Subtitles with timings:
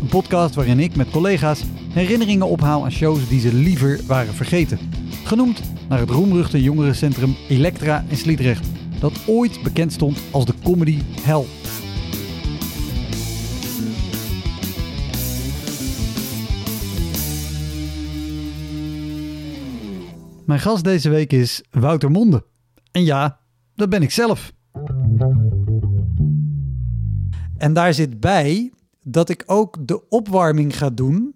[0.00, 4.78] Een podcast waarin ik met collega's herinneringen ophaal aan shows die ze liever waren vergeten.
[5.24, 8.66] Genoemd naar het roemruchte jongerencentrum Elektra in Sliedrecht,
[9.00, 11.44] dat ooit bekend stond als de comedy hell.
[20.46, 22.44] Mijn gast deze week is Wouter Monde.
[22.92, 23.38] En ja,
[23.74, 24.52] dat ben ik zelf.
[27.56, 28.70] En daar zit bij
[29.10, 31.34] dat ik ook de opwarming ga doen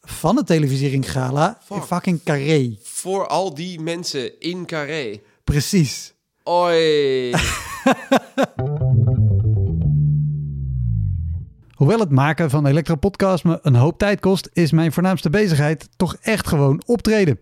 [0.00, 1.84] van het televisiering gala in Fuck.
[1.84, 2.76] fucking Carré.
[2.82, 5.20] Voor al die mensen in Carré.
[5.44, 6.14] Precies.
[6.42, 7.30] Oi.
[11.74, 15.88] Hoewel het maken van Elektra Podcast me een hoop tijd kost, is mijn voornaamste bezigheid
[15.96, 17.40] toch echt gewoon optreden.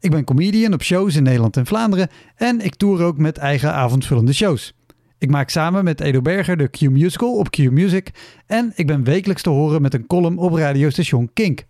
[0.00, 3.72] Ik ben comedian op shows in Nederland en Vlaanderen en ik toer ook met eigen
[3.72, 4.74] avondvullende shows.
[5.18, 8.10] Ik maak samen met Edo Berger de Q Musical op Q Music
[8.46, 11.64] en ik ben wekelijks te horen met een column op radiostation Kink.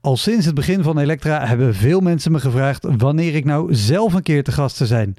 [0.00, 4.12] Al sinds het begin van Elektra hebben veel mensen me gevraagd wanneer ik nou zelf
[4.12, 5.16] een keer te gast zou zijn.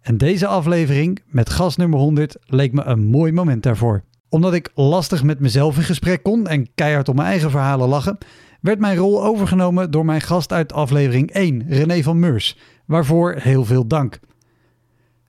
[0.00, 4.02] En deze aflevering met gast nummer 100 leek me een mooi moment daarvoor.
[4.28, 8.18] Omdat ik lastig met mezelf in gesprek kon en keihard om mijn eigen verhalen lachen,
[8.60, 12.58] werd mijn rol overgenomen door mijn gast uit aflevering 1, René van Meurs.
[12.86, 14.18] Waarvoor heel veel dank.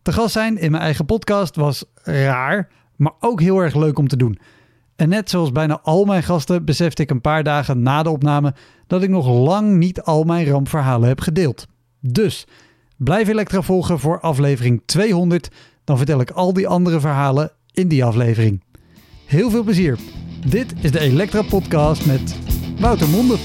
[0.08, 4.08] Te gast zijn in mijn eigen podcast was raar, maar ook heel erg leuk om
[4.08, 4.40] te doen.
[4.96, 8.54] En net zoals bijna al mijn gasten besefte ik een paar dagen na de opname
[8.88, 11.68] dat ik nog lang niet al mijn rampverhalen heb gedeeld.
[12.00, 12.48] Dus
[12.98, 15.50] blijf Elektra volgen voor aflevering 200,
[15.84, 18.64] dan vertel ik al die andere verhalen in die aflevering.
[19.26, 20.00] Heel veel plezier.
[20.46, 22.36] Dit is de Elektra Podcast met
[22.80, 23.38] Wouter Monde.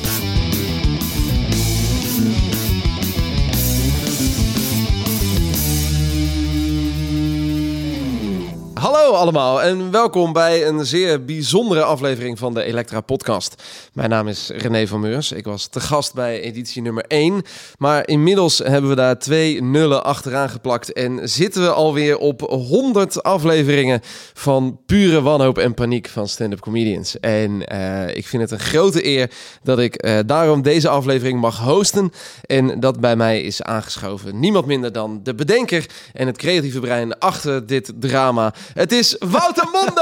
[8.82, 13.62] Hallo allemaal en welkom bij een zeer bijzondere aflevering van de Elektra Podcast.
[13.93, 15.32] Mijn naam is René van Meurs.
[15.32, 17.42] Ik was te gast bij editie nummer 1.
[17.78, 20.92] Maar inmiddels hebben we daar twee nullen achteraan geplakt.
[20.92, 24.00] En zitten we alweer op 100 afleveringen
[24.34, 27.21] van pure wanhoop en paniek van stand-up comedians.
[27.21, 29.31] En eh, ik vind het een grote eer
[29.62, 32.12] dat ik eh, daarom deze aflevering mag hosten.
[32.47, 37.19] En dat bij mij is aangeschoven niemand minder dan de bedenker en het creatieve brein
[37.19, 38.53] achter dit drama.
[38.75, 40.00] Het is Wouter Monde!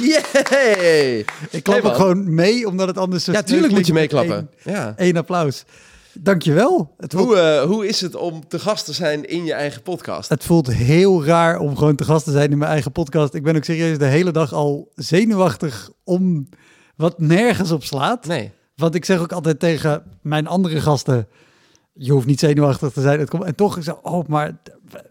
[0.10, 1.24] Yay!
[1.50, 4.50] Ik klap Hey, ook gewoon mee, omdat het anders Ja, tuurlijk moet je meeklappen.
[4.64, 4.86] Ja.
[4.86, 5.64] één- één applaus.
[6.12, 6.94] Dankjewel.
[6.98, 9.82] Het voelt, Hoe, eh, hoe is het om te gast te zijn in je eigen
[9.82, 10.28] podcast?
[10.28, 13.34] het voelt heel raar om gewoon te gast te zijn in mijn eigen podcast.
[13.34, 16.48] Ik ben ook serieus de hele dag al zenuwachtig om
[16.96, 18.26] wat nergens op slaat.
[18.26, 18.50] Nee.
[18.76, 21.28] Want ik zeg ook altijd tegen mijn andere gasten...
[21.98, 23.18] Je hoeft niet zenuwachtig te zijn.
[23.20, 24.52] Het komt, en toch is het, oh, maar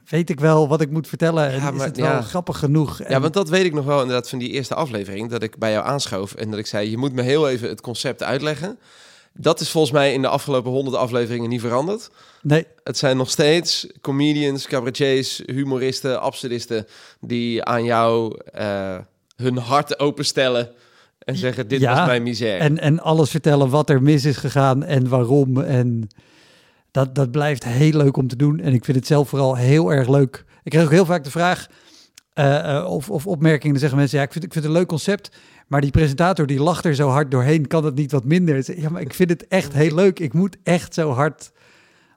[0.10, 1.50] weet ik wel wat ik moet vertellen?
[1.50, 2.22] En Ja, is maar- het wel ja.
[2.22, 3.00] grappig genoeg?
[3.02, 5.30] En- Ja, want dat weet ik nog wel inderdaad van die eerste aflevering.
[5.30, 6.90] Dat ik bij jou aanschoof en dat ik zei...
[6.90, 8.80] je moet me heel even het concept uitleggen.
[9.34, 12.10] Dat is volgens mij in de afgelopen honderd afleveringen niet veranderd.
[12.42, 16.88] Nee, Het zijn nog steeds comedians, cabaretiers, humoristen, absurdisten...
[17.20, 18.98] die aan jou eh,
[19.36, 20.72] hun hart openstellen
[21.20, 21.68] en zeggen...
[21.68, 22.58] dit Ja, was mijn misère.
[22.58, 25.62] En, en alles vertellen wat er mis is gegaan en waarom.
[25.62, 26.10] En
[26.96, 28.60] dat, dat blijft heel leuk om te doen.
[28.60, 30.46] En ik vind het zelf vooral heel erg leuk.
[30.64, 31.68] Ik krijg ook heel vaak de vraag
[32.34, 33.72] eh, eh, of, of opmerkingen.
[33.72, 35.30] Dan zeggen mensen, ja, ik vind, ik vind het een leuk concept.
[35.68, 37.68] Maar die presentator die lacht er zo hard doorheen.
[37.68, 38.80] Kan het niet wat minder?
[38.82, 40.20] Ja, maar ik vind het echt heel leuk.
[40.20, 41.52] Ik moet echt zo hard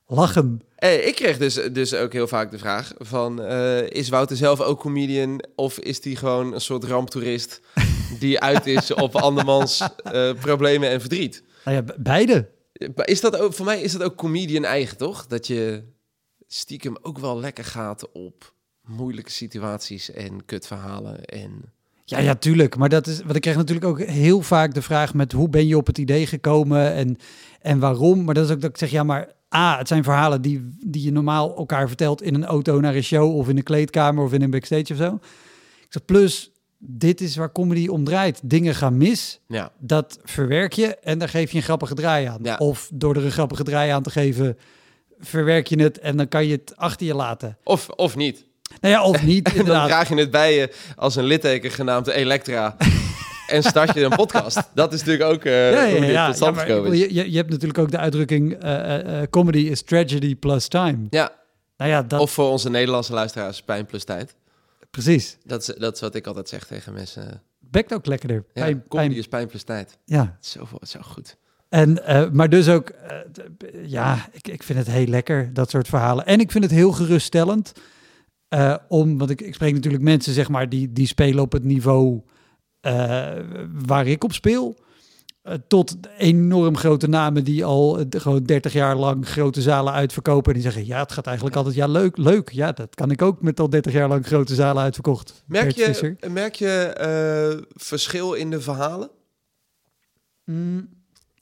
[0.06, 0.60] lachen.
[0.76, 3.42] Hey, ik kreeg dus, dus ook heel vaak de vraag van...
[3.42, 7.60] eh, is Wouter zelf ook comedian of is hij gewoon een soort ramptoerist...
[8.18, 11.42] die uit is op andermans eh, problemen en verdriet?
[11.64, 12.48] Nou ja, be- beide.
[13.04, 15.26] Is dat ook, voor mij is dat ook comedian eigen, toch?
[15.26, 15.82] Dat je
[16.46, 18.52] stiekem ook wel lekker gaat op
[18.84, 21.72] moeilijke situaties en kutverhalen en...
[22.04, 22.76] Ja, ja, tuurlijk.
[22.76, 25.66] Maar dat is, wat ik krijg natuurlijk ook heel vaak de vraag met hoe ben
[25.66, 27.18] je op het idee gekomen en,
[27.60, 28.24] en waarom.
[28.24, 31.02] Maar dat is ook dat ik zeg, ja, maar A, het zijn verhalen die, die
[31.02, 34.32] je normaal elkaar vertelt in een auto naar een show of in een kleedkamer of
[34.32, 35.14] in een backstage of zo.
[35.80, 38.40] Ik zeg, plus, dit is waar comedy om draait.
[38.42, 39.72] Dingen gaan mis, Ja.
[39.78, 42.38] dat verwerk je en daar geef je een grappige draai aan.
[42.42, 42.56] Ja.
[42.56, 44.58] Of door er een grappige draai aan te geven,
[45.18, 47.58] verwerk je het en dan kan je het achter je laten.
[47.64, 48.46] Of, of niet.
[48.80, 52.06] Nou ja, of niet, En dan draag je het bij je als een litteken genaamd
[52.06, 52.76] Elektra.
[53.48, 54.60] en start je een podcast.
[54.74, 57.78] Dat is natuurlijk ook eh Ja, ja, ja, tot stand maar je, je, hebt natuurlijk
[57.78, 61.06] ook de uitdrukking eh, eh, comedy is tragedy plus time.
[61.10, 61.30] Ja,
[61.76, 64.34] Nou ja, dat of voor onze Nederlandse luisteraars pijn plus tijd.
[65.02, 65.38] Precies.
[65.44, 67.42] Dat is, dat is wat ik altijd zeg tegen mensen.
[67.58, 68.44] Bekt ook lekkerder.
[68.52, 69.98] Ja, Pijn- is pijn plus tijd.
[70.04, 70.36] ja.
[70.40, 71.36] Zo, zo goed.
[71.68, 73.16] En, eh, maar dus ook, eh,
[73.86, 76.26] ja, ik, ik vind het heel lekker, dat soort verhalen.
[76.26, 77.72] En ik vind het heel geruststellend,
[78.48, 81.64] eh, om, want ik, ik spreek natuurlijk mensen, zeg maar, die, die spelen op het
[81.64, 82.22] niveau
[83.72, 84.76] waar ik op speel.
[85.48, 90.54] Eh, tot enorm grote namen die al eh, gewoon 30 jaar lang grote zalen uitverkopen.
[90.54, 92.50] En die zeggen, ja, het gaat eigenlijk altijd, ja, leuk, leuk.
[92.50, 95.42] Ja, dat kan ik ook met al 30 jaar lang grote zalen uitverkocht.
[95.46, 99.10] Merk je, merk je eh, verschil in de verhalen?
[100.44, 100.88] Mm,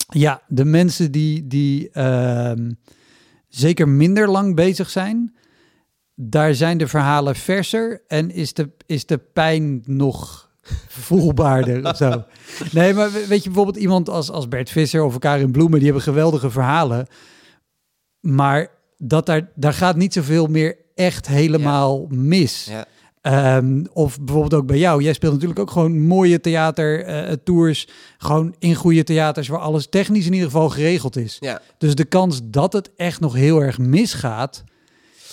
[0.09, 2.73] Ja, de mensen die, die ehm,
[3.49, 5.37] zeker minder lang bezig zijn,
[6.15, 10.46] daar zijn de verhalen verser en is de, is de pijn nog
[10.89, 12.25] voelbaarder of zo.
[12.73, 15.85] Nee, maar we- weet je bijvoorbeeld iemand als, als Bert Visser of Karin Bloemen, die
[15.85, 17.07] hebben geweldige verhalen,
[18.21, 22.65] maar dat daar, daar gaat niet zoveel meer echt helemaal mis.
[22.71, 22.85] Ja.
[23.21, 25.03] Ehm, of bijvoorbeeld ook bij jou.
[25.03, 27.89] Jij speelt natuurlijk ook gewoon mooie theatertours.
[28.19, 31.37] gewoon in goede theaters waar alles technisch in ieder geval geregeld is.
[31.41, 31.61] Ja.
[31.79, 34.65] Dus de kans dat het echt nog heel erg misgaat,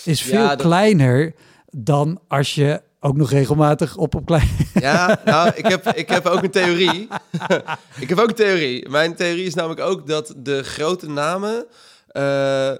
[0.05, 1.33] is veel dat- kleiner
[1.71, 4.49] dan als je ook nog regelmatig op op klein.
[4.73, 7.07] Ja, nou, ik heb, ik heb ook een theorie.
[8.03, 8.89] ik heb ook een theorie.
[8.89, 11.65] Mijn theorie is namelijk ook dat de grote namen
[12.07, 12.71] eh,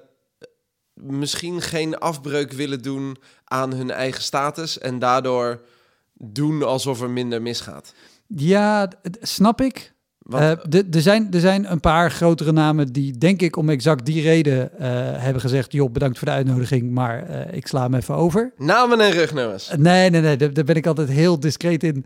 [0.94, 5.62] misschien geen afbreuk willen doen aan hun eigen status en daardoor
[6.14, 7.94] doen alsof er minder misgaat.
[8.28, 8.92] Ja,
[9.22, 9.93] snap ik.
[10.24, 10.44] Want,
[10.74, 14.22] Eh, Er zijn, er zijn een paar grotere namen die, denk ik, om exact die
[14.22, 14.88] reden eh,
[15.24, 18.54] hebben gezegd: joh, bedankt voor de uitnodiging, maar eh, ik sla hem even over.
[18.58, 19.72] namen en rugnummers.
[19.78, 22.06] Nee, nee, nee, daar, daar ben ik altijd heel discreet in.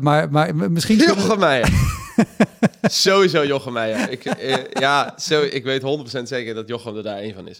[0.00, 0.96] Maar, maar misschien.
[0.98, 1.68] Jochem Meijer.
[2.82, 4.10] Sowieso Jochem Meijer.
[4.10, 5.82] Ik, eh, ja, zo, ik weet
[6.18, 7.58] 100% zeker dat Jochem er daar één van is.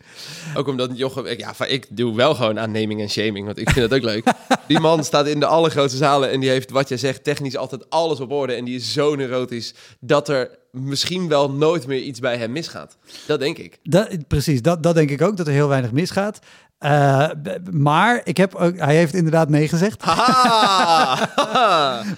[0.54, 1.26] Ook omdat Jochem...
[1.26, 4.10] Ik, ja, ik doe wel gewoon aan naming en shaming, want ik vind het ook
[4.10, 4.32] leuk.
[4.66, 7.90] Die man staat in de allergrootste zalen en die heeft, wat jij zegt, technisch altijd
[7.90, 8.52] alles op orde.
[8.52, 12.96] En die is zo neurotisch dat er misschien wel nooit meer iets bij hem misgaat.
[13.26, 13.78] Dat denk ik.
[13.82, 16.38] Dat, precies, dat, dat denk ik ook, dat er heel weinig misgaat.
[16.78, 17.28] Eh,
[17.70, 20.04] maar ik heb ook, hij heeft inderdaad nee gezegd.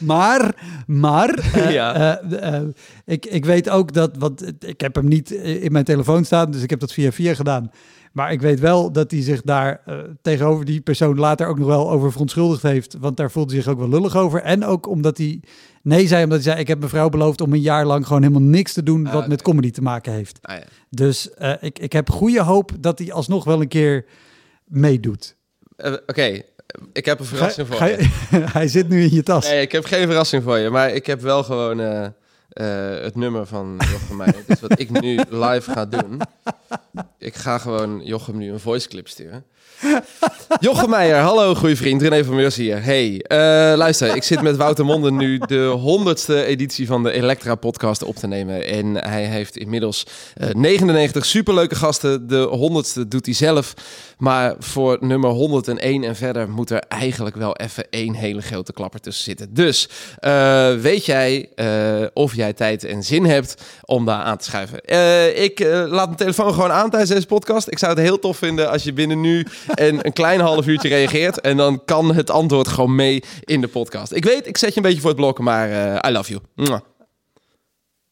[0.01, 0.55] Maar,
[0.87, 2.19] maar, eh, Ja.
[2.21, 2.61] eh,
[3.05, 6.63] ik, ik weet ook dat, want ik heb hem niet in mijn telefoon staan, dus
[6.63, 7.71] ik heb dat via via gedaan.
[8.13, 9.81] Maar ik weet wel dat hij zich daar
[10.23, 12.97] tegenover die persoon later ook nog wel over verontschuldigd heeft.
[13.01, 14.43] Want daar voelde hij zich ook wel lullig over.
[14.43, 15.41] En ook omdat hij
[15.83, 18.23] nee zei, omdat hij zei: Ik heb mijn vrouw beloofd om een jaar lang gewoon
[18.23, 19.31] helemaal niks te doen Ah, wat oké.
[19.31, 20.39] met comedy te maken heeft.
[20.43, 20.63] Ah, ja.
[20.91, 21.31] Dus
[21.61, 24.05] ik, ik heb goede hoop dat hij alsnog wel een keer
[24.71, 25.37] meedoet.
[25.77, 26.43] Eh, Oké,
[26.93, 27.87] ik heb een verrassing Ga- voor ga
[28.39, 28.45] je.
[28.59, 29.49] hij zit nu in je tas.
[29.49, 32.05] Nee, ik heb geen verrassing voor je, maar ik heb wel gewoon eh,
[32.49, 34.43] eh, het nummer van Jochem Meijer.
[34.47, 36.21] Dus wat ik nu live ga doen,
[37.21, 39.45] ik ga gewoon Jochem nu een voice clip sturen.
[40.61, 42.83] Jochem Meijer, hallo goede vriend, René van Meurs hier.
[42.83, 43.39] Hey, eh,
[43.77, 48.17] luister, ik zit met Wouter Monden nu de honderdste editie van de Elektra podcast op
[48.17, 48.65] te nemen.
[48.67, 52.27] En hij heeft inmiddels eh 99 superleuke gasten.
[52.27, 53.75] De honderdste doet hij zelf.
[54.19, 59.01] Maar voor nummer 101 en verder moet er eigenlijk wel even één hele grote klapper
[59.01, 59.55] tussen zitten.
[59.55, 64.45] Dus eh, weet jij eh, of jij tijd en zin hebt om daar aan te
[64.45, 64.81] schuiven?
[64.81, 67.71] Eh, ik eh, laat mijn telefoon gewoon aan tijdens podcast.
[67.71, 70.89] Ik zou het heel tof vinden als je binnen nu en een klein half uurtje
[70.89, 71.41] reageert.
[71.41, 74.13] En dan kan het antwoord gewoon mee in de podcast.
[74.13, 76.81] Ik weet, ik zet je een beetje voor het blok, maar eh, I love you.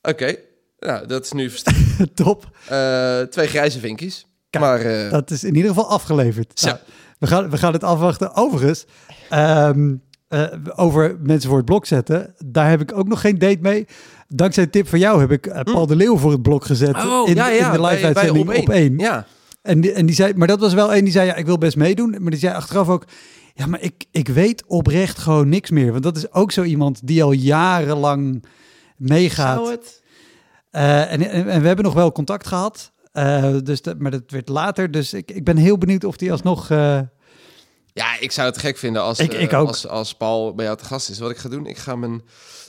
[0.02, 0.34] Oké,
[0.78, 1.50] nou dat is nu
[2.14, 2.50] Top.
[2.68, 4.26] eh, twee grijze vinkjes.
[4.50, 6.60] Kijk, maar eh, Dat is in ieder geval afgeleverd.
[6.60, 6.66] Zo.
[6.66, 6.78] Nou,
[7.18, 8.34] we, gaan, we gaan het afwachten.
[8.34, 8.84] Overigens,
[9.28, 9.94] ehm,
[10.28, 12.34] eh, over mensen voor het blok zetten.
[12.44, 13.86] Daar heb ik ook nog geen date mee.
[14.28, 16.96] Dankzij een tip van jou heb ik eh, Paul de Leeuw voor het blok gezet.
[16.96, 17.70] in, in de Hm.
[17.80, 18.98] bij- live bij uitzending op één.
[18.98, 19.26] Ja,
[19.62, 21.58] En, die, en die zei, maar dat was wel één die zei, ja, ik wil
[21.58, 22.10] best meedoen.
[22.20, 23.04] Maar die zei achteraf ook,
[23.54, 25.90] ja, maar ik, ik weet oprecht gewoon niks meer.
[25.92, 28.44] Want dat is ook zo iemand die al jarenlang
[28.96, 29.56] meegaat.
[29.56, 30.02] zou het?
[30.70, 32.92] Eh, en, en, en we hebben nog wel contact gehad.
[33.12, 34.90] Eh, dus dat, maar dat werd later.
[34.90, 36.70] Dus ik, ik ben heel benieuwd of die alsnog...
[36.70, 37.00] eh,
[37.92, 39.68] Ja, ik zou het gek vinden als, Ik- ik ook.
[39.68, 41.18] als, als Paul bij jou te gast is.
[41.18, 42.22] Wat ik ga doen, ik ga mijn,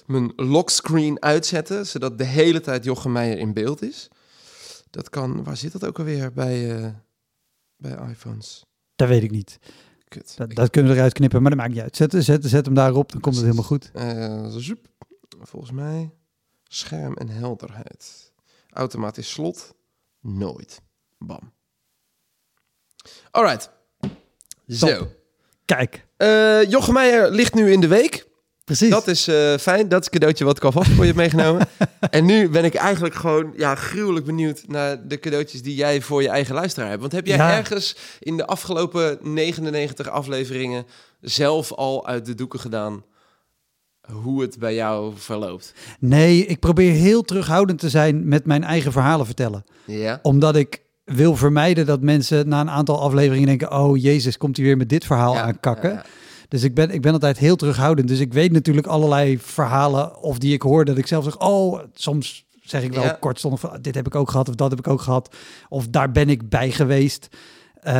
[0.09, 4.07] mijn lockscreen uitzetten, zodat de hele tijd Jochem Meijer in beeld is.
[4.89, 6.89] Dat kan, waar zit dat ook alweer bij, eh,
[7.77, 8.65] bij iPhones?
[8.95, 9.59] Dat weet ik niet.
[10.07, 10.37] Kut.
[10.37, 11.95] Dat, Ik- dat kunnen we eruit knippen, maar dat maakt niet uit.
[11.95, 13.89] Zet, zet, zet hem daarop, dan komt het helemaal goed.
[13.93, 14.87] Eh, zoep.
[15.39, 16.11] Volgens mij
[16.63, 18.31] scherm en helderheid.
[18.69, 19.73] Automatisch slot.
[20.21, 20.81] Nooit.
[21.17, 21.53] Bam.
[23.31, 23.71] Alright.
[24.67, 24.87] Zo.
[24.97, 25.17] Top.
[25.65, 28.27] Kijk, Eh Jochem Meijer ligt nu in de week.
[28.75, 28.89] Precies.
[28.89, 29.89] Dat is eh, fijn.
[29.89, 31.67] Dat is cadeautje wat ik alvast voor je heb meegenomen.
[32.09, 36.21] en nu ben ik eigenlijk gewoon ja, gruwelijk benieuwd naar de cadeautjes die jij voor
[36.21, 37.01] je eigen luisteraar hebt.
[37.01, 37.57] Want heb jij Ja.
[37.57, 40.85] ergens in de afgelopen 99 afleveringen
[41.21, 43.03] zelf al uit de doeken gedaan
[44.11, 45.73] hoe het bij jou verloopt?
[45.99, 49.63] Nee, ik probeer heel terughoudend te zijn met mijn eigen verhalen vertellen.
[49.85, 50.19] Ja.
[50.21, 53.71] Omdat ik wil vermijden dat mensen na een aantal afleveringen denken...
[53.71, 55.89] oh jezus, komt hij weer met dit verhaal Ja, aankakken.
[55.91, 56.05] ja,
[56.49, 58.07] Dus ik ben, ik ben altijd heel terughoudend.
[58.07, 60.85] Dus ik weet natuurlijk allerlei verhalen of die ik hoor...
[60.85, 63.17] dat ik zelf zeg, oh, soms zeg ik wel Ja.
[63.19, 63.77] kortstondig van...
[63.81, 65.35] dit heb ik ook gehad of dat heb ik ook gehad.
[65.69, 67.27] Of daar ben ik bij geweest.
[67.81, 67.93] Eh,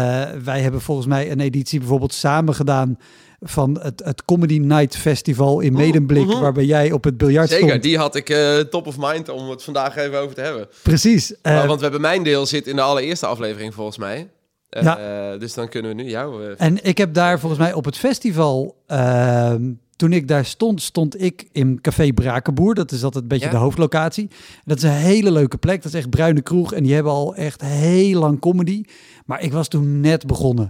[0.44, 2.98] wij hebben volgens mij een editie bijvoorbeeld samen gedaan...
[3.40, 6.26] van het, het Comedy Night Festival in Mm, Medemblik...
[6.26, 6.40] mhm.
[6.40, 7.84] waarbij jij op het biljart Zeker, stond.
[7.84, 10.68] die had ik eh, top of mind om het vandaag even over te hebben.
[10.84, 11.42] Precies.
[11.42, 14.30] eh, Maar, want we hebben mijn deel zit in de allereerste aflevering volgens mij.
[14.70, 15.38] Eh, Ja.
[15.38, 16.46] dus dan kunnen we nu jou...
[16.48, 20.82] eh, En ik heb daar volgens mij op het festival, ehm, toen ik daar stond,
[20.82, 22.76] stond ik in Café Brakenboer.
[22.76, 23.52] Dat is altijd een beetje Ja.
[23.52, 24.30] de hoofdlocatie.
[24.66, 25.82] Dat is een hele leuke plek.
[25.84, 28.84] Dat is echt bruine kroeg en die hebben al echt heel lang comedy.
[29.26, 30.70] Maar ik was toen net begonnen.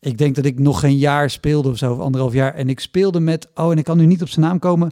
[0.00, 2.54] Ik denk dat ik nog geen jaar speelde of zo, of anderhalf jaar.
[2.54, 4.90] En ik speelde met, oh en ik kan nu niet op zijn naam komen,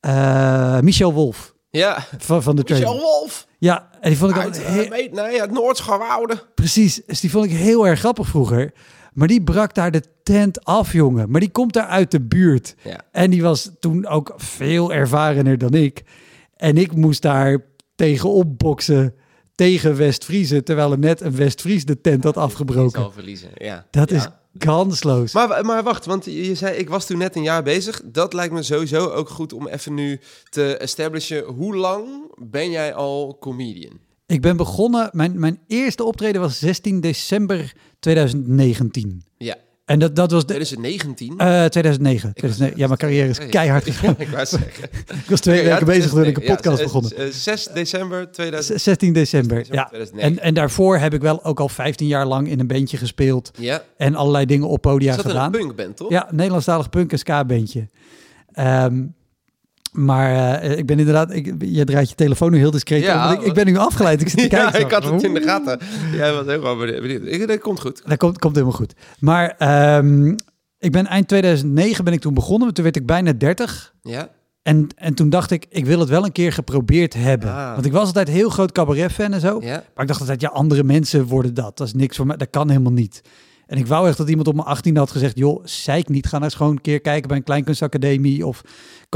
[0.00, 2.98] eh, Michel Wolf ja, van, van de Michel.
[3.00, 3.46] Wolf.
[3.64, 6.42] Ja, en die vond ik Uit, heel- weet, nee, het Noordschouwoude.
[6.54, 8.72] Precies, dus die vond ik heel erg grappig vroeger.
[9.12, 11.30] Maar die brak daar de tent af, jongen.
[11.30, 12.74] Maar die komt daar uit de buurt.
[12.82, 13.00] Ja.
[13.12, 16.02] En die was toen ook veel ervarener dan ik.
[16.56, 17.58] En ik moest daar
[17.94, 19.14] tegenop boksen
[19.54, 20.62] tegen West-Friese...
[20.62, 23.12] terwijl er net een West-Fries de tent had afgebroken.
[23.12, 23.86] verliezen, ja.
[23.90, 24.16] Dat Ja.
[24.16, 24.26] is
[24.58, 25.32] kansloos.
[25.32, 28.02] Maar, maar wacht, want je zei, ik was toen net een jaar bezig.
[28.04, 30.20] Dat lijkt me sowieso ook goed om even nu
[30.50, 31.44] te establishen.
[31.44, 32.06] Hoe lang
[32.36, 33.98] ben jij al comedian?
[34.26, 35.08] Ik ben begonnen...
[35.12, 39.24] Mijn, mijn eerste optreden was 16 december 2019.
[39.36, 40.52] Ja, En dat, dat was de...
[40.54, 41.38] 2019.
[41.38, 42.28] eh 2009.
[42.34, 42.78] Ik was 2009.
[42.78, 44.14] Ja, mijn carrière is keihard gegaan.
[44.18, 44.84] ik wou zeggen.
[45.08, 46.46] Ik was twee ja, weken bezig toen ik een 2009.
[46.46, 47.16] Ja, podcast begonnen.
[47.16, 48.80] eh, 6 december 2000.
[48.80, 49.84] 16 december, ja.
[49.86, 50.20] 2009.
[50.38, 53.50] En, en daarvoor heb ik wel ook al 15 jaar lang in een bandje gespeeld
[53.58, 55.44] Ja, en allerlei dingen op podia is dat gedaan.
[55.54, 56.10] een punkband, toch?
[56.10, 57.88] Ja, Nederlandstalig punk en ska bandje.
[59.94, 63.40] Maar eh, ik ben inderdaad, ik, je draait je telefoon nu heel discreet Ja, om,
[63.40, 64.20] ik, ik ben nu afgeleid.
[64.20, 64.80] Ik zit te Ja, kijken.
[64.80, 65.78] ik had het in de gaten.
[66.12, 67.22] Jij was helemaal benieuwd.
[67.26, 68.02] Ik, dat komt goed.
[68.06, 68.92] Dat komt, komt helemaal goed.
[69.18, 70.28] Maar ehm,
[70.78, 73.94] ik ben eind 2009 ben ik toen begonnen, toen werd ik bijna 30.
[74.02, 74.28] Ja,
[74.62, 77.50] En, en toen dacht ik, ik wil het wel een keer geprobeerd hebben.
[77.54, 77.72] Ah.
[77.74, 79.58] Want ik was altijd heel groot cabaret-fan en zo.
[79.62, 79.84] ja.
[79.94, 81.76] Maar ik dacht altijd, ja, andere mensen worden dat.
[81.78, 82.36] Dat is niks voor mij.
[82.36, 83.20] Dat kan helemaal niet.
[83.66, 86.24] En ik wou echt dat iemand op mijn 18 had gezegd, joh, zeik niet.
[86.26, 88.62] Ga nou eens gewoon een keer kijken bij een kleinkunstacademie of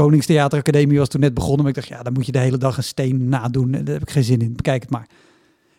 [0.03, 1.59] Koningstheateracademie was toen net begonnen.
[1.59, 3.73] Maar ik dacht, ja, dan moet je de hele dag een steen nadoen.
[3.73, 4.55] En daar heb ik geen zin in.
[4.55, 5.07] Bekijk het maar.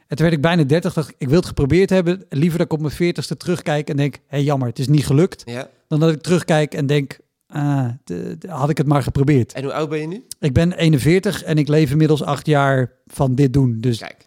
[0.07, 2.25] En toen werd ik bijna 30, dacht ik, wil het geprobeerd hebben.
[2.29, 5.07] Liever dat ik op mijn 40ste terugkijk en denk, hé, hey, jammer, het is niet
[5.07, 5.43] gelukt.
[5.45, 5.69] ja.
[5.89, 9.53] Dan dat ik terugkijk en denk, ah, de- de- had ik het maar geprobeerd.
[9.53, 10.25] En hoe oud ben je nu?
[10.41, 13.77] Ik ben 41 en ik leef inmiddels acht jaar van dit doen.
[13.81, 14.27] Dus Kijk.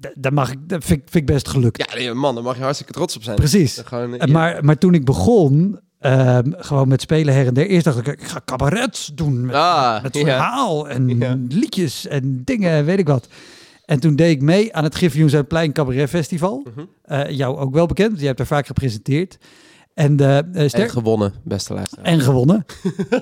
[0.00, 1.90] d- dat, mag ik, dat vind, ik- vind ik best gelukt.
[1.90, 3.36] Ja, nee, man, daar mag je hartstikke trots op zijn.
[3.36, 3.78] Precies.
[3.84, 4.26] Gewoon, ja.
[4.26, 7.66] Maar, maar toen ik begon, ehm, gewoon met spelen her en der.
[7.66, 12.84] Eerst dacht ik, ik ga cabaret doen met, Ah, met verhaal en liedjes en dingen,
[12.84, 13.28] weet ik wat.
[13.84, 15.28] En toen deed ik mee aan het Griffioen
[15.72, 16.66] Cabaret Festival.
[16.74, 16.86] Mhm.
[17.02, 19.38] Eh, jou ook wel bekend, want jij hebt er vaak gepresenteerd.
[19.94, 20.16] En,
[20.68, 22.04] ster- gewonnen, beste luisteraar.
[22.04, 22.64] en gewonnen.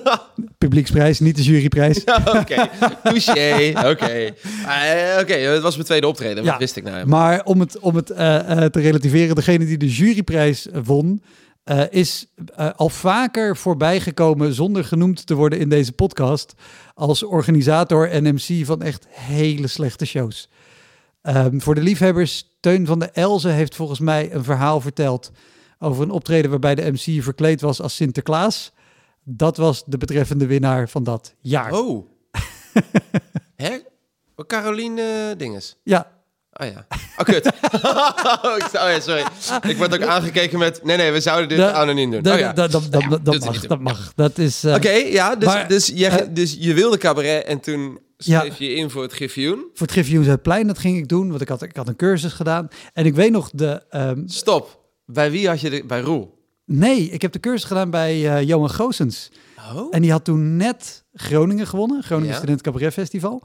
[0.57, 2.01] Publieksprijs, niet de juryprijs.
[2.05, 2.69] Ja, Oké,
[3.03, 3.73] touché.
[3.89, 4.05] Oké.
[4.05, 6.35] Eh, Oké, het was mijn tweede optreden.
[6.43, 6.57] Wat Ja.
[6.57, 7.05] wist ik nou?
[7.05, 11.21] Maar om het, om het te relativeren, degene die de juryprijs won,
[11.63, 16.53] eh, is eh, al vaker voorbijgekomen zonder genoemd te worden in deze podcast
[16.93, 20.49] als organisator en MC van echt hele slechte shows.
[21.21, 25.31] Ehm, voor de liefhebbers, Teun van de Elze heeft volgens mij een verhaal verteld
[25.79, 28.73] over een optreden waarbij de MC verkleed was als Sinterklaas.
[29.23, 31.71] Dat was de betreffende winnaar van dat jaar.
[31.71, 32.07] Oh.
[33.55, 33.77] Hè?
[34.47, 35.77] Caroline eh, Dinges.
[35.83, 36.11] Ja,
[36.53, 36.85] Oh ja.
[37.17, 37.45] Oh, kut.
[38.43, 39.23] oh, ja, sorry.
[39.67, 40.83] Ik word ook aangekeken met...
[40.83, 42.21] Nee, nee, we zouden dit anoniem doen.
[42.21, 42.53] dat, oh, ja.
[42.53, 43.59] dat, dat, dat, Ja, dat mag.
[43.67, 44.13] Dat mag.
[44.15, 44.63] Dat is.
[44.63, 45.35] eh, Oké, ja.
[45.35, 48.39] Dus, maar, dus, je, eh, dus je wilde cabaret en toen Ja.
[48.39, 49.57] schreef je in voor het Griffioen.
[49.73, 51.95] voor het Griffioens het plein, dat ging ik doen, want ik had, ik had een
[51.95, 52.67] cursus gedaan.
[52.93, 54.81] En ik weet nog de, ehm, Stop.
[55.05, 55.83] Bij wie had je de...
[55.87, 56.41] Bij Roel.
[56.65, 59.31] Nee, ik heb de cursus gedaan bij eh, Johan Goossens.
[59.75, 59.87] Oh?
[59.91, 62.37] En die had toen net Groningen gewonnen, Groningen Ja.
[62.37, 63.43] Student Cabaret Festival.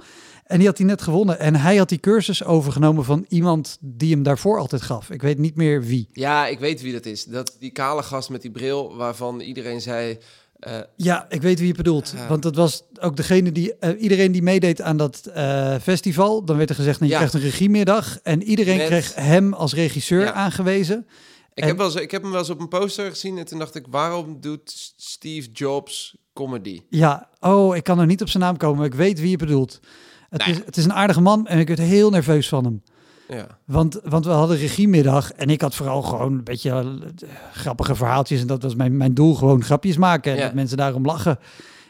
[0.48, 1.38] En die had hij net gewonnen.
[1.38, 5.10] En hij had die cursus overgenomen van iemand die hem daarvoor altijd gaf.
[5.10, 6.08] Ik weet niet meer wie.
[6.12, 7.24] Ja, ik weet wie dat is.
[7.24, 10.18] Dat die kale gast met die bril waarvan iedereen zei...
[10.58, 12.14] eh, Ja, ik weet wie je bedoelt.
[12.28, 13.74] Want dat was ook degene die...
[13.78, 16.44] eh, iedereen die meedeed aan dat eh, festival.
[16.44, 17.24] Dan werd er gezegd, nou, je Ja.
[17.26, 18.18] krijgt een regiemiddag.
[18.22, 20.32] En iedereen Met- kreeg hem als regisseur Ja.
[20.32, 21.06] aangewezen.
[21.54, 23.44] ik, En- heb wel eens, ik heb hem wel eens op een poster gezien en
[23.44, 23.86] toen dacht ik...
[23.90, 26.80] waarom doet Steve Jobs comedy?
[26.90, 28.76] Ja, oh, ik kan er niet op zijn naam komen.
[28.76, 29.80] Maar ik weet wie je bedoelt.
[30.28, 30.56] Het, Nou ja.
[30.58, 32.82] is, het is een aardige man en ik werd heel nerveus van hem.
[33.28, 33.46] Ja.
[33.64, 38.40] Want, want we hadden regiemiddag en ik had vooral gewoon een beetje eh, grappige verhaaltjes.
[38.40, 40.44] En dat was mijn, mijn doel, gewoon grapjes maken en Ja.
[40.44, 41.38] dat mensen daarom lachen.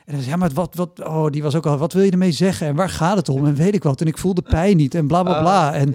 [0.05, 2.11] En dan zei ja, maar wat, wat, oh, die was ook al, wat wil je
[2.11, 3.47] ermee zeggen en waar gaat het om?
[3.47, 4.01] En weet ik wat.
[4.01, 5.69] En ik voel de pijn niet en bla bla bla.
[5.69, 5.95] Ah, en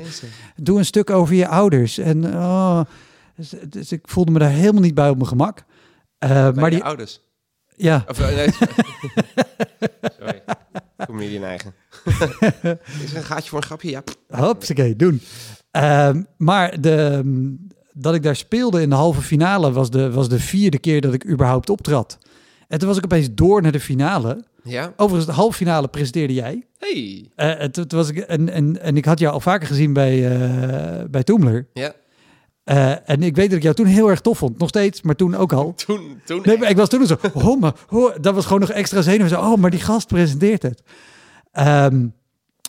[0.55, 1.97] doe een stuk over je ouders.
[1.97, 2.81] En oh,
[3.35, 5.63] dus, dus ik voelde me daar helemaal niet bij op mijn gemak.
[6.17, 7.21] Eh, maar die, ouders.
[7.75, 8.51] ja, Of, eh.
[10.19, 10.41] Sorry.
[11.05, 11.73] Comedian eigen.
[13.03, 13.89] is er een gaatje voor een grapje?
[13.89, 14.03] Ja.
[14.27, 15.21] Hopsakee, doen.
[15.71, 20.29] Ehm, maar de, mm, dat ik daar speelde in de halve finale was de, was
[20.29, 22.17] de vierde keer dat ik überhaupt optrad.
[22.67, 24.45] En toen was ik opeens door naar de finale.
[24.63, 24.93] Ja?
[24.95, 26.65] Overigens, de halve finale presenteerde jij.
[26.77, 27.31] Hey.
[27.35, 30.39] En toen toen was ik, en, en, en ik had jou al vaker gezien bij,
[30.39, 31.67] eh bij Toemler.
[31.73, 31.93] Ja.
[32.63, 34.57] Eh, en ik weet dat ik jou toen heel erg tof vond.
[34.57, 35.73] Nog steeds, maar toen ook al.
[35.85, 38.69] Toen, toen Nee, maar ik was toen zo, oh, maar, oh, dat was gewoon nog
[38.69, 39.29] extra zenuwen.
[39.29, 40.81] Zo, oh, maar die gast presenteert het.
[41.51, 41.99] Ehm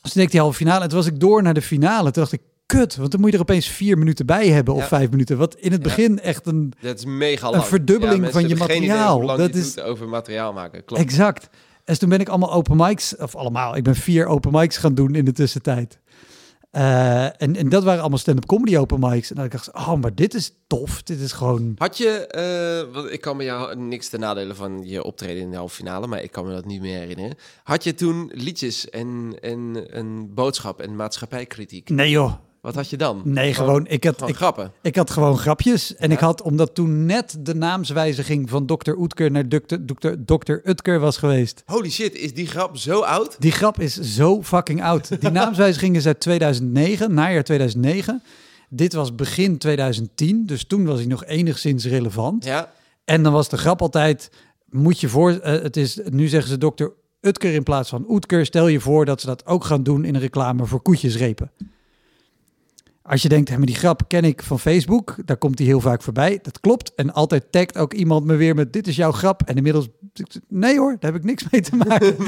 [0.03, 0.83] dus toen deed ik die halve finale.
[0.83, 2.11] En toen was ik door naar de finale.
[2.11, 4.81] Toen dacht ik, kut, want dan moet je er opeens vier minuten bij hebben of
[4.81, 4.87] Ja.
[4.87, 5.37] vijf minuten.
[5.39, 5.89] Wat in het Ja.
[5.89, 6.73] begin echt een...
[6.81, 7.65] Dat is mega lang.
[7.65, 9.27] verdubbeling mensen van je materiaal.
[9.27, 10.85] Dat je is- over materiaal maken.
[10.85, 11.03] Klopt.
[11.03, 11.49] Exact.
[11.85, 14.95] En toen ben ik allemaal open mics, of allemaal, ik ben vier open mics gaan
[14.95, 15.99] doen in de tussentijd.
[16.75, 19.31] Eh, en, en dat waren allemaal stand-up comedy open mics.
[19.31, 21.03] En dan dacht ik, oh, maar dit is tof.
[21.03, 21.75] Dit is gewoon...
[21.79, 25.51] Had je, eh, want ik kan me jou niks ten nadele van je optreden in
[25.51, 27.37] de halve finale, maar ik kan me dat niet meer herinneren.
[27.63, 31.89] Had je toen liedjes en, en een boodschap en maatschappijkritiek?
[31.89, 32.33] Nee joh,
[32.65, 33.21] Wat had je dan?
[33.25, 34.73] nee gewoon, ik had, Gewoon ik, grappen.
[34.83, 35.97] Ik had gewoon grapjes.
[35.97, 36.15] En Ja.
[36.15, 38.91] ik had, omdat toen net de naamswijziging van Dr.
[38.93, 39.77] Oetker naar Dr.
[39.87, 40.09] Dr.
[40.25, 40.53] Dr.
[40.65, 41.63] Utker was geweest.
[41.67, 43.37] Holy shit, is die grap zo oud?
[43.39, 45.21] Die grap is zo fucking oud.
[45.21, 48.23] Die naamswijziging is uit 2009, najaar 2009.
[48.69, 52.45] Dit was begin 2010, dus toen was hij nog enigszins relevant.
[52.45, 52.73] Ja.
[53.05, 54.31] En dan was de grap altijd,
[54.69, 56.85] moet je voor, eh, het is, nu zeggen ze Dr.
[57.21, 58.47] Utker in plaats van Oetker.
[58.47, 61.51] Stel je voor dat ze dat ook gaan doen in een reclame voor koetjesrepen.
[63.07, 66.03] Als je denkt, maar die grap ken ik van Facebook, daar komt die heel vaak
[66.03, 66.39] voorbij.
[66.43, 66.95] Dat klopt.
[66.95, 69.43] En altijd tagt ook iemand me weer met, dit is jouw grap.
[69.43, 69.89] En inmiddels,
[70.49, 72.17] nee hoor, daar heb ik niks mee te maken.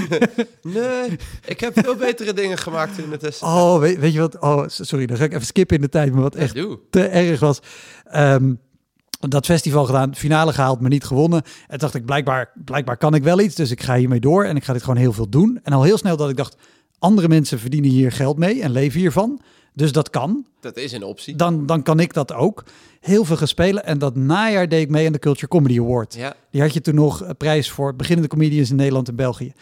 [0.62, 3.42] Nee, ik heb veel betere dingen gemaakt in de test.
[3.42, 4.40] Oh, weet, weet je wat?
[4.40, 6.54] Oh, sorry, dan ga ik even skippen in de tijd, maar wat echt
[6.90, 7.60] te erg was.
[8.04, 8.54] Ehm,
[9.20, 11.42] dat festival gedaan, finale gehaald, maar niet gewonnen.
[11.66, 14.56] En dacht ik, blijkbaar, blijkbaar kan ik wel iets, dus ik ga hiermee door en
[14.56, 15.60] ik ga dit gewoon heel veel doen.
[15.62, 16.56] En al heel snel dat ik dacht,
[16.98, 19.40] andere mensen verdienen hier geld mee en leven hiervan.
[19.76, 20.46] Dus dat kan.
[20.60, 21.36] Dat is een optie.
[21.36, 22.64] Dan, dan kan ik dat ook.
[23.00, 23.84] Heel veel gespelen.
[23.84, 26.14] En dat najaar deed ik mee aan de Culture Comedy Award.
[26.14, 26.36] Ja.
[26.50, 29.52] Die had je toen nog een prijs voor beginnende comedians in Nederland en België.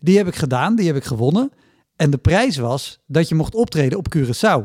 [0.00, 1.52] Die heb ik gedaan, die heb ik gewonnen.
[1.96, 4.62] En de prijs was dat je mocht optreden op Curaçao.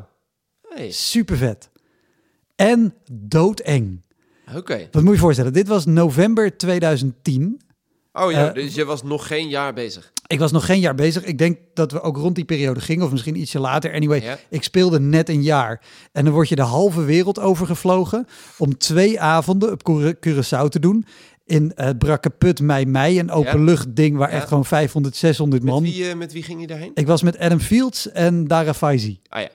[0.70, 0.92] Hey.
[0.92, 1.70] Super vet.
[2.56, 4.02] En doodeng.
[4.56, 4.88] Oké.
[4.92, 5.54] Wat moet je je voorstellen?
[5.54, 7.62] Dit was november 2010.
[8.14, 10.12] Oh ja, Eh, dus je was nog geen jaar bezig.
[10.34, 11.24] Ik was nog geen jaar bezig.
[11.24, 13.94] Ik denk dat we ook rond die periode gingen, of misschien ietsje later.
[13.94, 14.38] Anyway, Ja.
[14.50, 15.82] ik speelde net een jaar.
[16.12, 20.80] En dan word je de halve wereld overgevlogen om twee avonden op Cura- Curaçao te
[20.80, 21.06] doen.
[21.46, 24.36] In het Brakke Put Mei Mei, een openlucht ding waar Ja.
[24.36, 25.84] echt gewoon 500, 600 Met man.
[25.84, 26.92] wie, eh, met wie ging je daarheen?
[26.94, 29.20] Ik was met Adam Fields en Dara Faizi.
[29.30, 29.50] Ah ja.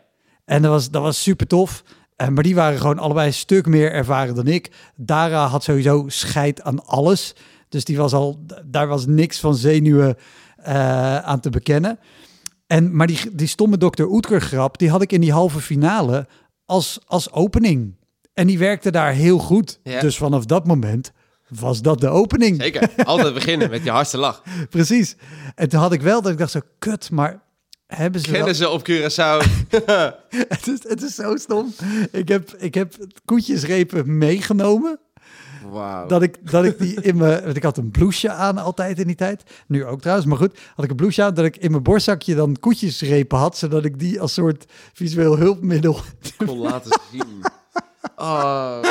[0.45, 1.83] En dat was, dat was super tof.
[2.17, 4.71] Eh, maar die waren gewoon allebei een stuk meer ervaren dan ik.
[4.97, 7.35] Dara had sowieso scheid aan alles.
[7.69, 10.17] Dus die was al, daar was niks van zenuwen
[10.63, 11.99] eh, aan te bekennen.
[12.67, 14.03] En, maar die, die stomme Dr.
[14.03, 16.27] Oetker grap, die had ik in die halve finale
[16.65, 17.97] als, als opening.
[18.35, 19.81] En die werkte daar heel goed.
[19.83, 20.01] Ja.
[20.01, 21.13] Dus vanaf dat moment
[21.49, 22.61] was dat de opening.
[22.63, 22.91] Zeker.
[23.05, 24.43] Altijd beginnen met je hardste lach.
[24.71, 25.17] Precies.
[25.55, 27.41] En toen had ik wel dat ik dacht zo, kut, maar
[27.87, 29.47] hebben ze wel- Kennen ze op Curaçao?
[30.55, 31.75] het, is, het is zo stom.
[32.13, 32.95] Ik heb, ik heb
[33.25, 34.99] koetjesrepen meegenomen.
[36.09, 37.45] Dat ik, dat ik die in mijn...
[37.45, 39.43] Want ik had een blouseje aan altijd in die tijd.
[39.67, 40.59] Nu ook trouwens, maar goed.
[40.75, 43.57] Had ik een blouseje aan dat ik in mijn borstzakje dan koetjesrepen had.
[43.57, 46.01] Zodat ik die als soort visueel hulpmiddel...
[46.47, 47.43] kon laten zien.
[48.17, 48.83] Oh.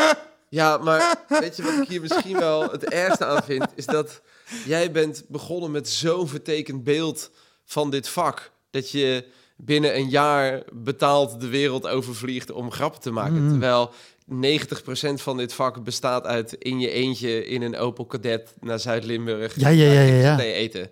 [0.50, 3.68] Ja, maar weet je wat ik hier misschien wel het ergste aan vind?
[3.76, 4.22] Is dat
[4.66, 7.32] jij bent begonnen met zo'n vertekend beeld
[7.66, 8.52] van dit vak.
[8.70, 9.26] Dat je
[9.58, 13.42] binnen een jaar betaald de wereld overvliegt om grappen te maken.
[13.42, 13.50] Mhm.
[13.50, 13.92] Terwijl
[14.26, 19.60] 90% van dit vak bestaat uit in je eentje in een Opel Kadett naar Zuid-Limburg.
[19.60, 20.90] Ja, ja, ja, ja, eten.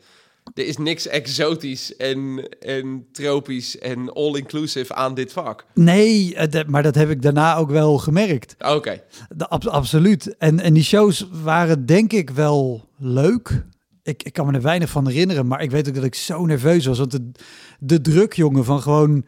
[0.53, 5.65] Er is niks exotisch en, en tropisch en all-inclusive aan dit vak.
[5.73, 8.55] Nee, eh, maar dat heb ik daarna ook wel gemerkt.
[8.59, 9.01] Oké.
[9.37, 10.35] Ab- absoluut.
[10.37, 13.63] En, en die shows waren denk ik wel leuk.
[14.05, 16.45] Ik, ik kan me er weinig van herinneren, maar ik weet ook dat ik zo
[16.45, 16.97] nerveus was.
[16.97, 17.31] Want de,
[17.79, 19.25] de druk, jongen, van gewoon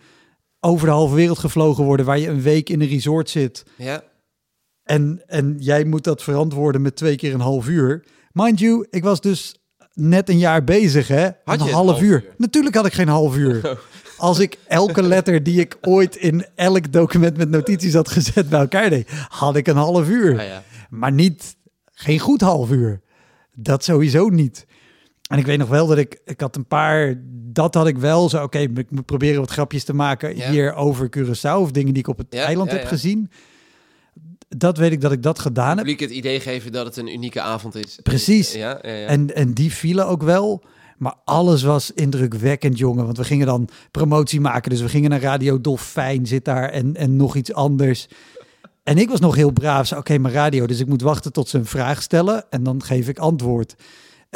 [0.60, 2.06] over de halve wereld gevlogen worden...
[2.06, 3.66] waar je een week in een resort zit...
[3.78, 4.04] Ja.
[4.84, 8.06] En, en jij moet dat verantwoorden met twee keer een half uur.
[8.32, 9.56] Mind you, ik was dus
[9.94, 11.24] net een jaar bezig, hè?
[11.24, 12.24] Had je een half, half uur.
[12.24, 12.34] uur?
[12.38, 13.80] Natuurlijk had ik geen half uur.
[14.18, 18.60] Als ik elke letter die ik ooit in elk document met notities had gezet bij
[18.60, 20.40] elkaar deed, had ik een half uur.
[20.40, 20.64] Ah, ja.
[20.90, 21.56] Maar niet,
[21.92, 23.02] geen goed half uur.
[23.54, 24.66] Dat sowieso niet.
[25.28, 28.30] En ik weet nog wel dat ik, ik had een paar, dat had ik wel
[28.30, 32.04] zo, oké, ik moet proberen wat grapjes te maken hier over Curaçao of dingen die
[32.04, 32.90] ik op het Ja, eiland ja, heb ja.
[32.90, 33.30] gezien.
[34.48, 35.78] Dat weet ik dat ik dat gedaan heb.
[35.78, 38.00] publiek het idee geven dat het een unieke avond is.
[38.04, 38.54] Precies.
[38.54, 39.08] Ja, ja, ja.
[39.08, 40.64] En, en die vielen ook wel.
[40.98, 43.06] Maar alles was indrukwekkend, jongen.
[43.06, 44.70] Want we gingen dan promotie maken.
[44.70, 48.08] Dus we gingen naar Radio Dolfijn, zit daar en, en nog iets anders.
[48.84, 49.92] En ik was nog heel braaf.
[49.92, 50.68] Oké, maar radio.
[50.68, 52.46] Dus ik moet wachten tot ze een vraag stellen.
[52.50, 53.76] En dan geef ik antwoord.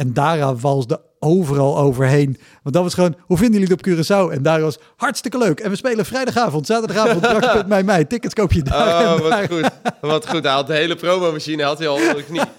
[0.02, 2.38] En Dara walsde overal overheen.
[2.64, 4.34] Want dat was gewoon, hoe vinden jullie het op Curaçao?
[4.34, 5.60] En Dara was hartstikke leuk.
[5.60, 8.06] En we spelen vrijdagavond, zaterdagavond, brak bij mij.
[8.06, 9.14] Tickets koop je daar.
[9.14, 9.48] Oh, daar.
[9.48, 9.70] wat goed.
[10.02, 10.44] Wat goed.
[10.44, 12.42] Hij had de hele promomachine had hij al onder de knie.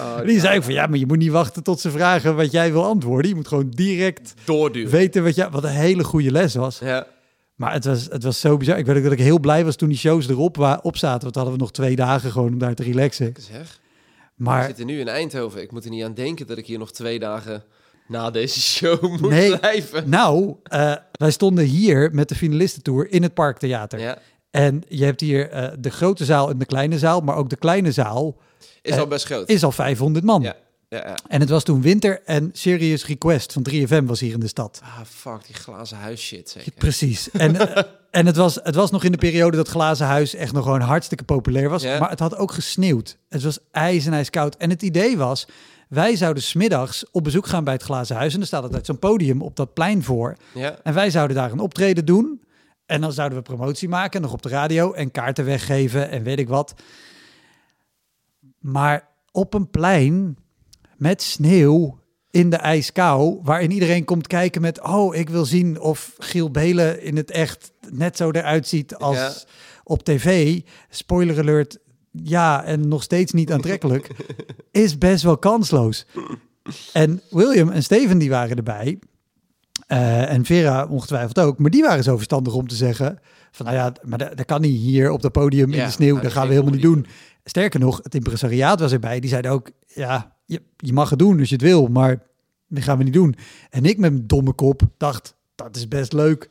[0.00, 2.50] Oh, Die zei ook van, ja, maar je moet niet wachten tot ze vragen wat
[2.52, 3.28] jij wil antwoorden.
[3.30, 4.90] Je moet gewoon direct doorduwen.
[4.90, 6.78] weten wat, jij, wat een hele goede les was.
[6.78, 7.06] Ja.
[7.54, 8.78] Maar het was, het was zo bizar.
[8.78, 11.22] Ik weet ook dat ik heel blij was toen die shows erop wa- op zaten.
[11.22, 13.34] Want hadden we nog twee dagen gewoon om daar te relaxen.
[13.52, 13.78] Zeg,
[14.38, 15.62] we Maar zitten nu in Eindhoven.
[15.62, 17.64] Ik moet er niet aan denken dat ik hier nog twee dagen
[18.08, 19.58] na deze show moet Nee.
[19.58, 20.08] blijven.
[20.08, 23.98] nou, eh, wij stonden hier met de finalistentour in het Parktheater.
[24.00, 24.18] Ja,
[24.50, 27.20] En je hebt hier eh, de grote zaal en de kleine zaal.
[27.20, 28.36] Maar ook de kleine zaal
[28.82, 29.48] is Eh, al best groot.
[29.48, 30.42] is al 500 man.
[30.42, 30.56] Ja,
[30.88, 31.16] ja, ja.
[31.28, 34.80] En het was toen winter en Serious Request van 3FM was hier in de stad.
[34.82, 36.72] Ah, fuck, die glazen huis shit zeker.
[36.72, 37.30] Precies.
[37.30, 37.82] En, eh,
[38.20, 40.80] en het, was, het was nog in de periode dat Glazen Huis echt nog gewoon
[40.80, 41.82] hartstikke populair was.
[41.82, 41.98] Ja.
[41.98, 43.18] Maar het had ook gesneeuwd.
[43.28, 44.56] Het was ijs en ijskoud.
[44.56, 45.46] En het idee was,
[45.88, 48.34] wij zouden smiddags op bezoek gaan bij het Glazen Huis.
[48.34, 50.36] En er staat altijd zo'n podium op dat plein voor.
[50.54, 52.42] Ja, En wij zouden daar een optreden doen.
[52.86, 56.38] En dan zouden we promotie maken, nog op de radio en kaarten weggeven en weet
[56.38, 56.74] ik wat.
[58.58, 60.36] Maar op een plein
[60.98, 61.98] met sneeuw
[62.30, 67.02] in de ijskou, waarin iedereen komt kijken met, oh, ik wil zien of Giel Belen
[67.02, 69.32] in het echt net zo eruit ziet als Ja.
[69.84, 70.60] op tv.
[70.90, 71.78] Spoiler alert,
[72.10, 74.10] ja, en nog steeds niet aantrekkelijk,
[74.70, 76.06] is best wel kansloos.
[76.92, 78.98] En William en Steven die waren erbij.
[79.86, 81.58] Eh, en Vera ongetwijfeld ook.
[81.58, 83.18] Maar die waren zo verstandig om te zeggen...
[83.50, 85.90] van nou ja, maar dat, dat kan niet hier op het podium in Ja, de
[85.90, 86.10] sneeuw.
[86.12, 87.06] nou, dat gaan we helemaal niet doen.
[87.44, 89.20] Sterker nog, het impresariaat was erbij.
[89.20, 91.86] Die zeiden ook, ja, je, je mag het doen als je het wil.
[91.86, 92.22] Maar
[92.68, 93.34] dat gaan we niet doen.
[93.70, 96.50] En ik met mijn domme kop dacht, dat is best leuk.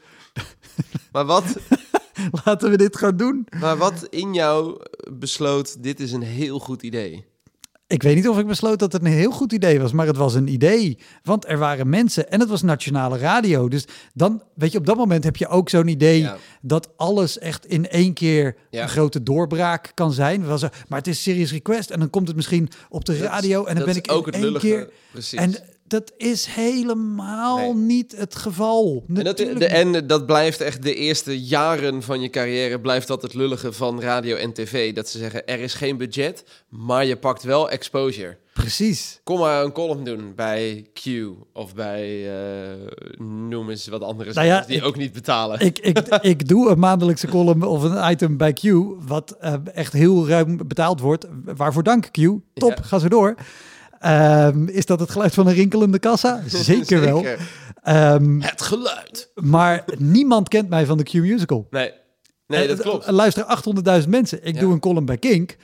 [1.11, 1.57] maar wat,
[2.45, 3.47] Laten we dit gaan doen.
[3.59, 4.81] maar wat in jou
[5.13, 7.25] besloot, dit is een heel goed idee.
[7.89, 10.17] Ik weet niet of ik besloot dat het een heel goed idee was, maar het
[10.17, 10.97] was een idee.
[11.23, 13.67] Want er waren mensen en het was nationale radio.
[13.67, 16.37] Dus dan, weet je, op dat moment heb je ook zo'n idee Ja.
[16.61, 18.81] dat alles echt in één keer Ja.
[18.83, 20.45] een grote doorbraak kan zijn.
[20.45, 23.65] Was er, maar het is Serious Request en dan komt het misschien op de radio
[23.65, 24.67] en dan ben ik ook in het één lullige.
[24.67, 24.89] keer...
[25.11, 25.39] Precies.
[25.39, 25.55] En
[25.87, 27.73] dat is helemaal Nee.
[27.75, 29.03] niet het geval.
[29.15, 33.21] En dat, de, en dat blijft echt de eerste jaren van je carrière, blijft dat
[33.21, 34.93] het lullige van radio en tv.
[34.93, 38.37] Dat ze zeggen, er is geen budget, maar je pakt wel exposure.
[38.53, 39.19] Precies.
[39.23, 41.05] Kom maar een column doen bij Q
[41.53, 42.73] of bij, eh,
[43.19, 45.59] noem eens wat andere Nou ja, die ik- ook niet betalen.
[45.59, 45.97] Ik, ik,
[46.33, 48.61] ik doe een maandelijkse column of een item bij Q,
[49.07, 51.25] wat eh, echt heel ruim betaald wordt.
[51.55, 52.17] Waarvoor dank Q.
[52.53, 52.81] Top, Ja.
[52.83, 53.35] ga zo door.
[53.99, 56.41] Ehm, is dat het geluid van een rinkelende kassa?
[56.47, 57.25] Zeker, wel.
[57.83, 59.31] Ehm, Het geluid.
[59.35, 61.67] maar niemand kent mij van de Q Musical.
[61.69, 61.91] Nee,
[62.47, 63.05] nee dat Eh, klopt.
[63.07, 64.45] Er luisteren 800.000 mensen.
[64.45, 64.59] Ik Ja.
[64.61, 65.55] doe een column bij Kink,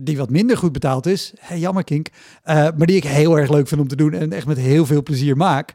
[0.00, 1.32] die wat minder goed betaald is.
[1.38, 2.08] Hey, jammer Kink.
[2.42, 4.86] Eh, maar die ik heel erg leuk vind om te doen en echt met heel
[4.86, 5.74] veel plezier maak.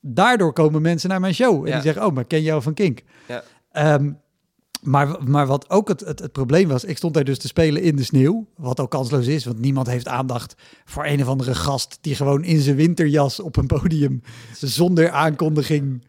[0.00, 1.60] Daardoor komen mensen naar mijn show.
[1.60, 1.72] En Ja.
[1.74, 3.02] die zeggen, oh, maar ken jou van Kink?
[3.28, 3.42] Ja.
[3.72, 4.10] Ehm,
[4.82, 7.82] maar, maar wat ook het, het, het probleem was, ik stond daar dus te spelen
[7.82, 8.46] in de sneeuw.
[8.56, 12.44] Wat ook kansloos is, want niemand heeft aandacht voor een of andere gast die gewoon
[12.44, 14.22] in zijn winterjas op een podium
[14.60, 16.02] zonder aankondiging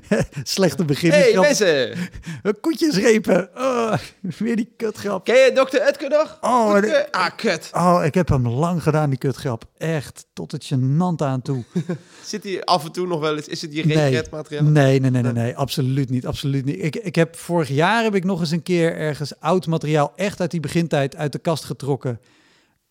[0.42, 1.10] Slechte begin.
[1.10, 1.94] Hey mensen,
[2.60, 3.48] Koetjesrepen.
[3.54, 3.94] Oh,
[4.38, 5.24] weer die kutgrap.
[5.24, 5.76] ken je Dr.
[5.88, 6.38] Utke nog?
[6.40, 7.08] Oh, Utke?
[7.12, 7.70] Ah, kut.
[7.72, 9.64] Oh, ik heb hem lang gedaan, die kutgrap.
[9.78, 11.64] Echt, tot het gênant aan toe.
[12.24, 13.96] Zit hij af en toe nog wel eens, is het je Nee.
[13.96, 14.64] regretmateriaal?
[14.64, 16.82] Nee, nee, nee, nee, nee, absoluut niet, absoluut niet.
[16.84, 20.40] Ik, ik heb vorig jaar heb ik nog eens een keer ergens oud materiaal echt
[20.40, 22.20] uit die begintijd uit de kast getrokken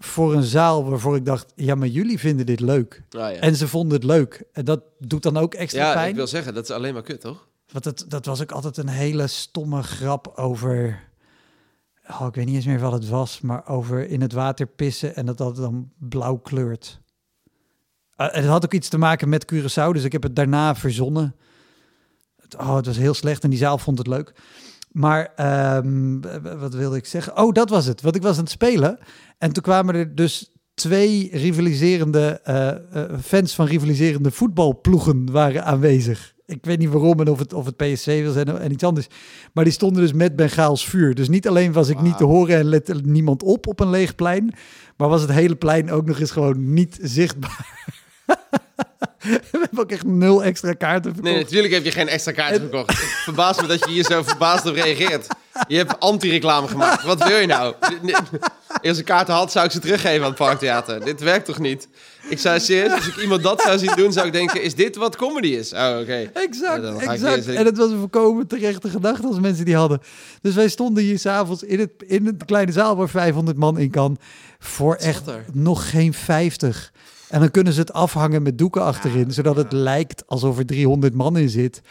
[0.04, 3.04] voor een zaal waarvoor ik dacht, ja, maar jullie vinden dit leuk.
[3.10, 3.30] Ah, ja.
[3.40, 4.44] En ze vonden het leuk.
[4.54, 6.10] En dat doet dan ook extra ja, pijn.
[6.10, 7.48] ik wil zeggen, dat is alleen maar kut, toch?
[7.72, 11.04] Want het, dat was ook altijd een hele stomme grap over.
[12.10, 15.16] Oh, ik weet niet eens meer wat het was, maar over in het water pissen
[15.16, 17.00] en dat dat dan blauw kleurt.
[18.16, 21.36] Eh, het had ook iets te maken met Curaçao, dus ik heb het daarna verzonnen.
[22.42, 24.34] Het- Oh, het was heel slecht en die zaal vond het leuk.
[24.92, 26.20] Maar ehm,
[26.60, 27.38] wat wilde ik zeggen?
[27.38, 28.02] Oh, dat was het.
[28.02, 29.00] Want ik was aan het spelen.
[29.38, 36.34] En toen kwamen er dus twee rivaliserende eh, eh, fans van rivaliserende voetbalploegen waren aanwezig.
[36.46, 39.08] Ik weet niet waarom en of het, of het PSC wil zijn en iets anders.
[39.54, 41.16] Maar die stonden dus met Bengaals vuur.
[41.16, 44.16] Dus niet alleen was ik niet te horen en lette niemand op op een leeg
[44.16, 44.54] plein.
[44.98, 47.70] Maar was het hele plein ook nog eens gewoon niet zichtbaar.
[49.52, 51.34] We hebben ook echt nul extra kaarten verkocht.
[51.34, 52.90] Nee, natuurlijk heb je geen extra kaarten verkocht.
[52.90, 55.28] Het verbaast me dat je hier zo verbaasd op reageert.
[55.68, 57.04] Je hebt anti-reclame gemaakt.
[57.04, 57.76] Wat wil je nou?
[58.82, 61.06] Als ik kaarten had, zou ik ze teruggeven aan het Parktheater.
[61.06, 61.88] Dit werkt toch niet?
[62.30, 64.96] Ik zou serieus, als ik iemand dat zou zien doen, zou ik denken, is dit
[64.96, 65.74] wat comedy is?
[65.74, 66.30] Oh, oké.
[66.34, 67.48] Exact, ik exact.
[67.48, 70.02] En het was een volkomen terechte gedachte als mensen die hadden.
[70.42, 73.92] Dus wij stonden hier s'avonds in het, in het kleine zaal waar 500 man in
[73.92, 74.18] kan.
[74.60, 76.92] Voor echt nog geen 50.
[77.32, 79.32] En dan kunnen ze het afhangen met doeken achterin.
[79.32, 81.82] zodat het lijkt alsof er 300 man in zit.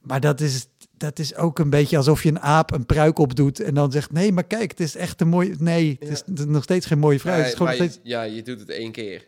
[0.00, 3.60] Maar dat is, dat is ook een beetje alsof je een aap een pruik opdoet.
[3.60, 5.54] En dan zegt, nee, maar kijk, het is echt een mooie...
[5.58, 7.34] Nee, het is, nog steeds geen mooie vrouw.
[7.36, 7.94] het is Ja, gewoon steeds...
[7.94, 9.24] je, ja, je doet het één keer.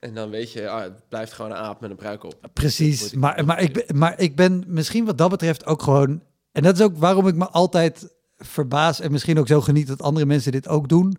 [0.00, 2.34] En dan weet je, ah, het blijft gewoon een aap met een pruik op.
[2.52, 6.22] Precies, ik maar, maar, ik, ben- maar ik ben misschien wat dat betreft ook gewoon...
[6.52, 10.02] En dat is ook waarom ik me altijd verbaas en misschien ook zo geniet dat
[10.02, 11.16] andere mensen dit ook doen.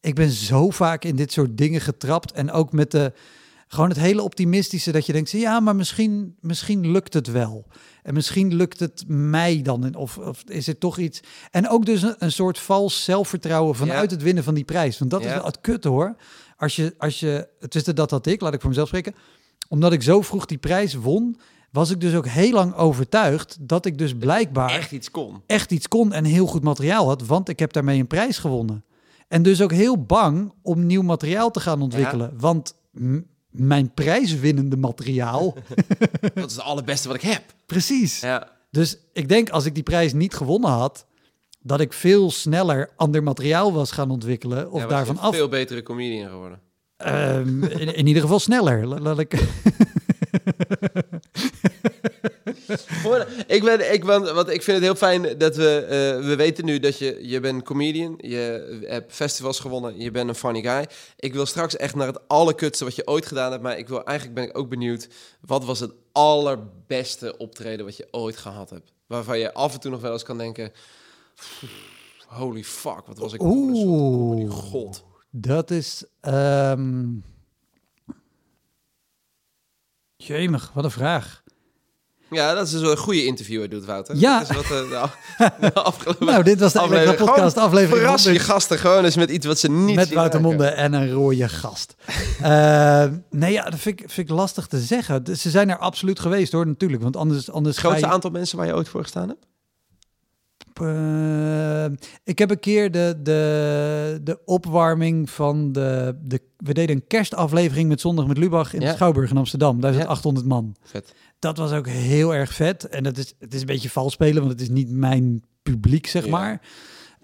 [0.00, 3.12] Ik ben zo vaak in dit soort dingen getrapt en ook met de...
[3.70, 7.66] Gewoon het hele optimistische dat je denkt, ja, maar misschien, misschien lukt het wel.
[8.02, 9.94] En misschien lukt het mij dan.
[9.94, 11.20] Of, of is het toch iets...
[11.50, 14.16] En ook dus een, een soort vals zelfvertrouwen vanuit Ja.
[14.16, 14.98] het winnen van die prijs.
[14.98, 16.16] Want dat is wel het kutte hoor.
[16.56, 19.14] Als je, als je, het is dat had ik, laat ik voor mezelf spreken
[19.68, 21.38] omdat ik zo vroeg die prijs won,
[21.70, 25.42] was ik dus ook heel lang overtuigd dat ik dus blijkbaar echt, Echt iets kon.
[25.68, 28.84] iets kon en heel goed materiaal had, want ik heb daarmee een prijs gewonnen.
[29.28, 32.74] En dus ook heel bang om nieuw materiaal te gaan ontwikkelen, want
[33.50, 35.54] mijn prijswinnende materiaal,
[36.34, 37.42] Dat is het allerbeste wat ik heb.
[37.66, 38.20] precies.
[38.20, 38.48] Ja.
[38.70, 41.06] Dus ik denk als ik die prijs niet gewonnen had,
[41.60, 45.34] dat ik veel sneller ander materiaal was gaan ontwikkelen of Ja, daarvan af.
[45.34, 46.60] veel betere comedian geworden.
[46.96, 48.86] Ehm, in, in ieder geval sneller.
[48.86, 49.34] La- Laat ik.
[53.02, 55.78] Voor- ik, ben, ik, ben, want ik vind het heel fijn dat we...
[55.80, 57.18] eh, we weten nu dat je...
[57.28, 58.14] Je bent comedian.
[58.22, 60.00] Je hebt festivals gewonnen.
[60.00, 60.86] Je bent een funny guy.
[61.16, 63.62] Ik wil straks echt naar het allerkutste wat je ooit gedaan hebt.
[63.62, 65.08] Maar ik wil, eigenlijk ben ik ook benieuwd...
[65.40, 68.92] Wat was het allerbeste optreden wat je ooit gehad hebt?
[69.06, 70.72] Waarvan je af en toe nog wel eens kan denken...
[72.26, 73.42] Holy fuck, wat was ik...
[73.42, 74.50] Oeh.
[74.50, 75.04] God.
[75.30, 76.04] Dat is.
[76.20, 77.06] ehm
[80.16, 81.42] Jemig, wat een vraag.
[82.30, 84.16] Ja, dat is dus een goede interviewer doet, Wouter.
[84.16, 84.38] Ja.
[84.38, 87.16] Dat is wat eh, de, de afgelopen Nou, dit was de aflevering.
[87.16, 88.50] Podcast Gewoon aflevering Verras je 100.
[88.50, 90.40] gasten gewoon eens met iets wat ze niet Met zien Wouter.
[90.40, 91.94] Monde en een rode gast.
[92.42, 95.22] Eh, nee, ja, dat vind ik, vind ik lastig te zeggen.
[95.36, 97.02] Ze zijn er absoluut geweest hoor, natuurlijk.
[97.02, 99.46] Want anders, anders Het grootste je- aantal mensen waar je ooit voor gestaan hebt?
[100.80, 101.84] Eh,
[102.24, 106.40] ik heb een keer de, de, de opwarming van de, de...
[106.56, 108.88] We deden een kerstaflevering met Zondag met Lubach in Ja.
[108.90, 109.80] de Schouwburg in Amsterdam.
[109.80, 110.04] Daar Ja.
[110.04, 110.76] 800 man.
[110.82, 111.14] Vet.
[111.38, 112.88] Dat was ook heel erg vet.
[112.88, 116.06] En dat is, het is een beetje vals spelen, want het is niet mijn publiek,
[116.06, 116.30] zeg Ja.
[116.30, 116.60] maar.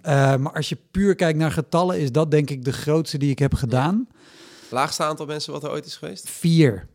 [0.01, 3.29] Eh, maar als je puur kijkt naar getallen, is dat denk ik de grootste die
[3.31, 4.07] ik heb gedaan.
[4.69, 6.29] Laagste aantal mensen wat er ooit is geweest?
[6.29, 6.87] Vier.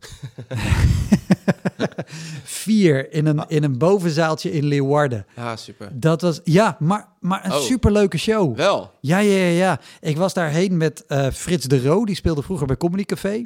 [2.43, 5.25] Vier in een, in een bovenzaaltje in Leeuwarden.
[5.35, 5.89] Ja, super.
[5.93, 7.59] Dat was, ja, maar, maar een Oh.
[7.59, 8.55] superleuke show.
[8.55, 8.91] Wel.
[9.01, 9.79] Ja, ja, ja, ja.
[9.99, 12.05] Ik was daarheen met eh, Frits de Roo.
[12.05, 13.43] Die speelde vroeger bij Comedy Café.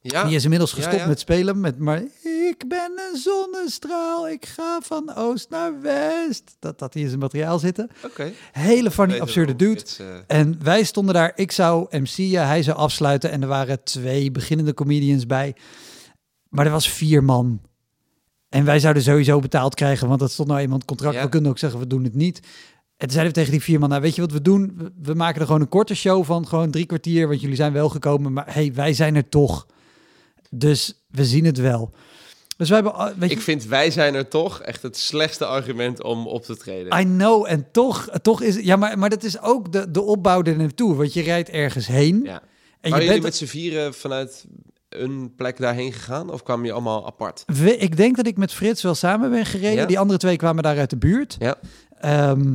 [0.00, 0.24] Ja.
[0.24, 1.06] Die is inmiddels gestopt ja.
[1.06, 1.60] met spelen.
[1.60, 2.02] Met maar
[2.48, 4.28] ik ben een zonnestraal.
[4.28, 6.56] Ik ga van oost naar west.
[6.58, 7.90] Dat had hij in zijn materiaal zitten.
[8.04, 8.32] Oké.
[8.52, 9.82] Hele funny, absurde dude.
[9.98, 10.06] eh,
[10.36, 11.32] En wij stonden daar.
[11.34, 13.30] Ik zou MC'en, hij zou afsluiten.
[13.30, 15.54] En er waren twee beginnende comedians bij.
[16.48, 17.60] Maar er was vier man.
[18.48, 21.14] En wij zouden sowieso betaald krijgen, want dat stond nou het contract.
[21.14, 21.22] Ja.
[21.22, 22.40] We kunnen ook zeggen, we doen het niet.
[22.96, 24.92] En toen zeiden we tegen die vier man, nou weet je wat we doen?
[25.02, 27.88] We, maken er gewoon een korte show van, gewoon drie kwartier, want jullie zijn wel
[27.88, 28.32] gekomen.
[28.32, 29.66] Maar hey, wij zijn er toch.
[30.50, 31.94] Dus we zien het wel.
[32.56, 35.46] Dus wij hebben, uh, weet je, Ik vind wij zijn er toch echt het slechtste
[35.46, 37.00] argument om op te treden.
[37.00, 40.42] I know, en toch, toch is ja, maar, maar dat is ook de, de opbouw
[40.42, 40.94] er naartoe.
[40.94, 42.42] Want je rijdt ergens heen Ja.
[42.80, 44.46] en je jullie bent, met z'n vieren vanuit
[45.02, 46.30] een plek daarheen gegaan?
[46.32, 47.42] Of kwamen jullie allemaal apart?
[47.46, 49.74] We- ik denk dat ik met Frits wel samen ben gereden.
[49.80, 49.86] Ja.
[49.86, 51.36] Die andere twee kwamen daar uit de buurt.
[51.38, 51.56] Ja.
[52.00, 52.54] Ehm,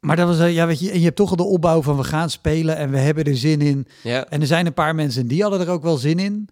[0.00, 1.96] maar dat was, eh, ja, weet je, en je hebt toch al de opbouw van
[1.96, 3.86] we gaan spelen en we hebben er zin in.
[4.02, 4.26] Ja.
[4.28, 6.48] En er zijn een paar mensen die hadden er ook wel zin in.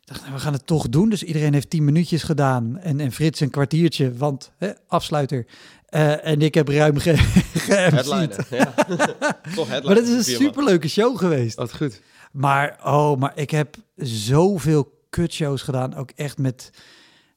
[0.00, 1.08] Ik dacht, nou, we gaan het toch doen.
[1.08, 2.78] Dus iedereen heeft tien minuutjes gedaan.
[2.78, 5.46] En, en Frits een kwartiertje, want hè, afsluiter.
[5.86, 7.16] Eh, en ik heb ruim ge,
[7.66, 8.46] ge Headliner.
[8.50, 8.74] Ja.
[9.54, 9.84] toch headliner.
[9.84, 11.56] Maar dat is een superleuke show geweest.
[11.56, 12.00] Wat goed.
[12.30, 15.94] Maar, oh, maar ik heb zoveel kutshows gedaan.
[15.94, 16.70] Ook echt met,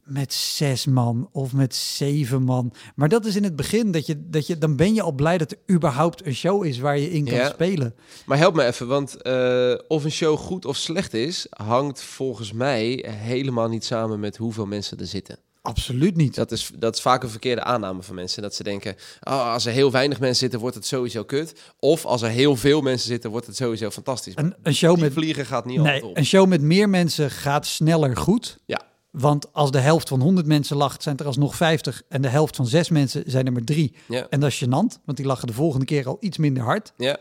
[0.03, 2.73] met zes man of met zeven man.
[2.95, 5.37] Maar dat is in het begin dat je, dat je, dan ben je al blij
[5.37, 7.49] dat er überhaupt een show is waar je in kan Ja.
[7.49, 7.95] spelen.
[8.25, 12.51] Maar help me even, want eh, of een show goed of slecht is, hangt volgens
[12.51, 15.37] mij helemaal niet samen met hoeveel mensen er zitten.
[15.65, 16.35] Absoluut niet.
[16.35, 18.41] Dat is, dat is vaak een verkeerde aanname van mensen.
[18.41, 21.53] Dat ze denken, oh, als er heel weinig mensen zitten, wordt het sowieso kut.
[21.79, 24.33] Of als er heel veel mensen zitten, wordt het sowieso fantastisch.
[24.35, 26.17] Een, een show Die met vliegen gaat niet altijd Nee, op.
[26.17, 28.57] een show met meer mensen gaat sneller goed.
[28.65, 28.81] Ja.
[29.11, 32.01] Want als de helft van 100 mensen lacht, zijn er alsnog 50.
[32.09, 33.95] En de helft van zes mensen zijn er maar drie.
[34.07, 34.27] Ja.
[34.29, 36.93] En dat is gênant, want die lachen de volgende keer al iets minder hard.
[36.97, 37.17] Ja.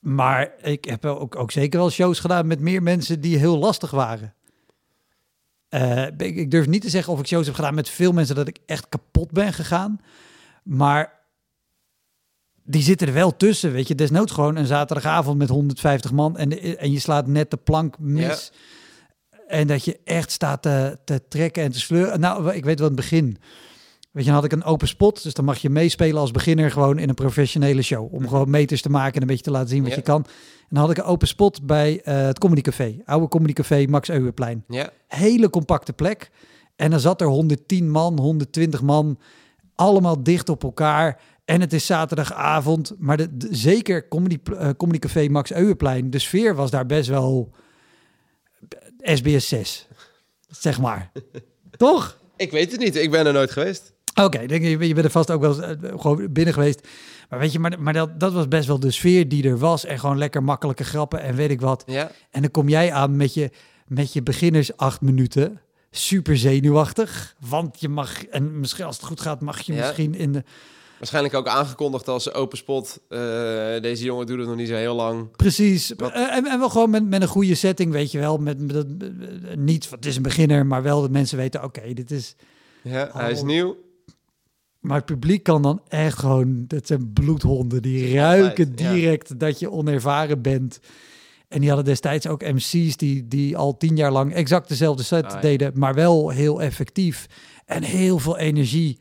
[0.00, 3.90] Maar ik heb ook, ook zeker wel shows gedaan met meer mensen die heel lastig
[3.90, 4.34] waren.
[5.74, 8.34] Eh, ik, ik durf niet te zeggen of ik shows heb gedaan met veel mensen
[8.34, 10.00] dat ik echt kapot ben gegaan.
[10.62, 11.12] Maar
[12.64, 13.94] die zitten er wel tussen, weet je.
[13.94, 18.52] Desnoods gewoon een zaterdagavond met 150 man en, en je slaat net de plank mis.
[19.48, 22.20] En dat je echt staat te, te trekken en te sleuren.
[22.20, 23.38] Nou, ik weet wel het begin.
[24.14, 25.22] Weet je, dan had ik een open spot.
[25.22, 28.14] Dus dan mag je meespelen als beginner gewoon in een professionele show.
[28.14, 29.96] Om gewoon meters te maken en een beetje te laten zien wat Ja.
[29.96, 30.24] je kan.
[30.60, 32.96] En dan had ik een open spot bij eh, het Comedy Café.
[33.04, 34.64] Oude Comedy Café, Max Euwerplein.
[34.68, 34.90] Ja.
[35.08, 36.30] Hele compacte plek.
[36.76, 39.18] En dan zat er 110 man, 120 man.
[39.74, 41.20] Allemaal dicht op elkaar.
[41.44, 42.94] En het is zaterdagavond.
[42.98, 46.10] Maar de, de- zeker Comedy, eh, Comedy Café Max Euwerplein.
[46.10, 47.50] De sfeer was daar best wel
[48.98, 49.88] SBS 6.
[50.48, 51.12] Zeg maar.
[51.76, 52.18] Toch?
[52.36, 52.96] Ik weet het niet.
[52.96, 53.92] Ik ben er nooit geweest.
[54.14, 56.88] Oké, denk je, je bent er vast ook wel eens, eh, gewoon binnen geweest.
[57.30, 59.84] Maar weet je, maar, maar dat, dat was best wel de sfeer die er was.
[59.84, 61.82] En gewoon lekker makkelijke grappen en weet ik wat.
[61.86, 62.10] Ja.
[62.30, 63.50] En dan kom jij aan met je,
[63.86, 65.60] met je beginners acht minuten.
[65.90, 67.34] Super zenuwachtig.
[67.48, 69.86] Want je mag, en misschien als het goed gaat, mag je Ja.
[69.86, 70.42] misschien in de...
[70.98, 73.00] Waarschijnlijk ook aangekondigd als open spot.
[73.08, 73.18] Eh,
[73.80, 75.36] deze jongen doet het nog niet zo heel lang.
[75.36, 75.92] Precies.
[75.96, 78.38] Wat- Eh, En, en wel gewoon met, met een goede setting, weet je wel.
[78.38, 78.86] Met, met,
[79.58, 82.36] niet, het is een beginner, maar wel dat mensen weten, oké, dit is...
[82.82, 83.46] Ja, hij is Oh.
[83.46, 83.76] nieuw.
[84.84, 87.82] Maar het publiek kan dan echt gewoon, dat zijn bloedhonden.
[87.82, 88.92] Die ruiken ja.
[88.92, 90.80] direct dat je onervaren bent.
[91.48, 95.24] En die hadden destijds ook MC's die, die al tien jaar lang exact dezelfde set
[95.24, 95.40] Ah, ja.
[95.40, 97.26] deden, maar wel heel effectief.
[97.66, 98.98] En heel veel energie.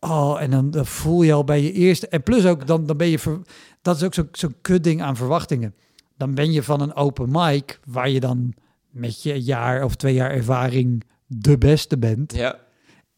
[0.00, 2.08] Oh, en dan, dan voel je al bij je eerste.
[2.08, 3.18] En plus ook, dan, dan ben je.
[3.18, 3.40] Ver,
[3.82, 5.74] dat is ook zo'n zo'n kutding aan verwachtingen.
[6.16, 8.54] Dan ben je van een open mic, waar je dan
[8.90, 12.34] met je jaar of twee jaar ervaring de beste bent.
[12.34, 12.70] Ja.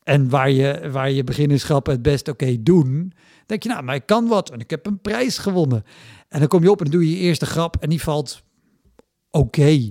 [0.05, 3.13] En waar je, waar je beginnerschappen het best oké doen.
[3.47, 4.51] denk je, nou, maar ik kan wat.
[4.51, 5.85] En ik heb een prijs gewonnen.
[6.29, 7.77] En dan kom je op en doe je je eerste grap.
[7.81, 8.43] En die valt
[9.31, 9.91] oké.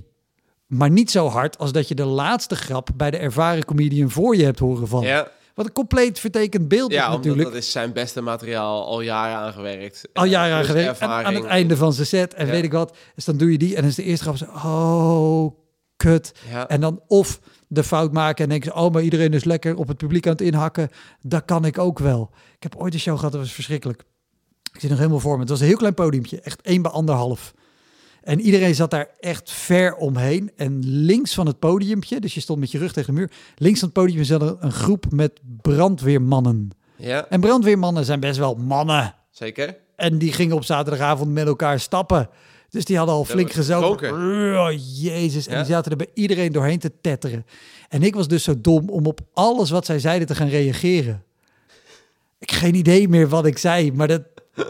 [0.66, 4.36] Maar niet zo hard als dat je de laatste grap bij de ervaren comedian voor
[4.36, 5.08] je hebt horen vallen.
[5.08, 7.44] Ja, Wat een compleet vertekend beeld ja natuurlijk.
[7.48, 10.08] dat is zijn beste materiaal al jaren aangewerkt.
[10.12, 11.00] Al jaren aan Plus gewerkt.
[11.00, 12.34] En aan het einde van zijn set.
[12.34, 12.52] En Ja.
[12.52, 12.96] weet ik wat.
[13.14, 13.74] Dus dan doe je die.
[13.74, 14.68] En dan is de eerste grap zo.
[14.68, 15.56] Oh,
[15.96, 16.32] kut.
[16.50, 16.68] Ja.
[16.68, 17.40] En dan of
[17.74, 20.32] de fout maken en denken ze, oh, maar iedereen is lekker op het publiek aan
[20.32, 20.88] het inhakken.
[21.20, 22.30] Dat kan ik ook wel.
[22.56, 24.04] Ik heb ooit een show gehad, dat was verschrikkelijk.
[24.72, 25.40] Ik zie nog helemaal voor me.
[25.40, 27.54] Het was een heel klein podiumpje, echt één bij anderhalf.
[28.22, 30.50] En iedereen zat daar echt ver omheen.
[30.56, 33.30] En links van het podiumpje, dus je stond met je rug tegen de muur.
[33.56, 36.70] Links van het podium zat er een groep met brandweermannen.
[36.96, 39.14] ja, En brandweermannen zijn best wel mannen.
[39.30, 39.76] zeker.
[39.96, 42.28] En die gingen op zaterdagavond met elkaar stappen.
[42.74, 44.12] Dus die hadden al flink dronken.
[44.12, 44.68] Oh,
[45.00, 45.46] jezus.
[45.46, 45.62] En Ja?
[45.62, 47.46] die zaten er bij iedereen doorheen te tetteren.
[47.88, 51.22] En ik was dus zo dom om op alles wat zij zeiden te gaan reageren.
[52.38, 54.22] Ik heb geen idee meer wat ik zei, maar dat,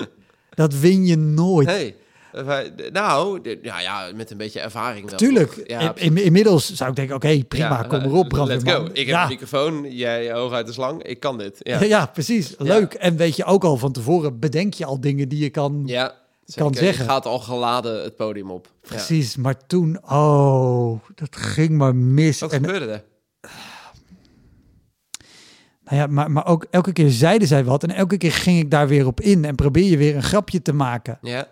[0.50, 1.68] dat win je nooit.
[1.68, 1.96] Hey.
[2.32, 2.58] eh,
[2.92, 5.18] Nou, ja, ja, met een beetje ervaring wel.
[5.18, 5.62] Tuurlijk.
[5.66, 8.74] Ja, In- in- inmiddels zou ik denken, oké, prima, ja, kom eh, erop, Let's brandweerman.
[8.86, 8.90] go.
[8.92, 9.22] Ik heb ja.
[9.22, 11.02] een microfoon, jij hoog uit de slang.
[11.02, 11.58] Ik kan dit.
[11.62, 12.54] Ja, precies.
[12.58, 12.94] Leuk.
[12.94, 15.82] En weet je ook al van tevoren, bedenk je al dingen die je kan...
[15.86, 16.14] Ja,
[16.54, 16.84] Kan zeker.
[16.84, 17.04] zeggen.
[17.04, 18.68] Je gaat al geladen het podium op.
[18.82, 18.88] Ja.
[18.88, 22.40] Precies, maar toen, oh, dat ging maar mis.
[22.40, 23.04] Wat en gebeurde er?
[25.84, 28.70] Nou ja, maar, maar ook elke keer zeiden zij wat en elke keer ging ik
[28.70, 31.18] daar weer op in en probeer je weer een grapje te maken.
[31.22, 31.48] Ja,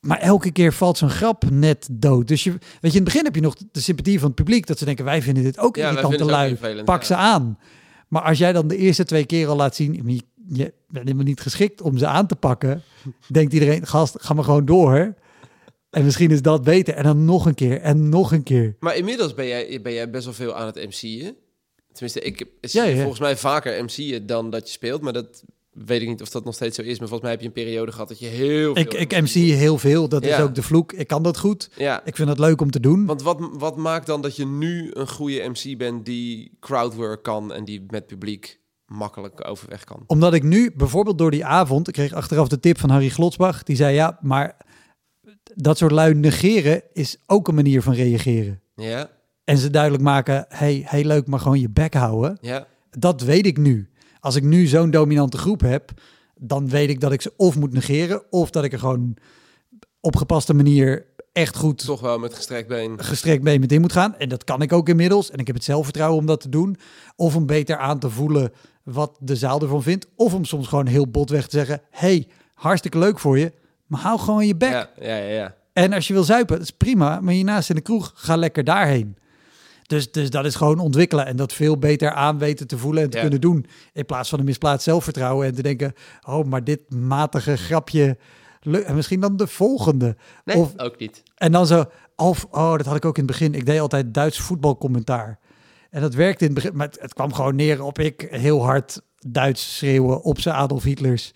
[0.00, 2.28] Maar elke keer valt zo'n grap net dood.
[2.28, 4.66] Dus je, weet je, in het begin heb je nog de sympathie van het publiek.
[4.66, 6.58] Dat ze denken, wij vinden dit ook Ja, ze ook lui.
[6.84, 7.06] Pak ja.
[7.06, 7.58] ze aan.
[8.08, 10.00] Maar als jij dan de eerste twee keer al laat zien...
[10.06, 10.22] Je,
[10.52, 12.82] je bent helemaal niet geschikt om ze aan te pakken.
[13.26, 15.14] denkt iedereen, gast, ga maar gewoon door.
[15.90, 16.94] En misschien is dat beter.
[16.94, 18.76] En dan nog een keer en nog een keer.
[18.80, 21.36] Maar inmiddels ben jij, ben jij best wel veel aan het MC'en.
[21.92, 22.96] Tenminste, ik is Ja, ja.
[22.96, 25.00] volgens mij vaker MC'en dan dat je speelt.
[25.02, 25.44] Maar dat
[25.86, 26.98] weet ik niet of dat nog steeds zo is.
[26.98, 28.82] Maar volgens mij heb je een periode gehad dat je heel veel...
[28.82, 30.08] Ik, ik MC heel veel.
[30.08, 30.92] Dat is ook de vloek.
[30.92, 31.70] Ik kan dat goed.
[31.76, 33.06] Ja, Ik vind het leuk om te doen.
[33.06, 37.52] want wat, wat maakt dan dat je nu een goede MC bent die crowdwork kan
[37.52, 40.02] en die met publiek makkelijk overweg kan?
[40.06, 43.62] Omdat ik nu, bijvoorbeeld door die avond, ik kreeg achteraf de tip van Harry Glotsbach.
[43.62, 44.56] Die zei, ja, maar
[45.54, 48.60] dat soort lui negeren is ook een manier van reageren.
[48.74, 49.10] Ja,
[49.44, 52.38] En ze duidelijk maken, hey, heel leuk, maar gewoon je bek houden.
[52.40, 53.90] ja, Dat weet ik nu.
[54.20, 55.90] Als ik nu zo'n dominante groep heb,
[56.34, 59.16] dan weet ik dat ik ze of moet negeren, of dat ik er gewoon
[60.00, 63.02] op gepaste manier echt goed toch wel met gestrekt been.
[63.02, 64.16] gestrekt mee met in moet gaan.
[64.16, 65.30] En dat kan ik ook inmiddels.
[65.30, 66.76] En ik heb het zelfvertrouwen om dat te doen.
[67.16, 68.52] Of om beter aan te voelen
[68.92, 70.06] wat de zaal ervan vindt.
[70.16, 71.80] Of om soms gewoon heel botweg te zeggen...
[71.90, 73.52] hey, hartstikke leuk voor je,
[73.86, 74.70] maar hou gewoon je bek.
[74.70, 75.32] Ja, ja, ja.
[75.32, 75.54] ja.
[75.72, 77.20] En als je wil zuipen, dat is prima.
[77.20, 79.16] Maar hiernaast in de kroeg, ga lekker daarheen.
[79.86, 83.10] Dus, dus dat is gewoon ontwikkelen en dat veel beter aan weten te voelen en
[83.10, 83.22] te Ja.
[83.22, 83.66] kunnen doen.
[83.92, 85.92] In plaats van een misplaatst zelfvertrouwen en te denken...
[86.26, 88.16] oh, maar dit matige grapje...
[88.84, 90.16] En misschien dan de volgende.
[90.44, 91.22] Nee, Of ook niet.
[91.34, 91.84] en dan zo,
[92.16, 93.54] of, oh, dat had ik ook in het begin.
[93.54, 95.38] Ik deed altijd Duits voetbalcommentaar.
[95.90, 98.64] En dat werkte in het begin, maar het, het kwam gewoon neer op ik heel
[98.64, 101.32] hard Duits schreeuwen op zijn Adolf Hitlers.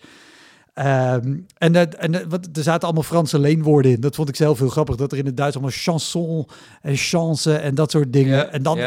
[0.73, 4.01] Ehm, en dat, en wat, er zaten allemaal Franse leenwoorden in.
[4.01, 4.95] Dat vond ik zelf heel grappig.
[4.95, 6.47] Dat er in het Duits allemaal chanson
[6.81, 8.51] en chance en dat soort dingen.
[8.51, 8.77] En dan...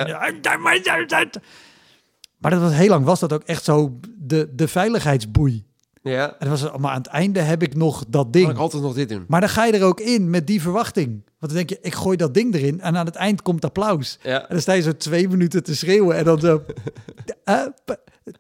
[2.39, 5.66] Maar dat was heel lang was dat ook echt zo de, de veiligheidsboei.
[6.07, 8.51] Ja, En dat was allemaal aan het einde heb ik nog dat kan ding.
[8.51, 9.25] ik altijd nog dit doen.
[9.29, 11.09] Maar dan ga je er ook in met die verwachting.
[11.39, 14.19] Want dan denk je, ik gooi dat ding erin en aan het eind komt applaus.
[14.23, 16.63] Ja, En dan sta je zo twee minuten te schreeuwen en dan zo...
[17.45, 17.67] eh,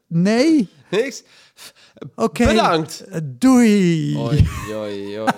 [0.06, 1.22] nee, niks.
[2.14, 2.46] oké.
[2.46, 3.04] Bedankt.
[3.24, 4.16] Doei.
[4.16, 5.30] Oi, oi, oi.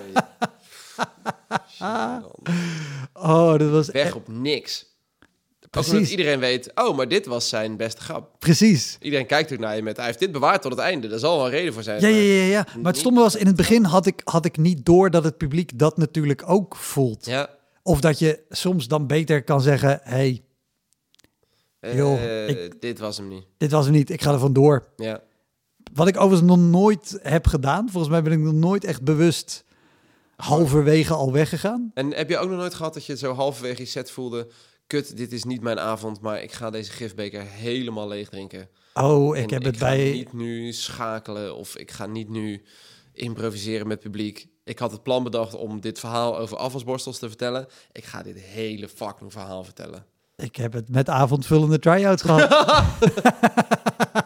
[3.13, 4.85] Oh, dat was Weg op niks.
[5.71, 5.93] Ook Precies.
[5.93, 8.35] omdat iedereen weet, oh, maar dit was zijn beste grap.
[8.39, 8.97] precies.
[9.01, 11.07] Iedereen kijkt er naar je met, hij heeft dit bewaard tot het einde.
[11.07, 12.01] Daar zal wel een reden voor zijn.
[12.01, 12.65] Ja, ja, maar- ja, ja.
[12.81, 15.37] Maar het stomme was, in het begin had ik, had ik niet door dat het
[15.37, 17.25] publiek dat natuurlijk ook voelt.
[17.25, 17.49] Ja.
[17.83, 20.43] Of dat je soms dan beter kan zeggen, hey,
[21.79, 23.45] Eh, ik- Dit was hem niet.
[23.57, 24.87] dit was hem niet, ik ga er vandoor.
[24.95, 25.21] Ja.
[25.93, 27.89] Wat ik overigens nog nooit heb gedaan.
[27.89, 29.63] Volgens mij ben ik nog nooit echt bewust
[30.35, 31.91] halverwege al weggegaan.
[31.93, 34.47] En heb je ook nog nooit gehad dat je zo halverwege je set voelde...
[34.89, 38.69] Kut, dit is niet mijn avond, maar ik ga deze gifbeker helemaal leeg drinken.
[38.93, 40.11] Oh, ik En heb het ga bij...
[40.11, 42.63] niet nu schakelen of ik ga niet nu
[43.13, 44.47] improviseren met publiek.
[44.63, 47.67] Ik had het plan bedacht om dit verhaal over afwasborstels te vertellen.
[47.91, 50.05] Ik ga dit hele fucking verhaal vertellen.
[50.35, 52.49] Ik heb het met avondvullende try-outs gehad.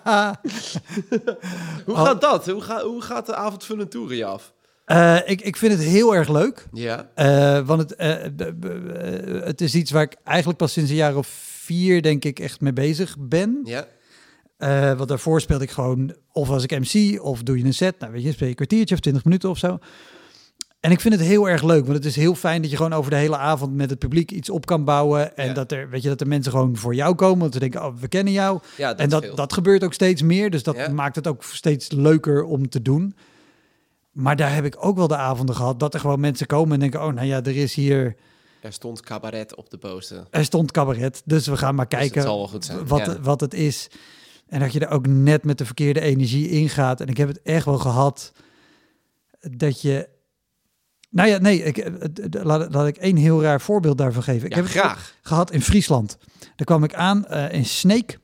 [1.85, 2.03] Hoe Oh.
[2.05, 2.47] gaat dat?
[2.47, 4.53] Hoe, ga, hoe gaat de avondvullend toeren je af?
[4.85, 6.67] Eh, ik, ik vind het heel erg leuk.
[6.73, 8.15] Ja, Eh, want het, eh,
[9.43, 11.27] het is iets waar ik eigenlijk pas sinds een jaar of
[11.61, 13.59] vier, denk ik, echt mee bezig ben.
[13.63, 13.87] ja,
[14.95, 17.99] want daarvoor speelde ik gewoon, of als ik MC, of doe je een set.
[17.99, 19.79] Nou, weet je, speel je een kwartiertje of twintig minuten of zo.
[20.79, 22.93] En ik vind het heel erg leuk, want het is heel fijn dat je gewoon
[22.93, 25.37] over de hele avond met het publiek iets op kan bouwen.
[25.37, 25.53] En Ja.
[25.53, 27.95] dat, er, weet je, dat er mensen gewoon voor jou komen, want ze denken, oh,
[27.99, 28.59] we kennen jou.
[28.77, 30.89] ja dat en dat, dat gebeurt ook steeds meer, dus dat Ja.
[30.89, 33.15] maakt het ook steeds leuker om te doen.
[34.13, 36.79] Maar daar heb ik ook wel de avonden gehad dat er gewoon mensen komen en
[36.79, 38.15] denken, oh, nou ja, er is hier,
[38.61, 40.27] Er stond cabaret op de poster.
[40.31, 42.87] er stond cabaret, dus we gaan maar Dus kijken het zal wel goed zijn.
[42.87, 43.19] wat, ja.
[43.21, 43.87] wat het is.
[44.47, 47.01] En dat je er ook net met de verkeerde energie ingaat.
[47.01, 48.31] En ik heb het echt wel gehad
[49.39, 50.09] dat je...
[51.09, 51.89] Nou ja, nee, ik,
[52.43, 54.45] laat, laat ik één heel raar voorbeeld daarvan geven.
[54.45, 55.15] Ik Ja, heb het graag.
[55.21, 56.17] gehad in Friesland.
[56.39, 58.19] Daar kwam ik aan eh, in Sneek,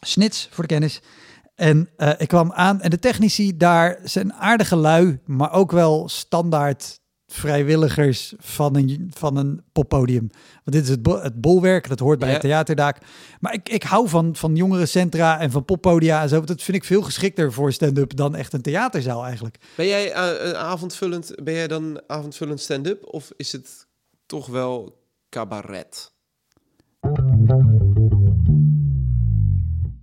[0.00, 1.00] Snits voor de kennis.
[1.58, 6.08] En eh, ik kwam aan en de technici daar zijn aardige lui, maar ook wel
[6.08, 10.30] standaard vrijwilligers van een, van een poppodium.
[10.64, 12.34] Want dit is het, bo- het bolwerk, dat hoort bij Ja.
[12.34, 12.98] het theaterdaak.
[13.40, 16.40] Maar ik, ik hou van, van jongerencentra en van poppodia en zo.
[16.40, 19.56] Dat vind ik veel geschikter voor stand-up dan echt een theaterzaal eigenlijk.
[19.76, 23.86] Ben jij eh, avondvullend, ben jij dan avondvullend stand-up of is het
[24.26, 26.12] toch wel cabaret?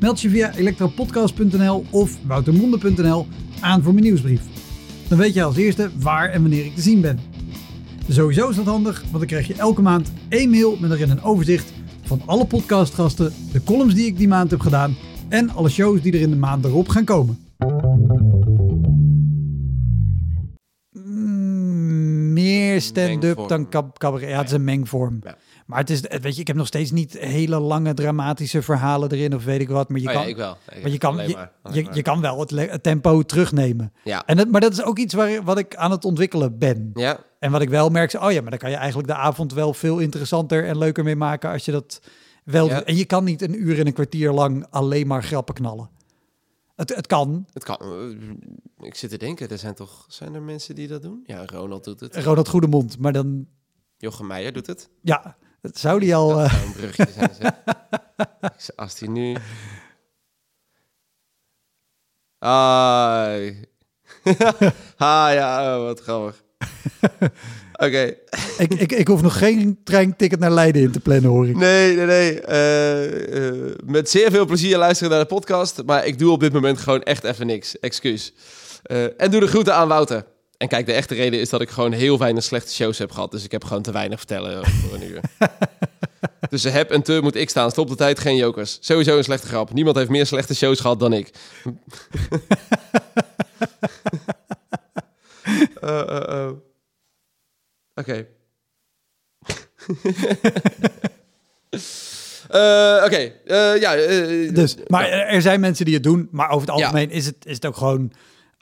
[0.00, 3.26] Meld je via elektropodcast.nl of woutermonde.nl
[3.60, 4.40] aan voor mijn nieuwsbrief.
[5.08, 7.18] Dan weet je als eerste waar en wanneer ik te zien ben.
[8.08, 11.22] Sowieso is dat handig, want dan krijg je elke maand één mail met erin een
[11.22, 11.72] overzicht
[12.02, 14.96] van alle podcastgasten, de columns die ik die maand heb gedaan
[15.28, 17.38] en alle shows die er in de maand erop gaan komen.
[20.92, 24.28] Mm, meer stand-up dan cab- cabaret.
[24.28, 25.18] Ja, het is een mengvorm.
[25.24, 25.36] Ja.
[25.66, 29.34] Maar het is, weet je, ik heb nog steeds niet hele lange dramatische verhalen erin
[29.34, 29.88] of weet ik wat.
[29.88, 30.56] Maar je Oh kan, ja, ik wel.
[30.72, 31.94] Ik maar je kan, je, maar, je, maar.
[31.94, 33.92] je kan wel het, tempo terugnemen.
[34.04, 34.26] Ja.
[34.26, 36.90] En dat, maar dat is ook iets waar, wat ik aan het ontwikkelen ben.
[36.94, 39.14] Ja, En wat ik wel merk, is, oh ja, maar dan kan je eigenlijk de
[39.14, 42.00] avond wel veel interessanter en leuker mee maken als je dat
[42.44, 42.84] wel Ja.
[42.84, 45.90] En je kan niet een uur en een kwartier lang alleen maar grappen knallen.
[46.76, 47.46] Het, het kan.
[47.52, 47.76] het kan.
[47.80, 51.22] eh, Ik zit te denken, er zijn toch zijn er mensen die dat doen?
[51.26, 52.16] Ja, Ronald doet het.
[52.16, 52.98] Ronald Goedemond.
[52.98, 53.46] Maar dan,
[53.96, 54.88] Jochem Meijer doet het.
[55.02, 55.36] ja,
[55.72, 56.28] zou die al...
[56.28, 57.30] Dat eh, zou een zijn.
[57.40, 58.76] zeg.
[58.76, 59.36] Als die nu...
[62.38, 63.50] Ah.
[64.96, 66.44] ah ja, oh, wat grappig.
[67.72, 68.14] Oké.
[68.58, 71.56] ik, ik, ik hoef nog geen treinticket naar Leiden in te plannen, hoor ik.
[71.56, 72.40] Nee, nee, nee.
[72.40, 75.82] Eh, eh, met zeer veel plezier luisteren naar de podcast.
[75.84, 77.80] Maar ik doe op dit moment gewoon echt even niks.
[77.80, 78.32] Excuus.
[79.16, 80.24] En doe de groeten aan Wouter.
[80.58, 83.30] En kijk, de echte reden is dat ik gewoon heel weinig slechte shows heb gehad.
[83.30, 85.20] Dus ik heb gewoon te weinig vertellen voor een uur.
[86.50, 87.70] Tussen heb en te moet ik staan.
[87.70, 88.78] Stop de tijd, geen jokers.
[88.80, 89.72] Sowieso een slechte grap.
[89.72, 91.30] Niemand heeft meer slechte shows gehad dan ik.
[95.80, 96.50] Eh.
[97.94, 98.26] Oké.
[103.06, 103.32] Oké,
[103.80, 103.94] ja.
[104.52, 106.28] Dus, maar er zijn mensen die het doen.
[106.30, 106.84] Maar over het Ja.
[106.84, 108.12] algemeen is, het, is het ook gewoon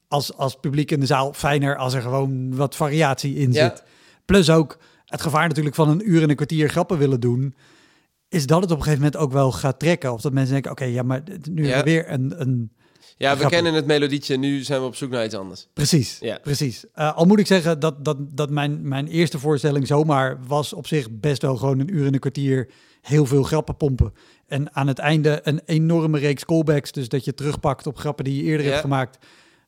[0.08, 3.68] als, als publiek in de zaal fijner als er gewoon wat variatie in Ja.
[3.68, 3.82] zit.
[4.24, 7.54] Plus ook het gevaar natuurlijk van een uur en een kwartier grappen willen doen.
[8.28, 10.12] Is dat het op een gegeven moment ook wel gaat trekken.
[10.12, 11.82] Of dat mensen denken, oké, ja, maar nu Ja.
[11.82, 12.72] weer een, een...
[13.16, 13.48] ja, we grappig.
[13.48, 14.36] kennen het melodietje.
[14.36, 15.68] Nu zijn we op zoek naar iets anders.
[15.72, 16.38] Precies, Ja.
[16.42, 16.84] precies.
[16.92, 20.86] Eh, al moet ik zeggen dat, dat, dat mijn, mijn eerste voorstelling zomaar was op
[20.86, 24.12] zich best wel gewoon een uur en een kwartier heel veel grappen pompen.
[24.46, 26.92] En aan het einde een enorme reeks callbacks.
[26.92, 28.70] Dus dat je terugpakt op grappen die je eerder Ja.
[28.70, 29.18] hebt gemaakt.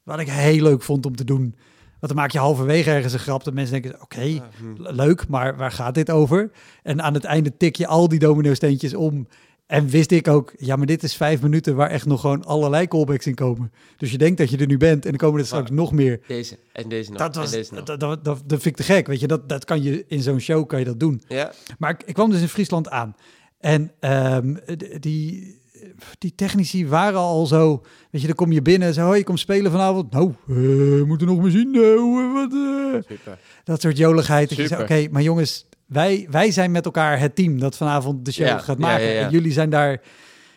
[0.06, 1.54] Wat ik heel leuk vond om te doen.
[2.00, 4.40] Want dan maak je halverwege ergens een grap dat mensen denken, oké, hm.
[4.76, 6.50] le- leuk, maar waar gaat dit over?
[6.82, 9.26] En aan het einde tik je al die domino-steentjes om.
[9.66, 12.88] En wist ik ook, ja, maar dit is vijf minuten waar echt nog gewoon allerlei
[12.88, 13.72] callbacks in komen.
[13.96, 16.20] Dus je denkt dat je er nu bent en dan komen er straks nog meer.
[16.26, 17.18] Deze en deze nog.
[17.18, 17.84] Dat, was, en deze nog.
[17.84, 19.26] dat, dat, dat, dat vind ik te gek, weet je.
[19.26, 21.22] Dat, dat kan je in zo'n show kan je dat doen.
[21.28, 23.14] Ja, Maar ik, ik kwam dus in Friesland aan.
[23.58, 24.54] En ehm,
[25.00, 25.60] die,
[26.18, 27.82] die technici waren al zo...
[28.10, 29.04] Weet je, dan kom je binnen en zo...
[29.04, 30.12] Hoi, je komt spelen vanavond.
[30.12, 31.72] Nou, eh, we moeten nog maar zien.
[32.32, 33.16] wat, eh.
[33.16, 33.38] super.
[33.64, 34.72] Dat soort joligheid.
[34.80, 35.66] Oké, maar jongens...
[35.86, 39.04] Wij, wij zijn met elkaar het team dat vanavond de show Ja, gaat maken.
[39.06, 39.24] ja, ja.
[39.24, 40.02] En jullie zijn daar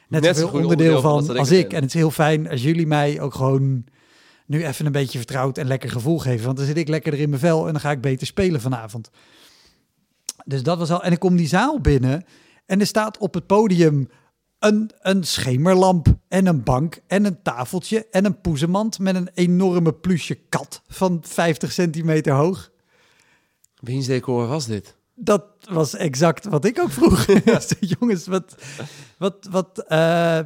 [0.08, 1.78] net, Net zoveel onderdeel, van van als ik ben.
[1.78, 3.84] En het is heel fijn als jullie mij ook gewoon
[4.46, 6.46] nu even een beetje vertrouwd en lekker gevoel geven.
[6.46, 9.10] Want dan zit ik lekkerder in mijn vel en dan ga ik beter spelen vanavond.
[10.46, 11.04] Dus dat was al.
[11.04, 12.24] En ik kom die zaal binnen
[12.66, 14.10] en er staat op het podium
[14.60, 19.94] een, een schemerlamp en een bank en een tafeltje en een poezemand met een enorme
[19.94, 22.72] plusje kat van 50 centimeter hoog.
[23.80, 24.96] Wiens decor was dit?
[25.16, 27.26] Dat was exact wat ik ook vroeg.
[27.46, 28.56] Zei, Jongens, wat,
[29.18, 30.40] wat, wat, eh,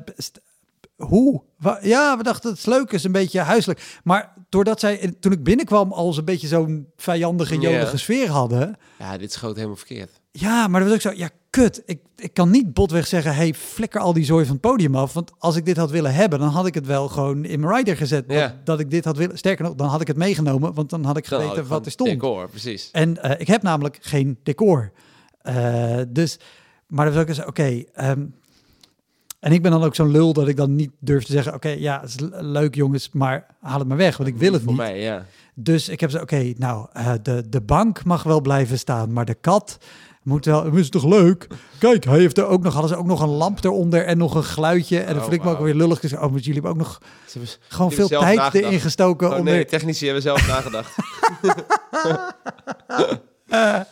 [0.96, 1.42] hoe?
[1.82, 4.00] Ja, we dachten het is leuk, is een beetje huiselijk.
[4.04, 7.70] Maar doordat zij, toen ik binnenkwam, al eens een beetje zo'n vijandige, Ja.
[7.70, 8.78] jolige sfeer hadden.
[9.00, 10.22] Ja, dit schoot helemaal verkeerd.
[10.36, 11.82] Ja, maar dat was ook zo, ja, kut.
[11.86, 15.14] Ik, ik kan niet botweg zeggen, hey, flikker al die zooi van het podium af.
[15.14, 17.76] Want als ik dit had willen hebben, dan had ik het wel gewoon in mijn
[17.76, 18.24] rider gezet.
[18.28, 18.48] Ja.
[18.48, 19.38] Dat, dat ik dit had willen.
[19.38, 21.86] Sterker nog, dan had ik het meegenomen, want dan had ik had geweten ik wat
[21.86, 22.10] er stond.
[22.10, 22.90] Decor, precies.
[22.92, 24.92] En eh, ik heb namelijk geen decor.
[25.42, 26.40] Eh, dus,
[26.88, 27.84] maar dan wil ik eens, oké.
[27.94, 28.26] ehm,
[29.40, 31.70] en ik ben dan ook zo'n lul dat ik dan niet durf te zeggen, oké,
[31.70, 34.62] ja, het is le- leuk jongens, maar haal het maar weg, want ik wil het
[34.62, 34.82] Voor niet.
[34.82, 35.26] mij, ja.
[35.56, 39.26] Dus ik heb ze, oké, nou, eh, de, de bank mag wel blijven staan, maar
[39.26, 39.78] de kat
[40.24, 41.48] moet wel, is toch leuk?
[41.80, 44.36] Kijk, hij heeft er ook nog, hadden ze ook nog een lamp eronder en nog
[44.36, 45.00] een geluidje.
[45.00, 46.00] En dat Oh, vind ik me ook weer lullig.
[46.00, 47.02] Dus, oh, maar jullie hebben ook nog
[47.34, 48.66] hebben- gewoon veel tijd nagedacht.
[48.66, 50.96] erin gestoken Oh om nee, technici hebben zelf nagedacht.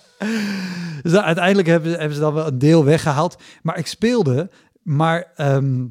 [1.03, 3.35] Dus dan uiteindelijk hebben, hebben ze dan wel een deel weggehaald.
[3.61, 4.49] Maar ik speelde,
[4.83, 5.83] maar ehm,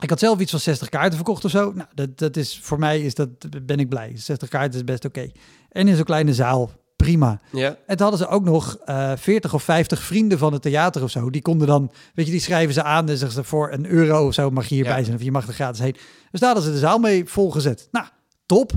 [0.00, 1.72] ik had zelf iets van 60 kaarten verkocht of zo.
[1.72, 3.28] Nou, dat, dat is, voor mij is dat,
[3.66, 4.12] ben ik blij.
[4.14, 5.30] 60 kaarten is best oké.
[5.68, 6.70] En in zo'n kleine zaal,
[7.04, 7.40] prima.
[7.52, 11.02] ja, En toen hadden ze ook nog eh 40 of 50 vrienden van het theater
[11.02, 11.30] of zo.
[11.30, 13.08] Die konden dan, weet je, die schrijven ze aan.
[13.08, 15.04] En zeggen ze voor een euro of zo mag je hierbij Ja.
[15.04, 15.16] zijn.
[15.16, 15.96] Of je mag er gratis heen.
[16.30, 17.88] Dus daar hadden ze de zaal mee volgezet.
[17.90, 18.06] Nou,
[18.46, 18.72] top.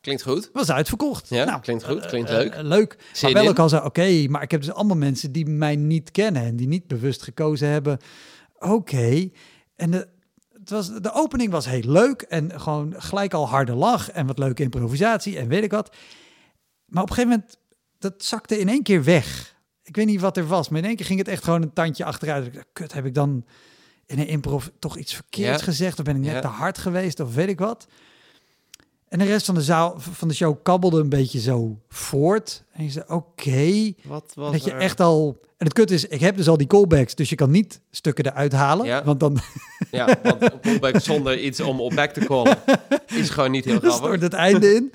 [0.00, 0.50] Klinkt goed.
[0.52, 1.28] Was uitverkocht.
[1.28, 2.00] Ja, Nou, klinkt goed.
[2.02, 2.56] eh, Klinkt eh, leuk.
[2.62, 2.98] leuk.
[3.12, 5.76] Zin maar wel ook al zo, oké, maar ik heb dus allemaal mensen die mij
[5.76, 7.98] niet kennen en die niet bewust gekozen hebben.
[8.58, 9.28] Oké.
[9.76, 10.08] En de,
[10.58, 14.38] het was, de opening was heel leuk en gewoon gelijk al harde lach en wat
[14.38, 15.96] leuke improvisatie en weet ik wat.
[16.90, 17.58] Maar op een gegeven moment,
[17.98, 19.54] dat zakte in één keer weg.
[19.82, 21.72] Ik weet niet wat er was, maar in één keer ging het echt gewoon een
[21.72, 22.46] tandje achteruit.
[22.46, 23.44] Ik dacht, kut, heb ik dan
[24.06, 25.64] in een improv toch iets verkeerds Ja.
[25.64, 25.98] gezegd?
[25.98, 26.40] Of ben ik net Ja.
[26.40, 27.86] te hard geweest of weet ik wat?
[29.08, 32.64] En de rest van de zaal, van de show kabbelde een beetje zo voort.
[32.72, 33.92] En je zei, oké.
[34.04, 34.78] Wat was Dat je er?
[34.80, 35.38] echt al...
[35.56, 38.26] En het kut is, ik heb dus al die callbacks, dus je kan niet stukken
[38.26, 38.86] eruit halen.
[38.86, 39.04] Ja.
[39.04, 39.38] Want dan
[39.90, 42.58] Ja, want een callback zonder iets om op back te callen
[43.06, 44.20] is gewoon niet heel grappig.
[44.20, 44.92] het einde in.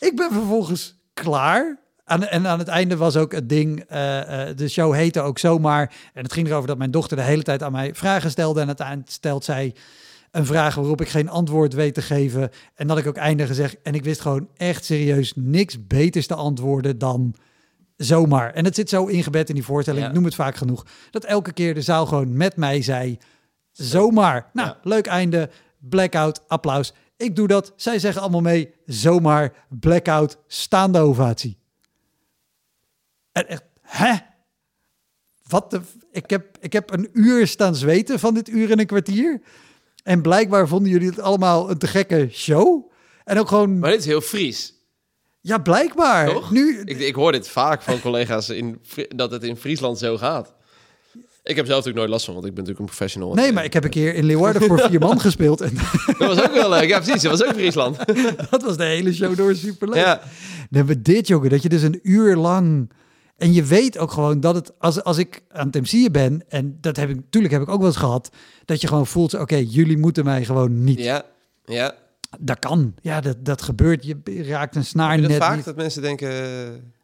[0.00, 1.78] Ik ben vervolgens klaar.
[2.04, 5.38] Aan, en aan het einde was ook het ding, eh, eh, de show heette ook
[5.38, 5.94] zomaar.
[6.14, 8.60] En het ging erover dat mijn dochter de hele tijd aan mij vragen stelde.
[8.60, 9.74] En aan het eind stelt zij
[10.30, 12.50] een vraag waarop ik geen antwoord weet te geven.
[12.74, 13.76] En dat ik ook einde gezegd.
[13.82, 17.34] En ik wist gewoon echt serieus niks beters te antwoorden dan
[17.96, 18.52] zomaar.
[18.52, 20.08] En het zit zo ingebed in die voorstelling, Ja.
[20.08, 20.86] ik noem het vaak genoeg.
[21.10, 23.18] Dat elke keer de zaal gewoon met mij zei,
[23.72, 24.50] zomaar.
[24.52, 24.78] Nou, Ja.
[24.82, 26.92] leuk einde, blackout, applaus.
[27.20, 31.58] Ik doe dat, zij zeggen allemaal mee, zomaar, blackout, staande ovatie.
[33.32, 34.14] En echt, hè?
[35.48, 35.80] Wat de...
[36.12, 39.40] Ik heb, ik heb een uur staan zweten van dit uur en een kwartier.
[40.02, 42.90] En blijkbaar vonden jullie het allemaal een te gekke show.
[43.24, 44.74] En ook gewoon, Maar dit is heel Fries.
[45.40, 46.26] ja, blijkbaar.
[46.26, 46.50] Toch?
[46.50, 50.54] Nu, Ik, ik hoor dit vaak van collega's in, dat het in Friesland zo gaat.
[51.42, 53.34] Ik heb zelf natuurlijk nooit last van, want ik ben natuurlijk een professional.
[53.34, 55.60] nee, maar ik heb een keer in Leeuwarden voor vier man gespeeld.
[55.60, 55.74] En
[56.06, 56.88] Dat was ook wel leuk.
[56.88, 57.22] Ja, precies.
[57.22, 57.96] Dat was ook Friesland.
[58.50, 59.96] dat was de hele show door superleuk.
[59.96, 60.24] Ja, Dan
[60.70, 62.90] hebben we dit, jongen, dat je dus een uur lang...
[63.36, 66.78] En je weet ook gewoon dat het, als, als ik aan het MC'en ben, en
[66.80, 68.30] dat heb ik, natuurlijk heb ik ook wel eens gehad,
[68.64, 70.98] dat je gewoon voelt, oké, jullie moeten mij gewoon niet.
[70.98, 71.22] ja,
[71.64, 71.94] ja.
[72.38, 72.94] Dat kan.
[73.02, 74.04] Ja, dat, dat gebeurt.
[74.04, 75.64] Je raakt een snaar net vaak, niet.
[75.64, 76.30] dat mensen denken,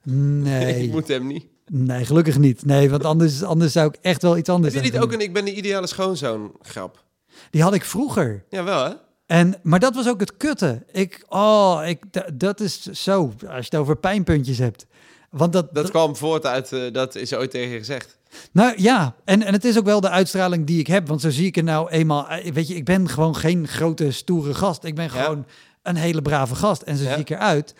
[0.02, 1.46] Nee, ik moet hem niet.
[1.72, 2.64] Nee, gelukkig niet.
[2.64, 5.20] Nee, want anders, anders zou ik echt wel iets anders Heb je niet ook een
[5.20, 7.04] ik ben de ideale schoonzoon grap?
[7.50, 8.44] Die had ik vroeger.
[8.50, 8.92] Jawel, hè?
[9.26, 10.84] En, maar dat was ook het kutte.
[10.92, 14.86] Ik, oh, ik, da- dat is zo, als je het over pijnpuntjes hebt.
[15.30, 18.18] Want dat, Dat kwam voort uit, eh, dat is ooit tegen je gezegd.
[18.52, 21.08] Nou ja, en, en het is ook wel de uitstraling die ik heb.
[21.08, 22.28] Want zo zie ik er nou eenmaal.
[22.28, 24.84] eh, Weet je, ik ben gewoon geen grote, stoere gast.
[24.84, 25.10] Ik ben Ja.
[25.10, 25.46] gewoon
[25.82, 26.82] een hele brave gast.
[26.82, 27.10] En zo Ja.
[27.10, 27.74] zie ik eruit.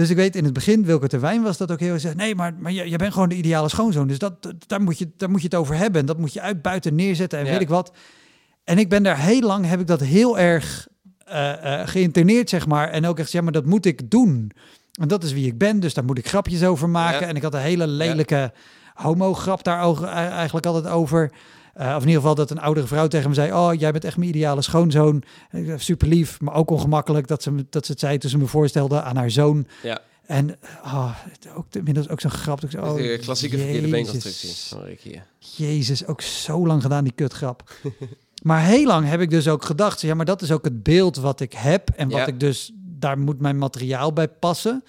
[0.00, 2.14] Dus ik weet in het begin, Wilke Terwijn was dat ook heel erg.
[2.14, 4.06] Nee, maar, maar je, je bent gewoon de ideale schoonzoon.
[4.06, 6.00] Dus dat, daar, moet je, daar moet je het over hebben.
[6.00, 7.50] En dat moet je uit buiten neerzetten en Ja.
[7.50, 7.92] weet ik wat.
[8.64, 10.88] En ik ben daar heel lang, heb ik dat heel erg
[11.24, 12.88] eh, eh, geïnterneerd, zeg maar.
[12.88, 14.50] En ook echt, ja, maar dat moet ik doen.
[15.00, 17.20] En dat is wie ik ben, dus daar moet ik grapjes over maken.
[17.20, 17.26] Ja.
[17.26, 18.52] En ik had een hele lelijke
[18.94, 21.32] homo-grap daar eh, eigenlijk altijd over.
[21.74, 23.52] Eh, of in ieder geval dat een oudere vrouw tegen me zei...
[23.52, 25.22] oh, jij bent echt mijn ideale schoonzoon.
[25.76, 28.18] Super lief, maar ook ongemakkelijk dat ze, dat ze het zei...
[28.18, 29.66] toen ze me voorstelde aan haar zoon.
[29.82, 31.16] Ja, En oh,
[31.56, 32.60] ook inmiddels ook zo'n grap.
[32.60, 34.12] dat Ik zo, oh, de klassieke verkeerde Jezus.
[34.12, 34.90] beenconstructie.
[34.90, 35.22] ik hier.
[35.38, 37.70] Jezus, ook zo lang gedaan die kutgrap.
[38.42, 40.00] maar heel lang heb ik dus ook gedacht...
[40.00, 41.90] ja, maar dat is ook het beeld wat ik heb...
[41.96, 42.26] en wat Ja.
[42.26, 42.72] ik dus...
[42.74, 44.84] daar moet mijn materiaal bij passen...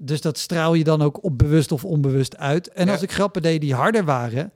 [0.00, 2.68] Dus dat straal je dan ook op bewust of onbewust uit.
[2.68, 2.92] En Ja.
[2.92, 4.52] als ik grappen deed die harder waren,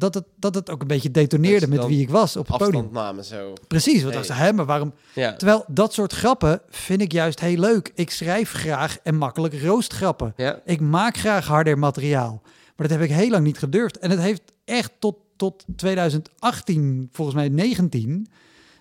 [0.00, 2.88] dat het, dat het ook een beetje detoneerde met wie ik was op het podium.
[2.92, 3.52] Namen zo.
[3.68, 4.18] Precies, want Nee.
[4.22, 4.94] ik zei, hè, maar waarom?
[5.14, 7.92] Ja, Terwijl dat soort grappen vind ik juist heel leuk.
[7.94, 10.32] Ik schrijf graag en makkelijk roostgrappen.
[10.36, 10.60] ja.
[10.64, 12.40] Ik maak graag harder materiaal.
[12.76, 13.98] Maar dat heb ik heel lang niet gedurfd.
[13.98, 18.26] En het heeft echt tot, tot 2018, volgens mij 19,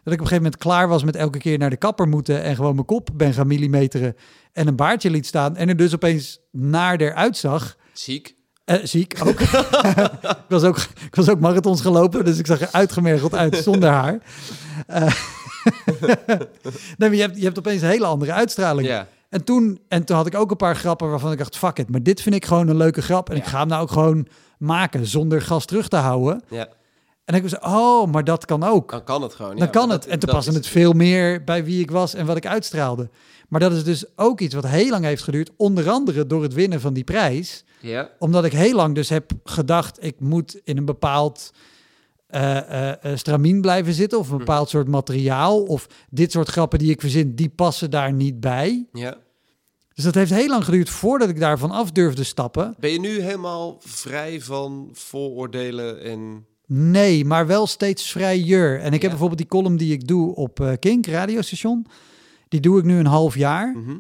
[0.04, 2.44] dat ik op een gegeven moment klaar was met elke keer naar de kapper moeten
[2.44, 4.16] en gewoon mijn kop ben gaan millimeteren
[4.54, 7.78] en een baardje liet staan en er dus opeens naar eruit zag.
[7.94, 8.36] Ziek.
[8.70, 9.40] Eh, ziek ook.
[10.46, 10.78] ik, was ook.
[11.06, 14.20] ik was ook marathons gelopen, dus ik zag er uitgemergeld uit zonder haar.
[14.88, 15.02] Eh,
[16.98, 19.06] nee, maar je hebt, je hebt opeens een hele andere uitstraling.
[19.30, 21.90] En toen, en toen had ik ook een paar grappen waarvan ik dacht, fuck it,
[21.90, 23.30] maar dit vind ik gewoon een leuke grap.
[23.30, 26.44] En ik ga hem nou ook gewoon maken zonder gas terug te houden.
[26.50, 26.68] ja,
[27.30, 28.92] En ik was, oh, maar dat kan ook.
[28.92, 29.50] dan kan het gewoon.
[29.56, 30.02] Dan ja, kan het.
[30.02, 32.46] dat- En toen paste is- het veel meer bij wie ik was en wat ik
[32.48, 33.10] uitstraalde.
[33.50, 35.50] Maar dat is dus ook iets wat heel lang heeft geduurd.
[35.58, 37.64] Onder andere door het winnen van die prijs.
[37.82, 41.52] Ja, Omdat ik heel lang dus heb gedacht, ik moet in een bepaald
[42.28, 44.20] eh, stramien blijven zitten.
[44.20, 45.64] Of een bepaald soort materiaal.
[45.64, 48.86] Of dit soort grappen die ik verzin, die passen daar niet bij.
[48.94, 49.18] ja.
[49.94, 52.76] Dus dat heeft heel lang geduurd voordat ik daarvan af durfde stappen.
[52.80, 56.46] Ben je nu helemaal vrij van vooroordelen en...
[56.72, 58.80] Nee, maar wel steeds vrijer.
[58.80, 59.00] En ik Ja.
[59.00, 61.86] heb bijvoorbeeld die column die ik doe op eh, Kink, radiostation.
[62.48, 63.76] Die doe ik nu een half jaar.
[63.78, 63.98] Mhm.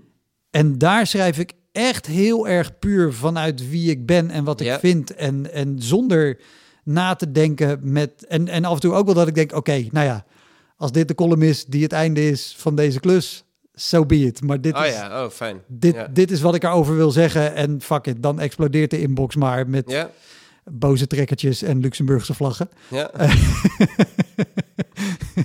[0.49, 4.67] En daar schrijf ik echt heel erg puur vanuit wie ik ben en wat ik
[4.67, 4.79] Ja.
[4.79, 5.15] vind.
[5.15, 6.39] En, en zonder
[6.83, 8.25] na te denken met...
[8.27, 10.25] En, en af en toe ook wel dat ik denk, oké, nou ja...
[10.77, 13.43] Als dit de column is die het einde is van deze klus...
[13.73, 14.41] so be it.
[14.41, 15.61] Maar dit, Oh is, ja, oh fijn.
[15.67, 17.55] dit, dit is wat ik erover wil zeggen.
[17.55, 20.09] En fuck it, dan explodeert de inbox maar met Ja,
[20.71, 22.69] boze trekkertjes en Luxemburgse vlaggen.
[22.87, 23.11] ja.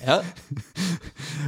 [0.04, 0.22] ja,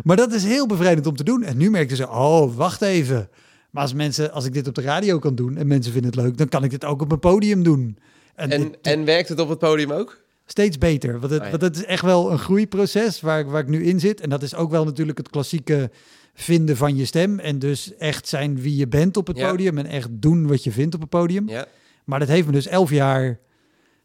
[0.04, 1.42] Maar dat is heel bevrijdend om te doen.
[1.42, 3.28] En nu merkten ze, oh, wacht even.
[3.70, 6.20] Maar als mensen, als ik dit op de radio kan doen en mensen vinden het
[6.20, 7.98] leuk, dan kan ik dit ook op een podium doen.
[8.34, 10.24] En, en, dit- en werkt het op het podium ook?
[10.48, 11.20] steeds beter.
[11.20, 11.50] Want het, Oh ja.
[11.50, 14.20] want het is echt wel een groeiproces waar, ik- waar ik nu in zit.
[14.20, 15.90] En dat is ook wel natuurlijk het klassieke
[16.34, 17.38] vinden van je stem.
[17.38, 19.50] En dus echt zijn wie je bent op het Ja.
[19.50, 19.78] podium.
[19.78, 21.48] En echt doen wat je vindt op het podium.
[21.48, 21.66] Ja,
[22.04, 23.38] Maar dat heeft me dus elf jaar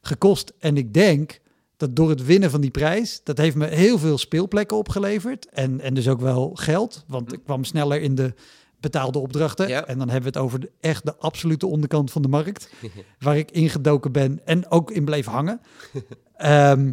[0.02, 0.54] gekost.
[0.60, 1.39] En ik denk
[1.78, 5.47] dat door het winnen van die prijs, dat heeft me heel veel speelplekken opgeleverd.
[5.49, 7.04] En, en dus ook wel geld.
[7.08, 8.34] Want ik kwam sneller in de
[8.80, 9.68] betaalde opdrachten.
[9.68, 9.86] Ja.
[9.86, 12.70] En dan hebben we het over de, echt de absolute onderkant van de markt.
[13.20, 15.62] waar ik ingedoken ben en ook in bleef hangen.
[16.36, 16.86] Ehm,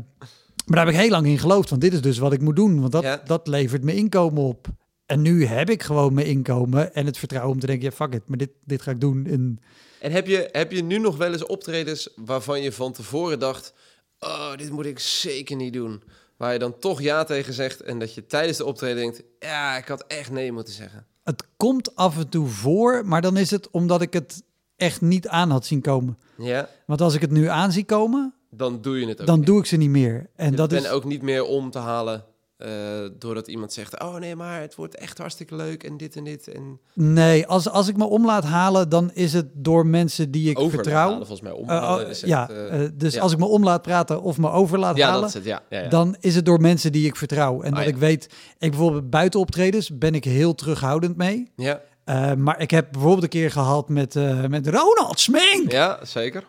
[0.66, 1.70] maar daar heb ik heel lang in geloofd.
[1.70, 2.80] Want dit is dus wat ik moet doen.
[2.80, 3.20] Want dat, Ja.
[3.24, 4.66] dat levert me inkomen op.
[5.06, 8.14] En nu heb ik gewoon mijn inkomen en het vertrouwen om te denken, ja, fuck
[8.14, 9.26] it, maar dit, dit ga ik doen.
[9.26, 9.58] En
[10.00, 13.72] En heb je, heb je nu nog wel eens optredens waarvan je van tevoren dacht...
[14.20, 16.02] Oh, dit moet ik zeker niet doen.
[16.36, 19.22] Waar je dan toch ja tegen zegt en dat je tijdens de optreden denkt...
[19.38, 21.06] Ja, ik had echt nee moeten zeggen.
[21.24, 24.42] Het komt af en toe voor, maar dan is het omdat ik het
[24.76, 26.18] echt niet aan had zien komen.
[26.36, 29.38] Ja, Want als ik het nu aan zie komen, dan doe je het ook dan
[29.38, 29.46] niet.
[29.46, 30.30] doe ik ze niet meer.
[30.36, 32.24] En Je dat is ook niet meer om te halen...
[32.58, 32.70] eh,
[33.18, 34.02] doordat iemand zegt...
[34.02, 36.48] Oh nee, maar het wordt echt hartstikke leuk en dit en dit.
[36.48, 40.50] En nee, als, als ik me om laat halen, dan is het door mensen die
[40.50, 41.10] ik over vertrouw.
[41.10, 41.50] halen, volgens mij.
[41.50, 43.20] Eh, Omhalen oh, is echt, ja, eh, eh, dus ja.
[43.20, 45.62] als ik me om laat praten of me over laat ja, halen, dat is het.
[45.68, 47.62] Ja, dan is het door mensen die ik vertrouw.
[47.62, 47.90] En Ah, dat ja.
[47.90, 48.24] ik weet,
[48.58, 51.52] ik bijvoorbeeld buiten optredens ben ik heel terughoudend mee.
[51.56, 55.72] ja, Eh, maar ik heb bijvoorbeeld een keer gehad met, eh, met Ronald Smink.
[55.72, 56.44] ja, zeker.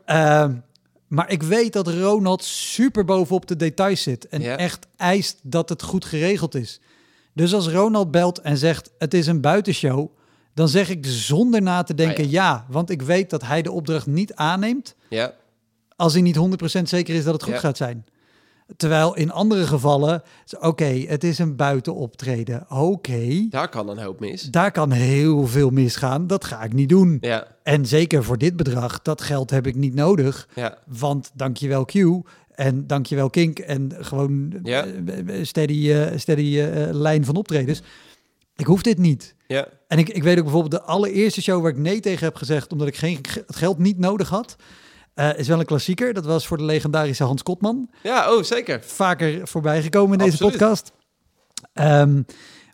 [1.09, 4.27] Maar ik weet dat Ronald super bovenop de details zit.
[4.27, 4.57] En Ja.
[4.57, 6.79] echt eist dat het goed geregeld is.
[7.33, 10.07] Dus als Ronald belt en zegt het is een buitenshow...
[10.53, 12.65] dan zeg ik zonder na te denken Ah, ja.
[12.69, 14.95] Want ik weet dat hij de opdracht niet aanneemt...
[15.09, 15.33] Ja,
[15.95, 17.59] als hij niet 100% zeker is dat het goed Ja.
[17.59, 18.05] gaat zijn.
[18.77, 20.21] Terwijl in andere gevallen...
[20.59, 22.65] oké, het is een buitenoptreden.
[22.69, 24.41] Oké, daar kan een hoop mis.
[24.41, 26.27] daar kan heel veel misgaan.
[26.27, 27.17] Dat ga ik niet doen.
[27.21, 30.47] Ja, En zeker voor dit bedrag, dat geld heb ik niet nodig.
[30.55, 31.93] ja, Want dankjewel Q
[32.55, 34.85] en dankjewel Kink en gewoon Ja.
[34.85, 37.81] eh, steady, eh, steady eh, lijn van optredens.
[38.55, 39.35] Ik hoef dit niet.
[39.47, 39.67] ja.
[39.87, 42.71] En ik, ik weet ook bijvoorbeeld de allereerste show waar ik nee tegen heb gezegd,
[42.71, 44.55] omdat ik geen, ge- het geld niet nodig had,
[45.19, 46.13] eh, is wel een klassieker.
[46.13, 47.89] Dat was voor de legendarische Hans Kotman.
[48.03, 48.83] Ja, oh, zeker.
[48.83, 50.91] Vaker voorbij gekomen in deze podcast.
[51.73, 52.21] Ehm,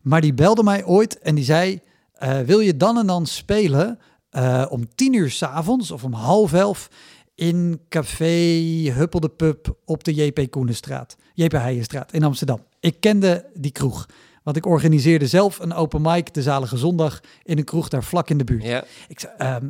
[0.02, 1.80] maar die belde mij ooit en die zei,
[2.14, 6.54] eh, wil je dan en dan spelen eh, om tien uur s'avonds of om half
[6.54, 6.90] elf
[7.36, 12.60] in café Huppel de Pub op de JP Koenenstraat, JP Heijenstraat in Amsterdam.
[12.80, 14.06] Ik kende die kroeg,
[14.44, 18.30] want ik organiseerde zelf een open mic de zalige zondag in een kroeg daar vlak
[18.30, 18.64] in de buurt.
[18.64, 19.68] Ja, Ik zei, ehm,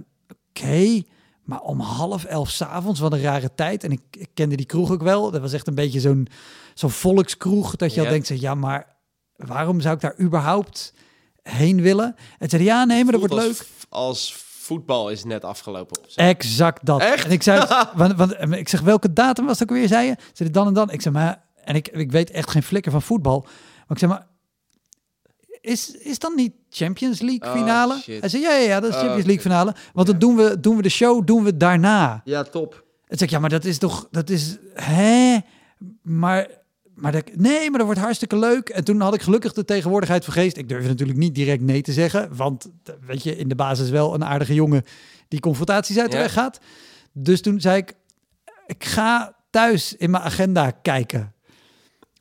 [0.50, 1.04] oké,
[1.46, 3.84] maar om half elf s'avonds, wat een rare tijd.
[3.84, 5.32] En ik, ik kende die kroeg ook wel.
[5.32, 6.28] Dat was echt een beetje zo'n
[6.74, 8.96] zo'n volkskroeg, dat je al denkt, ja, maar
[9.36, 10.94] waarom zou ik daar überhaupt
[11.42, 12.16] heen willen?
[12.40, 13.66] En zei, ja, nee, maar dat wordt leuk.
[13.90, 14.34] Als
[14.66, 16.02] voetbal is net afgelopen.
[16.16, 17.02] Exact dat.
[17.02, 17.26] Echt?
[17.26, 17.66] En ik zei,
[17.96, 20.16] want, want, ik zeg, welke datum was het ook weer, zei je?
[20.34, 20.92] Zei dan en dan.
[20.92, 23.42] Ik zeg, maar, en ik, ik weet echt geen flikker van voetbal.
[23.42, 24.28] Maar ik zeg, maar,
[25.66, 28.00] is, is dan niet Champions League Oh, finale?
[28.02, 28.20] shit.
[28.20, 29.76] Hij zei, ja, ja, ja, dat is Oh, Champions League finale.
[29.94, 32.22] Want dan doen we, doen we de show, doen we daarna.
[32.24, 32.84] Ja, top.
[33.08, 35.38] En zeg ik, ja, maar dat is toch, dat is, hè?
[36.02, 36.48] Maar,
[36.96, 38.70] maar dat, nee, maar dat wordt hartstikke leuk.
[38.70, 40.58] En toen had ik gelukkig de tegenwoordigheid van geest.
[40.58, 43.90] Ik durfde natuurlijk niet direct nee te zeggen, want eh, weet je, in de basis
[43.90, 44.84] wel een aardige jongen
[45.28, 46.24] die confrontaties uit de Ja.
[46.24, 46.60] weg gaat.
[47.12, 47.94] Dus toen zei ik,
[48.68, 51.34] ik ga thuis in mijn agenda kijken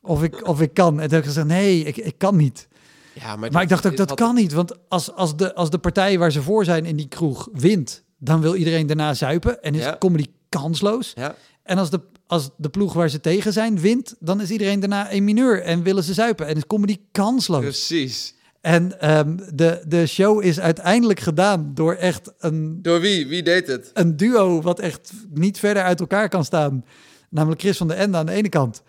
[0.03, 0.93] of ik, of ik kan.
[1.01, 2.69] En toen heb ik gezegd, nee, ik, ik kan niet.
[3.15, 4.53] Ja, maar, Maar ik dacht ook, dat had- kan niet.
[4.53, 8.05] Want als, als, de, als de partij waar ze voor zijn in die kroeg wint,
[8.19, 9.63] dan wil iedereen daarna zuipen.
[9.63, 9.97] En is Ja.
[9.99, 11.13] comedy kansloos.
[11.15, 14.81] Ja, En als de, als de ploeg waar ze tegen zijn wint, dan is iedereen
[14.81, 16.47] daarna een mineur en willen ze zuipen.
[16.47, 17.63] En is comedy kansloos.
[17.63, 18.35] precies.
[18.61, 23.27] En ehm, de, de show is uiteindelijk gedaan door echt een, Door wie?
[23.27, 23.91] Wie deed het?
[23.95, 26.85] een duo wat echt niet verder uit elkaar kan staan.
[27.31, 28.83] Namelijk Chris van der Ende aan de ene kant.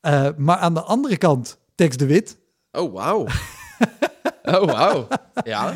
[0.00, 2.36] Eh, maar aan de andere kant Tex de Wit.
[2.72, 3.26] Oh, wauw.
[4.60, 5.08] Oh, wauw.
[5.44, 5.74] Ja.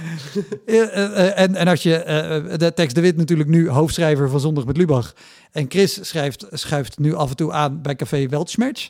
[0.66, 4.40] Eh, eh, en, en als je eh, de Tex de Wit natuurlijk nu hoofdschrijver van
[4.40, 5.14] Zondag met Lubach.
[5.52, 8.88] En Chris schrijft, schuift nu af en toe aan bij Café Weltschmerz.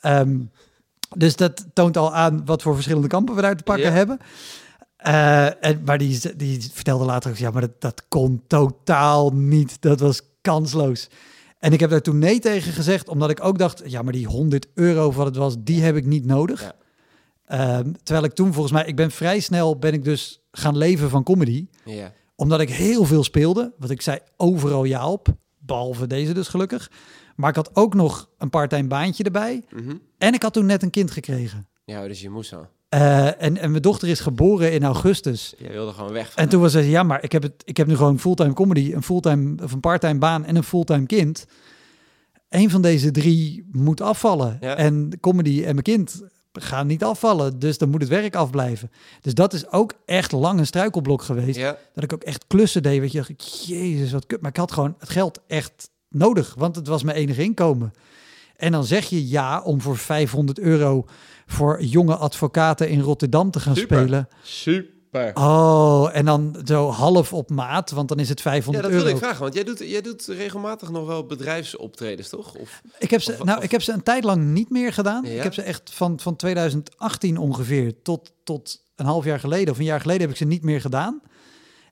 [0.00, 0.38] Ehm,
[1.16, 4.18] dus dat toont al aan wat voor verschillende kampen we daar te pakken hebben.
[4.96, 9.82] En, maar die, die vertelde later ook, ja, maar dat, dat kon totaal niet.
[9.82, 11.08] Dat was kansloos.
[11.58, 14.26] En ik heb daar toen nee tegen gezegd, omdat ik ook dacht, ja, maar die
[14.26, 16.62] 100 euro wat het was, die heb ik niet nodig.
[16.62, 16.74] Ja.
[17.50, 21.10] Ehm, terwijl ik toen volgens mij, ik ben vrij snel, ben ik dus gaan leven
[21.10, 21.66] van comedy.
[22.36, 23.72] Omdat ik heel veel speelde.
[23.78, 25.28] Wat ik zei, overal ja op.
[25.58, 26.90] Behalve deze dus gelukkig.
[27.36, 29.62] Maar ik had ook nog een part-time baantje erbij.
[29.70, 29.96] Mhm.
[30.18, 31.68] En ik had toen net een kind gekregen.
[31.84, 32.66] Ja, dus je moest zo.
[32.88, 35.54] Eh, en, en mijn dochter is geboren in augustus.
[35.58, 36.32] Jij wilde gewoon weg.
[36.32, 38.52] Van En toen was ze, ja, maar ik heb, het, ik heb nu gewoon fulltime
[38.52, 41.46] comedy, een fulltime of een parttime baan en een fulltime kind.
[42.48, 44.56] Eén van deze drie moet afvallen.
[44.60, 44.76] Ja.
[44.76, 46.22] En comedy en mijn kind
[46.52, 47.58] gaan niet afvallen.
[47.58, 48.90] Dus dan moet het werk afblijven.
[49.20, 51.58] Dus dat is ook echt lang een struikelblok geweest.
[51.58, 51.76] Ja.
[51.94, 53.00] Dat ik ook echt klussen deed.
[53.00, 54.40] Weet je, dacht jezus, wat kut.
[54.40, 57.92] Maar ik had gewoon het geld echt nodig, want het was mijn enige inkomen.
[58.56, 61.04] En dan zeg je ja om voor 500 euro
[61.46, 63.98] voor jonge advocaten in Rotterdam te gaan Super.
[63.98, 64.28] spelen.
[64.42, 64.99] Super.
[65.34, 69.04] Oh, en dan zo half op maat, want dan is het Ja, 500 dat euro.
[69.06, 72.54] wil ik vragen, want jij doet, jij doet regelmatig nog wel bedrijfsoptredens, toch?
[72.54, 74.92] Of, Ik heb, ze, Of- nou, of- ik heb ze een tijd lang niet meer
[74.92, 75.24] gedaan.
[75.24, 75.30] Ja?
[75.30, 79.78] Ik heb ze echt van, van 2018 ongeveer tot, tot een half jaar geleden of
[79.78, 81.20] een jaar geleden heb ik ze niet meer gedaan.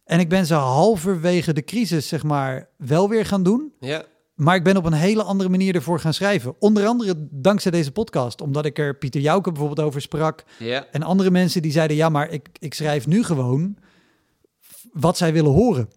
[0.05, 3.73] En ik ben ze halverwege de crisis, zeg maar, wel weer gaan doen.
[3.81, 4.05] ja,
[4.39, 6.55] Maar ik ben op een hele andere manier ervoor gaan schrijven.
[6.59, 8.41] Onder andere dankzij deze podcast.
[8.41, 10.45] Omdat ik er Pieter Jouke bijvoorbeeld over sprak.
[10.59, 13.77] ja, En andere mensen die zeiden, ja, maar ik, ik schrijf nu gewoon
[14.93, 15.89] wat zij willen horen.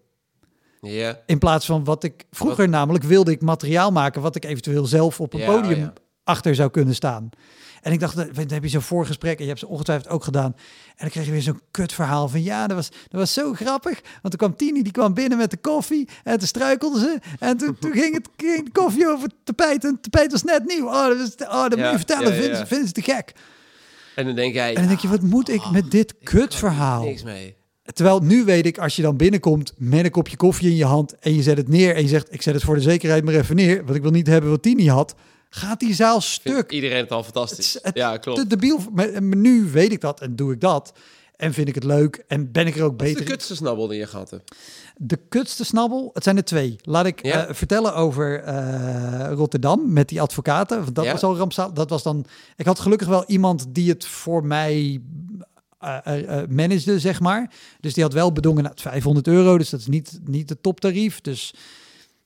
[0.80, 1.20] ja.
[1.26, 5.20] In plaats van wat ik vroeger namelijk wilde ik materiaal maken wat ik eventueel zelf
[5.20, 5.92] op een Ja, podium ja.
[6.24, 7.30] achter zou kunnen staan.
[7.82, 10.54] En ik dacht, dan heb je zo'n voorgesprek en je hebt ze ongetwijfeld ook gedaan.
[10.86, 13.52] En dan kreeg je weer zo'n kut verhaal van ja, dat was, dat was zo
[13.52, 14.00] grappig.
[14.02, 17.18] Want toen kwam Tini, die kwam binnen met de koffie en toen struikelde ze.
[17.38, 20.42] En toen, toen ging, het, ging de koffie over het tapijt en het tapijt was
[20.42, 20.86] net nieuw.
[20.86, 23.32] Oh, dat, was, oh, dat moet je vertellen, ja, ja, vinden, ze, te gek.
[24.14, 24.68] En dan denk jij...
[24.68, 27.04] En dan denk je, wat moet ik met dit kut verhaal?
[27.04, 27.56] Niks mee.
[27.82, 31.18] Terwijl nu weet ik, als je dan binnenkomt met een kopje koffie in je hand
[31.18, 33.34] en je zet het neer en je zegt, ik zet het voor de zekerheid maar
[33.34, 35.14] even neer, want ik wil niet hebben wat Tini had,
[35.54, 36.26] gaat die zaal Vindt
[36.58, 36.72] stuk.
[36.72, 37.72] iedereen het al fantastisch.
[37.74, 38.38] Het- het- ja, klopt.
[38.38, 38.78] Te debiel.
[38.92, 40.92] Maar, nu weet ik dat en doe ik dat.
[41.36, 43.54] En vind ik het leuk en ben ik er ook Wat is beter de kutste
[43.56, 44.54] snabbel die je gehad hebt?
[44.96, 46.76] De kutste snabbel, het zijn er twee.
[46.82, 47.46] Laat ik Ja.
[47.46, 50.94] eh, vertellen over eh, Rotterdam met die advocaten.
[50.94, 51.12] Dat Ja.
[51.12, 51.72] was al rampzalig.
[51.72, 52.24] Dat was dan.
[52.56, 55.00] Ik had gelukkig wel iemand die het voor mij
[56.48, 57.50] managede, zeg maar.
[57.80, 59.58] Dus die had wel bedongen nou, 500 euro.
[59.58, 61.20] Dus dat is niet, niet het toptarief.
[61.20, 61.54] Dus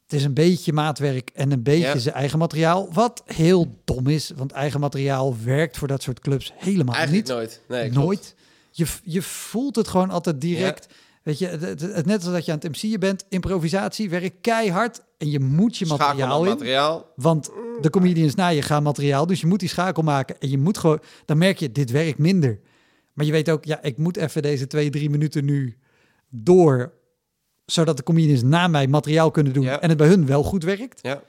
[0.07, 2.89] het is een beetje maatwerk en een beetje zijn eigen materiaal.
[2.93, 7.37] Wat heel dom is, want eigen materiaal werkt voor dat soort clubs helemaal Eigenlijk niet.
[7.37, 7.61] nooit.
[7.69, 8.07] Nee, klopt.
[8.07, 8.35] Nooit.
[8.71, 10.87] Je, je voelt het gewoon altijd direct.
[11.23, 15.31] Weet je, het, net als dat je aan het MC'en bent, improvisatie, werk keihard en
[15.31, 16.51] je moet je materiaal in.
[16.51, 17.13] materiaal.
[17.17, 17.51] Want
[17.81, 20.79] de comedians na je gaan materiaal, dus je moet die schakel maken en je moet
[20.79, 22.61] gewoon, dan merk je, dit werkt minder.
[23.13, 25.77] Maar je weet ook, ja, ik moet even deze twee, drie minuten nu
[26.29, 26.93] door,
[27.67, 29.81] zodat de comedians na mij materiaal kunnen doen Ja.
[29.81, 30.99] en het bij hun wel goed werkt.
[31.03, 31.23] Ja.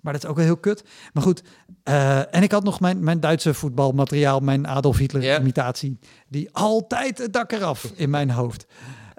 [0.00, 0.84] Maar dat is ook wel heel kut.
[1.12, 1.42] Maar goed,
[1.82, 5.98] eh, en ik had nog mijn, mijn Duitse voetbalmateriaal, mijn Adolf Hitler imitatie,
[6.28, 8.66] die altijd het dak eraf in mijn hoofd.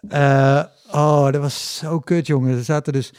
[0.10, 2.58] Eh, oh, dat was zo kut, jongen.
[2.58, 3.14] Er zaten dus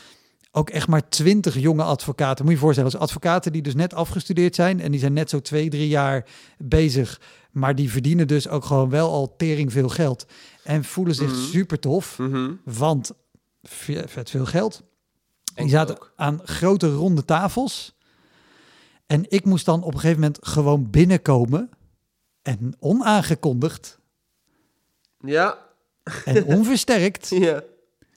[0.52, 2.44] ook echt maar twintig jonge advocaten.
[2.44, 5.30] Moet je je voorstellen, als advocaten die dus net afgestudeerd zijn en die zijn net
[5.30, 6.24] zo twee, drie jaar
[6.58, 7.20] bezig,
[7.50, 10.26] maar die verdienen dus ook gewoon wel al tering veel geld
[10.64, 11.40] en voelen zich Mhm.
[11.40, 12.50] super tof, Mhm.
[12.64, 13.10] want
[13.68, 14.82] vet veel geld.
[15.54, 16.12] En Die zaten ook.
[16.16, 17.94] aan grote ronde tafels.
[19.06, 21.70] En ik moest dan op een gegeven moment gewoon binnenkomen.
[22.42, 23.98] En onaangekondigd
[25.20, 25.58] Ja.
[26.24, 27.62] en onversterkt ja.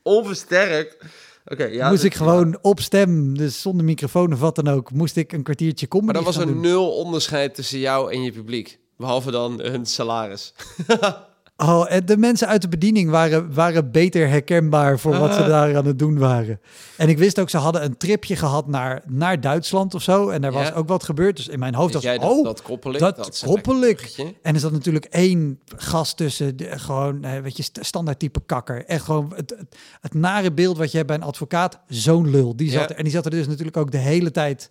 [0.04, 0.98] Onversterkt.
[1.46, 1.90] Oké, ja.
[1.90, 5.44] moest ik gewoon op stem, dus zonder microfoon of wat dan ook, moest ik een
[5.44, 6.60] kwartiertje comedy Maar dan was er doen.
[6.62, 8.80] nul onderscheid tussen jou en je publiek.
[8.98, 10.54] Behalve dan hun salaris.
[11.62, 15.48] Oh, en de mensen uit de bediening waren, waren beter herkenbaar voor wat ze Ah.
[15.48, 16.60] daar aan het doen waren.
[16.98, 20.30] En ik wist ook, ze hadden een tripje gehad naar, naar Duitsland of zo.
[20.30, 20.74] En daar was Ja.
[20.74, 21.36] ook wat gebeurd.
[21.36, 23.00] Dus in mijn hoofd was jij dat, oh, dat koppel ik.
[23.00, 24.16] dat koppel een ik.
[24.42, 28.40] En er zat natuurlijk één gast tussen, de, gewoon, eh, weet je, st- standaard type
[28.46, 28.86] kakker.
[28.86, 32.56] Echt gewoon het, het, het nare beeld wat je hebt bij een advocaat, zo'n lul.
[32.56, 32.90] Die zat Ja.
[32.90, 34.70] er, en die zat er dus natuurlijk ook de hele tijd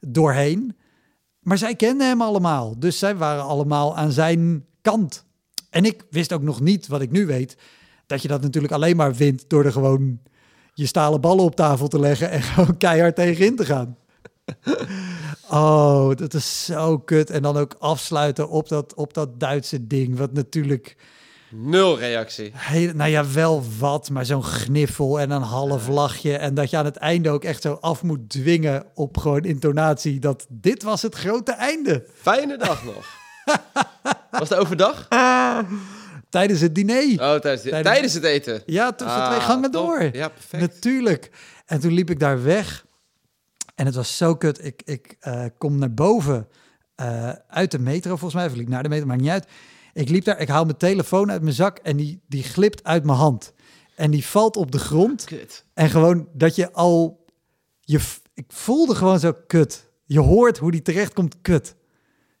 [0.00, 0.76] doorheen.
[1.40, 2.78] Maar zij kenden hem allemaal.
[2.78, 5.24] Dus zij waren allemaal aan zijn kant.
[5.72, 7.56] En ik wist ook nog niet, wat ik nu weet,
[8.06, 10.18] dat je dat natuurlijk alleen maar wint door er gewoon
[10.74, 13.96] je stalen ballen op tafel te leggen en gewoon keihard tegenin te gaan.
[15.50, 17.30] Oh, dat is zo kut.
[17.30, 20.16] En dan ook afsluiten op dat, op dat Duitse ding.
[20.16, 20.96] Wat natuurlijk,
[21.50, 22.50] Nul reactie.
[22.54, 26.36] heel, nou ja, wel wat, maar zo'n gniffel en een half lachje.
[26.36, 30.18] En dat je aan het einde ook echt zo af moet dwingen op gewoon intonatie.
[30.18, 32.06] Dat dit was het grote einde.
[32.14, 33.06] Fijne dag nog.
[34.38, 35.08] Was het overdag?
[36.30, 37.02] Tijdens het diner.
[37.12, 38.62] Oh, tijdens, Tijdens- tijdens het eten.
[38.66, 39.86] Ja, tussen Ah, twee gangen top.
[39.86, 40.02] door.
[40.12, 40.62] Ja, perfect.
[40.74, 41.30] Natuurlijk.
[41.66, 42.86] En toen liep ik daar weg.
[43.74, 44.64] En het was zo kut.
[44.64, 46.48] Ik, ik eh, kom naar boven
[46.94, 48.46] eh, uit de metro, volgens mij.
[48.46, 49.46] Of liep naar de metro, maakt niet uit.
[49.92, 53.04] Ik liep daar, ik haal mijn telefoon uit mijn zak en die, die glipt uit
[53.04, 53.52] mijn hand.
[53.96, 55.24] En die valt op de grond.
[55.24, 55.64] Kut.
[55.74, 57.24] En gewoon dat je al...
[57.80, 58.00] Je,
[58.34, 59.90] ik voelde gewoon zo kut.
[60.04, 61.74] Je hoort hoe die terecht komt, kut.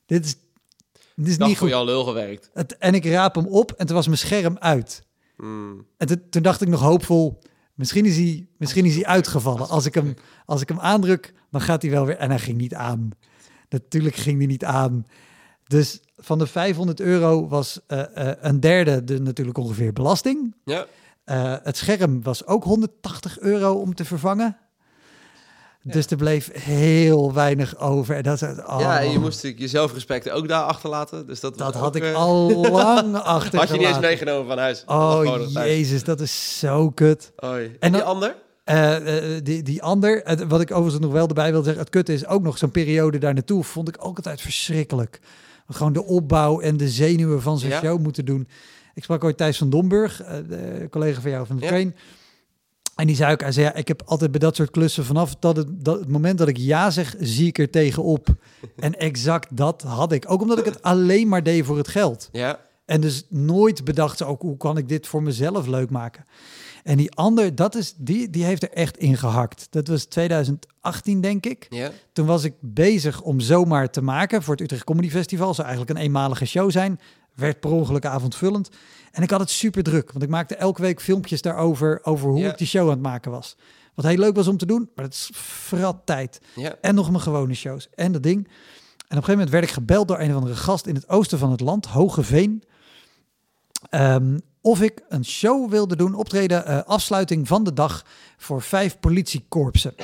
[0.06, 0.36] Dit is,
[1.22, 1.84] dit is Dag niet voor goed.
[1.84, 2.50] Lul gewerkt.
[2.54, 5.02] Het, en ik raap hem op en toen was mijn scherm uit.
[5.36, 5.86] Hmm.
[5.96, 7.38] En toen, toen dacht ik nog hoopvol,
[7.74, 9.68] misschien is hij, misschien is hij uitgevallen.
[9.68, 10.14] Als ik, hem,
[10.46, 12.16] als ik hem aandruk, dan gaat hij wel weer.
[12.16, 13.10] En hij ging niet aan.
[13.68, 15.06] Natuurlijk ging hij niet aan.
[15.66, 20.54] Dus van de 500 euro was eh, eh, een derde de, natuurlijk ongeveer belasting.
[20.64, 20.86] Ja.
[21.24, 24.56] Eh, het scherm was ook 180 euro om te vervangen.
[25.84, 28.16] Dus er bleef heel weinig over.
[28.16, 31.26] En dat, is- oh, ja, en je moest je zelfrespect ook daar achterlaten.
[31.26, 33.58] Dus dat, dat had ik eh, al lang achter.
[33.58, 34.84] Had je niet eens meegenomen van huis?
[34.86, 35.22] Oh
[35.52, 37.32] jezus, dat is zo kut.
[37.44, 37.64] Oei.
[37.64, 38.36] En, En die dan- ander?
[38.64, 38.96] Eh,
[39.36, 42.26] eh, die, die ander, wat ik overigens nog wel erbij wil zeggen, het kutte is
[42.26, 45.20] ook nog zo'n periode daar naartoe, vond ik ook altijd verschrikkelijk.
[45.68, 47.80] Gewoon de opbouw en de zenuwen van zo'n Ja.
[47.80, 48.48] show moeten doen.
[48.94, 50.16] Ik sprak ooit Thijs van Domburg,
[50.48, 51.68] de collega van jou van de Ja.
[51.68, 51.94] train.
[52.94, 55.34] En die zei ook, hij zei, ja, ik heb altijd bij dat soort klussen vanaf
[55.34, 58.28] dat het, dat het moment dat ik ja zeg, zie ik er tegenop.
[58.76, 60.30] en exact dat had ik.
[60.30, 62.28] Ook omdat ik het alleen maar deed voor het geld.
[62.32, 62.60] Ja.
[62.84, 66.24] En dus nooit bedacht ook, hoe kan ik dit voor mezelf leuk maken?
[66.82, 69.66] En die ander, dat is, die, die heeft er echt in gehakt.
[69.70, 71.66] Dat was 2018, denk ik.
[71.68, 71.90] Ja.
[72.12, 75.54] Toen was ik bezig om zomaar te maken voor het Utrecht Comedy Festival.
[75.54, 77.00] Zou eigenlijk een eenmalige show zijn.
[77.34, 78.68] Werd per ongeluk avondvullend.
[79.10, 82.38] En ik had het super druk, want ik maakte elke week filmpjes daarover, over hoe
[82.38, 82.50] Ja.
[82.50, 83.56] ik die show aan het maken was.
[83.94, 86.40] Wat heel leuk was om te doen, maar het is frat tijd.
[86.54, 86.74] Ja.
[86.80, 87.88] En nog mijn gewone shows.
[87.94, 88.36] En dat ding.
[88.38, 88.52] En op
[89.08, 91.50] een gegeven moment werd ik gebeld door een of andere gast in het oosten van
[91.50, 92.62] het land, Hogeveen.
[93.90, 98.04] Ehm, of ik een show wilde doen, optreden, eh, afsluiting van de dag
[98.36, 99.94] voor vijf politiekorpsen.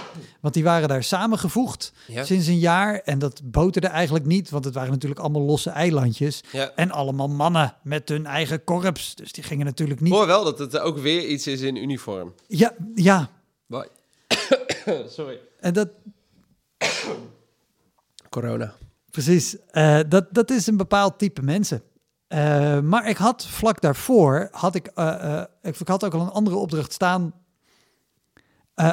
[0.41, 2.25] Want die waren daar samengevoegd Ja.
[2.25, 3.01] sinds een jaar.
[3.05, 6.41] En dat boterde eigenlijk niet, want het waren natuurlijk allemaal losse eilandjes.
[6.53, 6.73] ja.
[6.75, 9.15] En allemaal mannen met hun eigen korps.
[9.15, 10.13] Dus die gingen natuurlijk niet.
[10.13, 12.35] hoor wel dat het ook weer iets is in uniform.
[12.47, 13.31] Ja, ja.
[13.67, 13.89] Bye.
[15.17, 15.39] Sorry.
[15.61, 15.89] En dat,
[18.29, 18.75] Corona.
[19.11, 21.83] Precies, Eh, dat, dat is een bepaald type mensen.
[22.29, 26.21] Eh, maar ik had vlak daarvoor, had ik, eh, eh, ik, ik had ook al
[26.21, 27.33] een andere opdracht staan,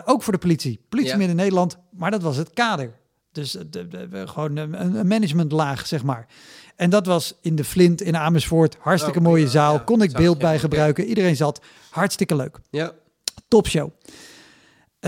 [0.05, 0.85] ook voor de politie.
[0.89, 1.17] Politie Ja.
[1.17, 2.93] Midden-Nederland, maar dat was het kader.
[3.31, 6.27] Dus de, gewoon een, een managementlaag, zeg maar.
[6.75, 8.77] En dat was in de Flint in Amersfoort.
[8.79, 9.73] Hartstikke Oh, mooie zaal.
[9.73, 11.05] Ja, kon ik beeld bij gebruiken.
[11.05, 11.61] Iedereen zat.
[11.89, 12.59] Hartstikke leuk.
[12.69, 12.91] Ja.
[13.47, 13.89] Topshow.
[13.89, 14.13] En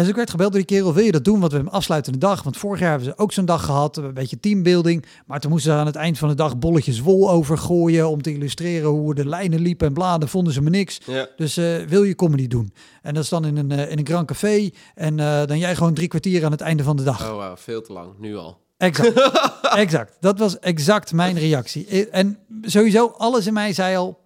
[0.04, 1.39] dus ik werd gebeld door die kerel, wil je dat doen?
[1.39, 2.43] Want we hebben een afsluitende dag.
[2.43, 5.06] Want vorig jaar hebben ze ook zo'n dag gehad, een beetje teambuilding.
[5.26, 8.10] Maar toen moesten ze aan het eind van de dag bolletjes wol overgooien...
[8.10, 10.30] om te illustreren hoe de lijnen liepen en bladen.
[10.30, 11.00] Vonden ze me niks.
[11.06, 11.28] Ja.
[11.36, 12.74] Dus eh, wil je comedy doen?
[13.02, 14.70] En dat is dan in een, eh, in een Grand Café.
[14.95, 17.32] En eh, dan jij gewoon drie kwartier aan het einde van de dag.
[17.32, 17.52] Oh.
[17.56, 18.14] Veel te lang.
[18.20, 18.58] Nu al.
[18.78, 19.32] Exact.
[19.86, 20.18] exact.
[20.20, 22.10] Dat was exact mijn reactie.
[22.10, 24.20] En sowieso, alles in mij zei al,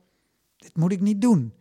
[0.58, 1.54] dit moet ik niet doen.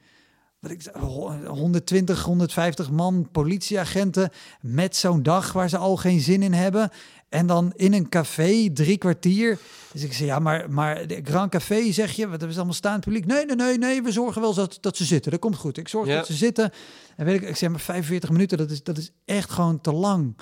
[0.61, 4.31] Wat ik, zei, ho- 120, 150 man politieagenten
[4.61, 6.91] met zo'n dag waar ze al geen zin in hebben.
[7.29, 9.59] En dan in een café, drie kwartier.
[9.93, 13.01] Dus ik zei, ja, maar, maar de Grand Café zeg je, wat is allemaal staand
[13.05, 13.27] publiek?
[13.27, 15.31] Nee, nee, nee, nee, we zorgen wel dat, dat ze zitten.
[15.31, 15.77] Dat komt goed.
[15.79, 16.17] Ik zorg Ja.
[16.17, 16.71] dat ze zitten.
[17.17, 19.93] En weet ik, ik zeg maar 45 minuten, dat is, dat is echt gewoon te
[19.93, 20.37] lang.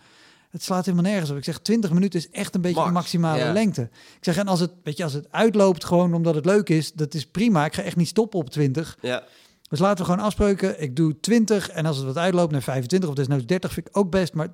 [0.51, 1.37] Het slaat helemaal nergens op.
[1.37, 3.83] Ik zeg 20 minuten is echt een beetje de Max, maximale lengte.
[4.17, 6.93] Ik zeg, en als het, weet je, als het uitloopt gewoon omdat het leuk is,
[6.93, 7.65] dat is prima.
[7.65, 8.99] Ik ga echt niet stoppen op 20.
[9.01, 9.25] Ja.
[9.69, 10.83] Dus laten we gewoon afspreken.
[10.83, 13.97] Ik doe 20 en als het wat uitloopt naar 25 of desnoods 30 vind ik
[13.97, 14.49] ook best, maar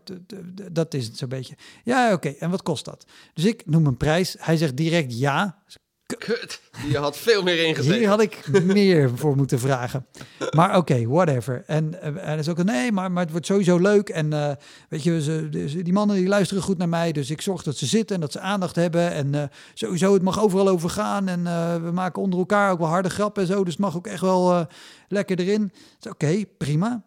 [0.73, 1.57] dat is het zo'n beetje.
[1.85, 2.29] Ja, oké.
[2.29, 3.07] En wat kost dat?
[3.35, 4.37] Dus ik noem een prijs.
[4.39, 5.63] Hij zegt direct ja.
[6.07, 6.61] Kut.
[6.89, 7.95] Je had veel meer ingezet.
[7.95, 10.07] Hier had ik meer voor moeten vragen.
[10.51, 11.63] Maar oké, whatever.
[11.67, 14.09] En, eh, en is ook een nee, maar, maar het wordt sowieso leuk.
[14.09, 14.57] En eh,
[14.89, 15.49] weet je, ze,
[15.83, 17.13] die mannen die luisteren goed naar mij.
[17.13, 19.11] Dus ik zorg dat ze zitten en dat ze aandacht hebben.
[19.11, 19.43] En eh,
[19.75, 21.29] sowieso, het mag overal over gaan.
[21.29, 21.43] En
[21.85, 23.65] we maken onder elkaar ook wel harde grappen en zo.
[23.65, 24.67] Dus het mag ook echt wel
[25.09, 25.73] lekker erin.
[25.99, 27.05] Dus oké, prima.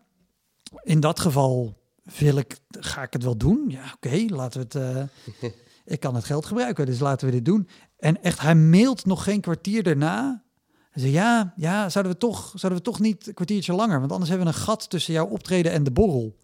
[0.84, 1.78] In dat geval
[2.18, 3.66] wil ik, ga ik het wel doen.
[3.68, 5.56] Ja, oké, laten we het...
[5.88, 7.68] eh, ik kan het geld gebruiken, dus laten we dit doen.
[7.98, 10.44] En echt, hij mailt nog geen kwartier daarna.
[10.90, 14.00] Hij zei, ja, ja zouden, we toch, zouden we toch niet een kwartiertje langer?
[14.00, 16.36] Want anders hebben we een gat tussen jouw optreden en de borrel.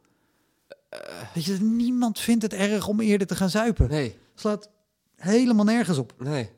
[1.34, 3.89] Weet je, niemand vindt het erg om eerder te gaan zuipen.
[3.89, 4.18] Nee.
[4.36, 4.70] Slaat
[5.16, 6.14] helemaal nergens op.
[6.18, 6.50] Nee.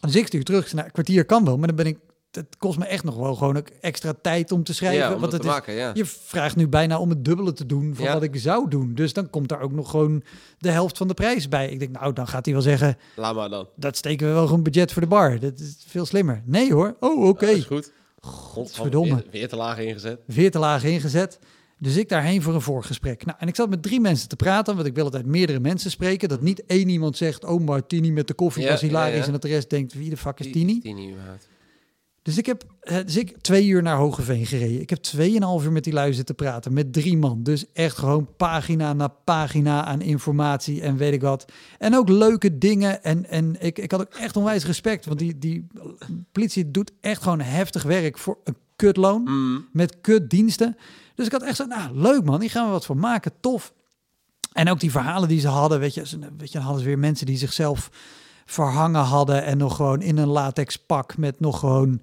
[0.00, 1.98] Dus ik stuur terug, nou, een kwartier kan wel, maar dan ben ik...
[2.36, 4.98] Het kost me echt nog wel gewoon ook extra tijd om te schrijven.
[4.98, 5.90] Ja, om want het is, maken, ja.
[5.94, 8.12] je vraagt nu bijna om het dubbele te doen van Ja.
[8.12, 8.94] wat ik zou doen.
[8.94, 10.22] Dus dan komt daar ook nog gewoon
[10.58, 11.68] de helft van de prijs bij.
[11.70, 13.68] Ik denk, nou, dan gaat hij wel zeggen, Laat maar dan.
[13.76, 15.38] dat steken we wel gewoon budget voor de bar.
[15.38, 16.42] Dat is veel slimmer.
[16.44, 16.96] Nee hoor.
[17.00, 17.46] Oh, oké.
[17.46, 17.92] Dat is goed.
[18.20, 19.14] Godverdomme.
[19.14, 20.20] Weer, weer te laag ingezet.
[20.26, 21.38] Weer te laag ingezet.
[21.78, 23.24] Dus ik daarheen voor een voorgesprek.
[23.24, 25.90] Nou, en ik zat met drie mensen te praten, want ik wil altijd meerdere mensen
[25.90, 26.28] spreken.
[26.28, 29.26] Dat niet één iemand zegt, oh, maar Tini met de koffie Ja, was hilarisch.
[29.26, 30.80] En dat de rest denkt, wie de fuck is Tini?
[30.80, 31.48] Tini überhaupt.
[32.24, 32.64] Dus ik heb
[33.04, 34.80] dus ik twee uur naar Hogeveen gereden.
[34.80, 36.72] Ik heb tweeënhalf uur met die lui zitten praten.
[36.72, 37.42] Met drie man.
[37.42, 41.44] Dus echt gewoon pagina na pagina aan informatie en weet ik wat.
[41.78, 43.02] En ook leuke dingen.
[43.04, 45.04] En, en ik, ik had ook echt onwijs respect.
[45.06, 45.66] Want die, die
[46.32, 49.22] politie doet echt gewoon heftig werk voor een kutloon.
[49.22, 49.68] Mm.
[49.72, 50.76] Met kutdiensten.
[51.14, 53.32] Dus ik had echt zo, nou leuk man, hier gaan we wat van maken.
[53.40, 53.72] Tof.
[54.52, 55.80] En ook die verhalen die ze hadden.
[55.80, 57.90] Weet je, ze- weet je hadden ze weer mensen die zichzelf
[58.44, 59.44] verhangen hadden.
[59.44, 62.00] En nog gewoon in een latex pak met nog gewoon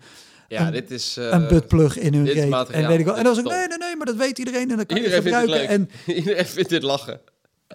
[0.48, 1.18] Ja, Een- dit is...
[1.18, 2.70] eh, een buttplug in hun reet.
[2.70, 3.18] En weet ik wel.
[3.18, 4.86] En dan was ik, Dit is nee, nee, nee, maar dat weet iedereen en dat
[4.86, 5.56] kan Iedereen je gebruiken.
[5.56, 5.70] leuk.
[5.70, 7.20] En, Iedereen vindt dit lachen.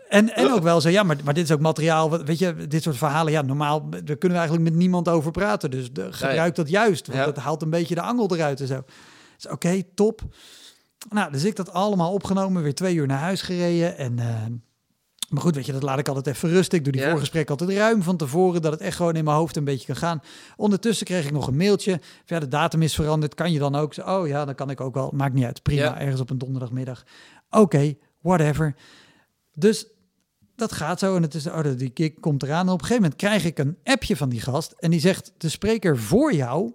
[0.09, 2.25] en, en ook wel zo, ja, maar, maar dit is ook materiaal.
[2.25, 5.71] Weet je, dit soort verhalen, ja, normaal, daar kunnen we eigenlijk met niemand over praten.
[5.71, 7.25] Dus de, gebruik dat juist, want Ja.
[7.25, 8.83] dat haalt een beetje de angel eruit en zo.
[9.37, 10.21] Dus oké, top.
[11.11, 13.99] Nou, dus ik dat allemaal opgenomen, weer twee uur naar huis gereden.
[13.99, 14.27] En, eh,
[15.29, 16.79] maar goed, weet je, dat laat ik altijd even rusten.
[16.79, 17.11] Ik doe die Ja.
[17.11, 19.97] voorgesprek altijd ruim van tevoren, dat het echt gewoon in mijn hoofd een beetje kan
[19.97, 20.21] gaan.
[20.57, 22.01] Ondertussen kreeg ik nog een mailtje.
[22.27, 23.35] Ja, de datum is veranderd.
[23.35, 23.95] Kan je dan ook?
[24.05, 25.11] Oh ja, dan kan ik ook wel.
[25.15, 25.63] Maakt niet uit.
[25.63, 25.99] Prima, Ja.
[26.01, 27.05] ergens op een donderdagmiddag.
[27.51, 28.75] Oké, whatever.
[29.55, 29.87] Dus
[30.57, 31.17] dat gaat zo.
[31.17, 32.67] En het is, oh, die kick komt eraan.
[32.67, 34.75] En op een gegeven moment krijg ik een appje van die gast.
[34.79, 36.73] En die zegt, de spreker voor jou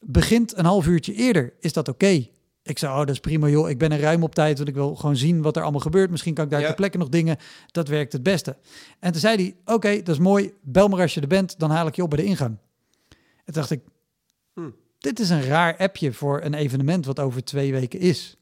[0.00, 1.52] begint een half uurtje eerder.
[1.60, 2.26] Is dat oké?
[2.66, 3.70] Ik zei, oh, dat is prima joh.
[3.70, 6.10] Ik ben er ruim op tijd, want ik wil gewoon zien wat er allemaal gebeurt.
[6.10, 6.66] Misschien kan ik daar Ja.
[6.66, 7.36] ter plekke nog dingen.
[7.70, 8.56] Dat werkt het beste.
[8.98, 10.52] En toen zei hij, oké, dat is mooi.
[10.62, 12.56] Bel maar als je er bent, dan haal ik je op bij de ingang.
[13.10, 13.80] En toen dacht ik,
[14.54, 14.70] Hm.
[14.98, 18.36] dit is een raar appje voor een evenement wat over twee weken is.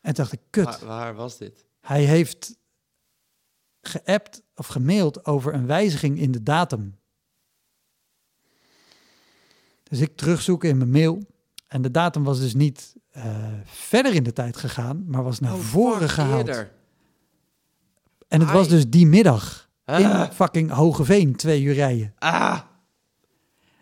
[0.00, 0.64] En toen dacht ik, kut.
[0.64, 1.64] Waar, waar was dit?
[1.80, 2.56] Hij heeft
[3.82, 6.96] geappt of gemaild over een wijziging in de datum.
[9.82, 11.18] Dus ik terugzoeken in mijn mail.
[11.74, 13.24] En de datum was dus niet eh,
[13.64, 16.48] verder in de tijd gegaan, maar was naar Oh, voren gehaald.
[16.48, 16.70] eerder.
[18.28, 20.00] En het was dus die middag Ah.
[20.00, 22.14] in fucking Hogeveen, twee uur rijden.
[22.18, 22.60] Ah,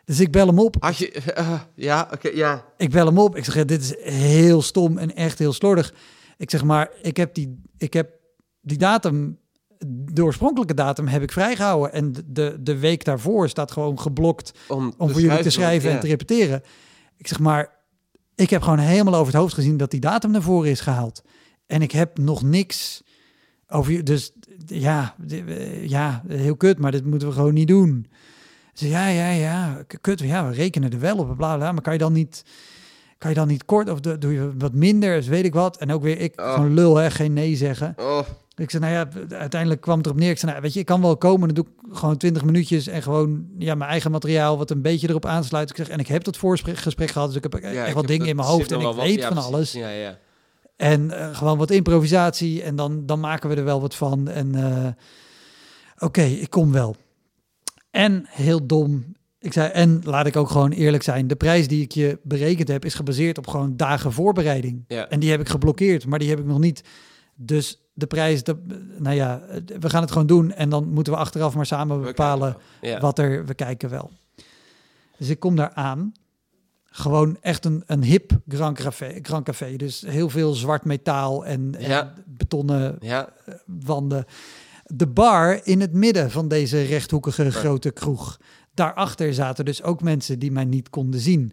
[0.05, 0.77] Dus ik bel hem op.
[0.81, 1.11] had je...
[1.11, 2.65] eh, ja, oké, ja.
[2.77, 3.37] Ik bel hem op.
[3.37, 5.95] Ik zeg, dit is heel stom en echt heel slordig.
[6.37, 8.11] Ik zeg maar, ik heb die, ik heb
[8.61, 9.39] die datum,
[9.87, 11.93] de oorspronkelijke datum heb ik vrijgehouden.
[11.93, 15.91] En de- de, de week daarvoor staat gewoon geblokt Om, om voor jullie te schrijven
[15.91, 16.63] en te repeteren.
[17.17, 17.81] Ik zeg maar,
[18.35, 21.23] ik heb gewoon helemaal over het hoofd gezien dat die datum naar voren is gehaald.
[21.67, 23.03] En ik heb nog niks
[23.69, 24.03] over je.
[24.03, 24.33] Dus
[24.67, 28.07] ja, eh, ja, heel kut, maar dit moeten we gewoon niet doen.
[28.73, 31.73] Ze ja, ja, ja, kut, ja, we rekenen er wel op, bla bla.
[31.73, 32.45] Maar kan je dan niet,
[33.19, 35.77] kan je dan niet kort of doe je wat minder, dus weet ik wat.
[35.77, 36.55] En ook weer ik, Oh.
[36.55, 37.95] gewoon lul, hè, geen nee zeggen.
[37.97, 38.21] Oh,
[38.55, 40.31] Ik zei, nou ja, uiteindelijk kwam het erop neer.
[40.31, 41.55] Ik zei, nou, weet je, ik kan wel komen.
[41.55, 45.09] Dan doe ik gewoon 20 minuutjes en gewoon ja, mijn eigen materiaal wat een beetje
[45.09, 45.71] erop aansluit.
[45.71, 48.37] Ik zeg, en ik heb dat voorgesprek gehad, dus ik heb echt wat dingen in
[48.37, 49.53] mijn hoofd en ik weet ja, van precies.
[49.53, 49.73] alles.
[49.73, 50.19] Ja, ja.
[50.77, 54.29] En eh, gewoon wat improvisatie en dan, dan maken we er wel wat van.
[54.29, 54.89] En eh,
[55.99, 56.97] oké, ik kom wel.
[57.91, 59.05] En heel dom.
[59.39, 61.27] Ik zei, en laat ik ook gewoon eerlijk zijn.
[61.27, 64.85] De prijs die ik je berekend heb is gebaseerd op gewoon dagen voorbereiding.
[64.89, 65.09] Ja.
[65.09, 66.83] En die heb ik geblokkeerd, maar die heb ik nog niet.
[67.35, 68.43] Dus de prijs,
[68.99, 69.43] nou ja,
[69.81, 70.53] we gaan het gewoon doen.
[70.53, 72.57] En dan moeten we achteraf maar samen bepalen.
[72.81, 73.01] Ja.
[73.01, 74.11] wat er, we kijken wel.
[75.19, 76.13] Dus ik kom daar aan.
[76.85, 79.77] Gewoon echt een, een hip Grand Café, Grand Café.
[79.77, 81.75] Dus heel veel zwart metaal en,
[82.27, 83.33] betonnen Ja,
[83.67, 84.25] wanden.
[84.85, 88.41] De bar in het midden van deze rechthoekige grote kroeg.
[88.75, 91.53] Daarachter zaten dus ook mensen die mij niet konden zien.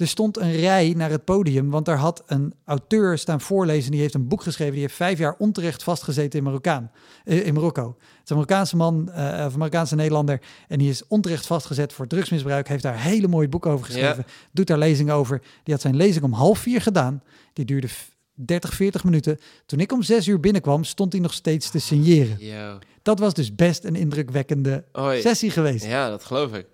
[0.00, 3.90] Er stond een rij naar het podium, want daar had een auteur staan voorlezen.
[3.90, 4.72] Die heeft een boek geschreven.
[4.72, 6.90] Die heeft vijf jaar onterecht vastgezeten in, Marokkaan,
[7.24, 7.86] eh, in Marokko.
[7.98, 10.40] Het is een Marokkaanse man, eh, of een Marokkaanse Nederlander.
[10.68, 12.68] En die is onterecht vastgezet voor drugsmisbruik.
[12.68, 14.24] Heeft daar hele mooie boek over geschreven.
[14.52, 15.40] Doet daar lezingen over.
[15.64, 17.22] Die had zijn lezing om half vier gedaan.
[17.52, 19.38] Die duurde f- 30, 40 minuten.
[19.66, 22.36] Toen ik om zes uur binnenkwam, stond hij nog steeds te signeren.
[22.38, 22.78] yo.
[23.02, 24.84] Dat was dus best een indrukwekkende
[25.20, 25.84] sessie geweest.
[25.86, 26.66] Ja, dat geloof ik.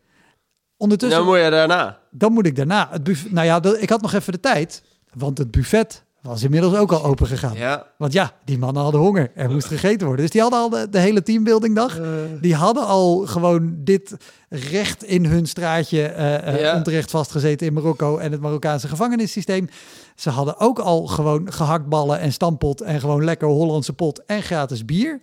[0.76, 1.98] Ondertussen, Nou moet je daarna.
[2.10, 2.88] dan moet ik daarna.
[2.90, 4.82] Het buffet, nou ja, ik had nog even de tijd,
[5.14, 7.54] want het buffet was inmiddels ook al open gegaan.
[7.56, 7.86] Ja.
[7.98, 9.30] Want ja, die mannen hadden honger.
[9.34, 10.24] Er moest gegeten worden.
[10.24, 11.98] Dus die hadden al de, de hele teambuildingdag.
[12.40, 14.16] Die hadden al gewoon dit
[14.48, 16.74] recht in hun straatje eh, eh, Ja.
[16.76, 19.68] onterecht vastgezeten in Marokko en het Marokkaanse gevangenissysteem.
[20.16, 24.84] Ze hadden ook al gewoon gehaktballen en stampot en gewoon lekker Hollandse pot en gratis
[24.84, 25.20] bier.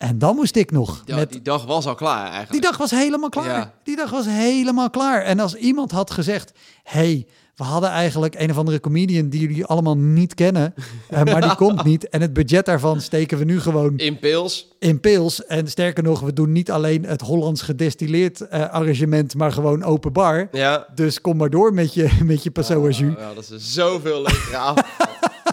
[0.00, 2.50] En dan moest ik nog Ja, met die dag was al klaar eigenlijk.
[2.52, 3.46] die dag was helemaal klaar.
[3.46, 3.72] Ja.
[3.82, 5.22] Die dag was helemaal klaar.
[5.22, 6.52] En als iemand had gezegd:
[6.82, 10.74] hey, we hadden eigenlijk een of andere comedian die jullie allemaal niet kennen,
[11.08, 12.08] eh, maar die komt niet.
[12.08, 14.68] En het budget daarvan steken we nu gewoon In pils.
[14.78, 15.44] in pils.
[15.46, 20.12] En sterker nog, we doen niet alleen het Hollands gedestilleerd eh, arrangement, maar gewoon open
[20.12, 20.48] bar.
[20.52, 20.86] Ja.
[20.94, 22.50] Dus kom maar door met je, met je.
[22.54, 24.86] Oh, ja, dat is zoveel leukere avond.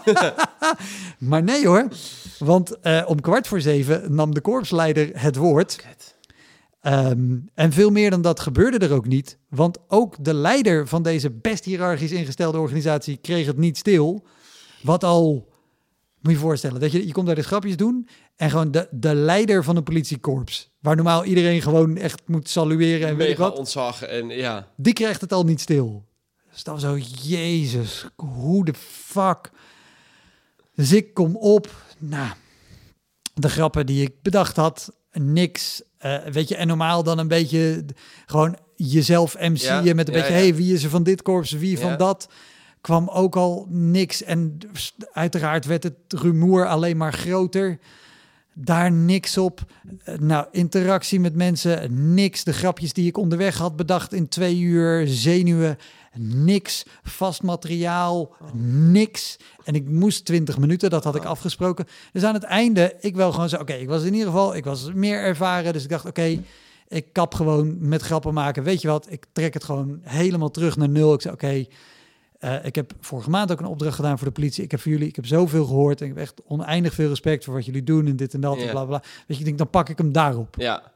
[1.17, 1.87] Maar nee hoor,
[2.37, 5.85] want eh, om kwart voor zeven nam de korpsleider het woord.
[6.81, 9.37] Ehm, en veel meer dan dat gebeurde er ook niet.
[9.49, 14.23] Want ook de leider van deze best hiërarchisch ingestelde organisatie kreeg het niet stil.
[14.81, 18.49] Wat al, moet je je voorstellen, dat je, je komt daar de grapjes doen en
[18.49, 23.17] gewoon de, de leider van een politiekorps, waar normaal iedereen gewoon echt moet salueren en
[23.17, 24.67] weet ik wat, ontzag en ja.
[24.75, 26.05] die krijgt het al niet stil.
[26.51, 29.51] Dus dan zo, jezus, hoe de fuck.
[30.75, 32.29] Dus ik kom op, nou,
[33.33, 35.81] de grappen die ik bedacht had, niks.
[35.97, 37.85] Eh, weet je, en normaal dan een beetje
[38.25, 40.39] gewoon jezelf MC'en Ja, met een ja, beetje, ja.
[40.39, 42.29] hey, wie is er van dit korps, wie van dat.
[42.81, 44.23] Kwam ook al niks.
[44.23, 44.57] En
[45.11, 47.79] uiteraard werd het rumoer alleen maar groter.
[48.53, 49.61] Daar niks op.
[50.03, 52.43] Eh, Nou, interactie met mensen, niks.
[52.43, 55.77] De grapjes die ik onderweg had bedacht in twee uur, zenuwen,
[56.19, 56.85] niks.
[57.03, 58.35] Vast materiaal,
[58.91, 59.37] niks.
[59.63, 61.85] En ik moest 20 minuten, dat had ik afgesproken.
[62.11, 64.65] Dus aan het einde, ik wel gewoon zo, oké, ik was in ieder geval, ik
[64.65, 65.73] was meer ervaren.
[65.73, 66.39] Dus ik dacht, oké,
[66.87, 68.63] ik kap gewoon met grappen maken.
[68.63, 71.13] Weet je wat, ik trek het gewoon helemaal terug naar nul.
[71.13, 71.65] Ik zei, oké,
[72.39, 74.63] eh, ik heb vorige maand ook een opdracht gedaan voor de politie.
[74.63, 76.01] Ik heb voor jullie, ik heb zoveel gehoord.
[76.01, 78.57] En ik heb echt oneindig veel respect voor wat jullie doen en dit en dat
[78.57, 79.01] en bla bla.
[79.01, 80.55] Weet je, ik denk, dan pak ik hem daarop.
[80.57, 80.95] Ja.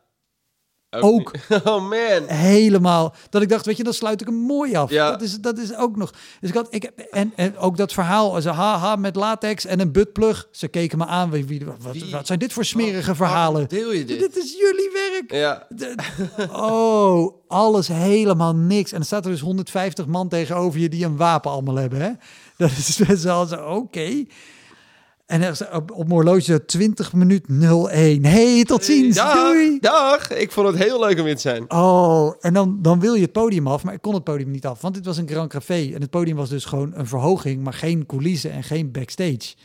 [0.99, 1.31] Ook.
[1.63, 2.27] Oh man.
[2.27, 3.13] Helemaal.
[3.29, 4.89] Dat ik dacht, weet je, dan sluit ik hem mooi af.
[4.89, 5.11] Ja.
[5.11, 6.11] Dat, is, dat is ook nog.
[6.39, 9.91] Dus ik had, ik, en, en ook dat verhaal, ze haha met latex en een
[9.91, 10.47] buttplug.
[10.51, 11.29] Ze keken me aan.
[11.29, 12.11] Wie, wie- wat, Wie?
[12.11, 13.67] wat zijn dit voor smerige verhalen?
[13.67, 14.19] Deel je dit?
[14.19, 15.31] Dit is jullie werk.
[15.41, 15.65] Ja.
[15.69, 15.95] De-
[16.53, 18.91] oh, alles helemaal niks.
[18.91, 22.01] En er staat er dus 150 man tegenover je die een wapen allemaal hebben.
[22.01, 22.11] Hè?
[22.57, 24.25] Dat is best wel zo, oké.
[25.31, 27.45] En er staat op, op mijn horloge 20 minuut
[27.89, 28.25] 01.
[28.25, 29.15] Hey, tot ziens.
[29.15, 29.33] Dag.
[29.33, 29.79] Doei.
[29.79, 30.31] Dag.
[30.31, 31.71] Ik vond het heel leuk om hier te zijn.
[31.71, 34.65] Oh, en dan, dan wil je het podium af, maar ik kon het podium niet
[34.65, 35.91] af, want dit was een Grand Café.
[35.93, 39.55] En het podium was dus gewoon een verhoging, maar geen coulissen en geen backstage.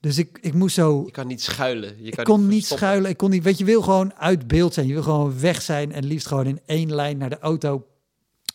[0.00, 1.94] Dus ik, ik moest zo, Je kan niet schuilen.
[1.96, 4.74] Je kan ik kon niet schuilen, ik kon niet, weet je, wil gewoon uit beeld
[4.74, 4.86] zijn.
[4.86, 7.86] Je wil gewoon weg zijn en liefst gewoon in één lijn naar de auto.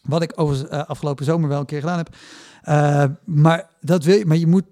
[0.01, 2.15] Wat ik overigens eh, afgelopen zomer wel een keer gedaan heb.
[2.61, 4.65] Eh, maar dat wil je, maar je moet,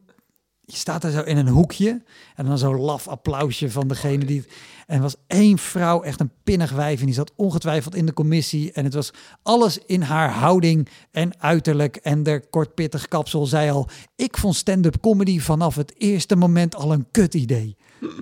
[0.65, 2.01] je staat daar zo in een hoekje
[2.35, 4.37] en dan zo'n laf applausje van degene die.
[4.39, 4.49] het-
[4.87, 8.13] En er was één vrouw, echt een pinnig wijf, en die zat ongetwijfeld in de
[8.13, 8.71] commissie.
[8.71, 9.11] En het was
[9.43, 14.95] alles in haar houding en uiterlijk en der kortpittig kapsel zei al: ik vond stand-up
[15.01, 17.75] comedy vanaf het eerste moment al een kut idee.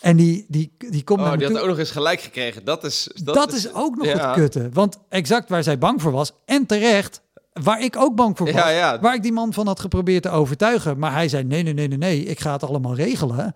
[0.00, 1.62] En die, die, die komt Oh, naar die had toe.
[1.64, 2.64] ook nog eens gelijk gekregen.
[2.64, 3.08] Dat is...
[3.24, 4.26] Dat, Dat, is, ook nog ja.
[4.26, 4.68] het kutte.
[4.72, 7.22] Want exact waar zij bang voor was, en terecht,
[7.52, 9.00] waar ik ook bang voor was, Ja, ja.
[9.00, 10.98] waar ik die man van had geprobeerd te overtuigen.
[10.98, 13.54] Maar hij zei, nee, nee, nee, nee, nee, ik ga het allemaal regelen.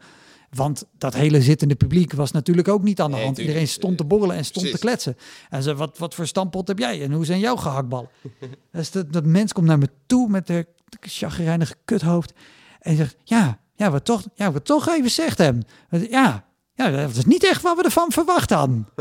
[0.50, 3.38] Want dat hele zittende publiek was natuurlijk ook niet aan de hand.
[3.38, 4.80] Iedereen stond te borrelen en stond Precies.
[4.80, 5.16] te kletsen.
[5.50, 7.02] En ze, wat, wat voor stampot heb jij?
[7.02, 8.08] En hoe zijn jouw gehaktballen?
[8.72, 10.66] dus dat, dat mens komt naar me toe met de
[11.00, 12.32] chagrijnige kuthoofd.
[12.80, 15.62] En zegt, ja, ja, wat toch, ja, wat toch even zegt hem.
[16.10, 16.44] Ja,
[16.74, 18.88] ja, dat is niet echt wat we ervan verwacht hadden.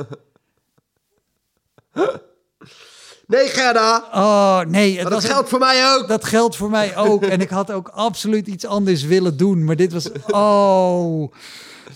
[3.28, 4.04] Nee, Gerda.
[4.14, 5.00] Oh, nee.
[5.00, 6.08] Het dat geldt voor mij ook.
[6.08, 7.24] dat geldt voor mij ook.
[7.24, 9.64] En ik had ook absoluut iets anders willen doen.
[9.64, 10.10] Maar dit was...
[10.28, 11.32] Oh.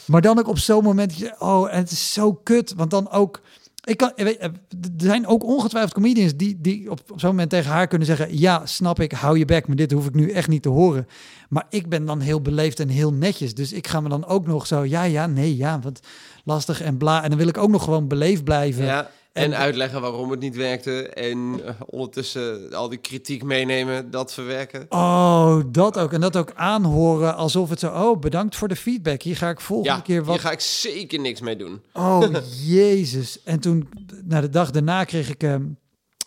[0.05, 1.13] Maar dan ook op zo'n moment...
[1.39, 2.73] Oh, en het is zo kut.
[2.75, 3.41] Want dan ook...
[3.83, 7.49] Ik kan, weet, je, er zijn ook ongetwijfeld comedians die, die op, op zo'n moment
[7.49, 8.39] tegen haar kunnen zeggen...
[8.39, 11.07] Ja, snap ik, hou je bek, maar dit hoef ik nu echt niet te horen.
[11.49, 13.53] Maar ik ben dan heel beleefd en heel netjes.
[13.53, 14.85] Dus ik ga me dan ook nog zo...
[14.85, 15.99] Ja, ja, nee, ja, wat
[16.43, 17.23] lastig en bla.
[17.23, 18.85] En dan wil ik ook nog gewoon beleefd blijven.
[18.85, 21.07] Ja, en, En- uitleggen waarom het niet werkte.
[21.09, 24.85] En eh, ondertussen al die kritiek meenemen, dat verwerken.
[24.89, 26.13] Oh, dat ook.
[26.13, 27.87] En dat ook aanhoren alsof het zo...
[27.87, 29.21] Oh, bedankt voor de feedback.
[29.21, 30.35] Hier ga ik volgende Ja, keer wat...
[30.35, 31.81] hier ga ik zeker niks mee doen.
[31.93, 32.23] Oh,
[32.65, 33.43] jezus.
[33.43, 33.89] En toen,
[34.25, 35.43] na de dag daarna kreeg ik...
[35.43, 35.63] ehm,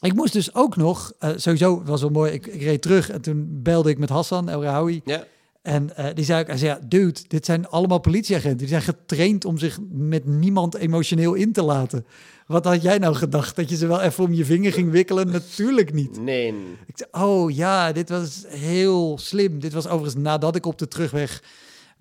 [0.00, 1.12] ik moest dus ook nog...
[1.18, 2.32] eh, sowieso was wel mooi.
[2.32, 5.00] Ik, ik reed terug en toen belde ik met Hassan El Rahoui.
[5.04, 5.24] Ja,
[5.62, 6.46] En eh, die zei ook...
[6.46, 8.58] Hij zei, ja, dude, dit zijn allemaal politieagenten.
[8.58, 12.06] Die zijn getraind om zich met niemand emotioneel in te laten.
[12.46, 13.56] Wat had jij nou gedacht?
[13.56, 15.30] Dat je ze wel even om je vinger ging wikkelen?
[15.30, 16.20] Natuurlijk niet.
[16.20, 16.54] nee.
[16.86, 19.60] Ik zei, oh ja, dit was heel slim.
[19.60, 21.42] Dit was overigens nadat ik op de terugweg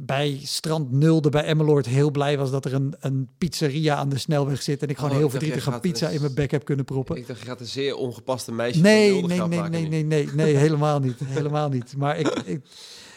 [0.06, 4.18] bij Strand Nulde bij Emmeloord heel blij was dat er een, een pizzeria aan de
[4.18, 4.82] snelweg zit.
[4.82, 6.66] En ik gewoon Oh, heel ik dacht, verdrietig een pizza dus- in mijn bek heb
[6.66, 7.16] kunnen proppen.
[7.16, 10.30] Ik dacht, je gaat een zeer ongepaste meisje Nee, nee, nee, maken nee, nee, nee,
[10.34, 11.18] nee, helemaal niet.
[11.24, 11.98] Helemaal niet.
[11.98, 12.62] Maar ik, ik,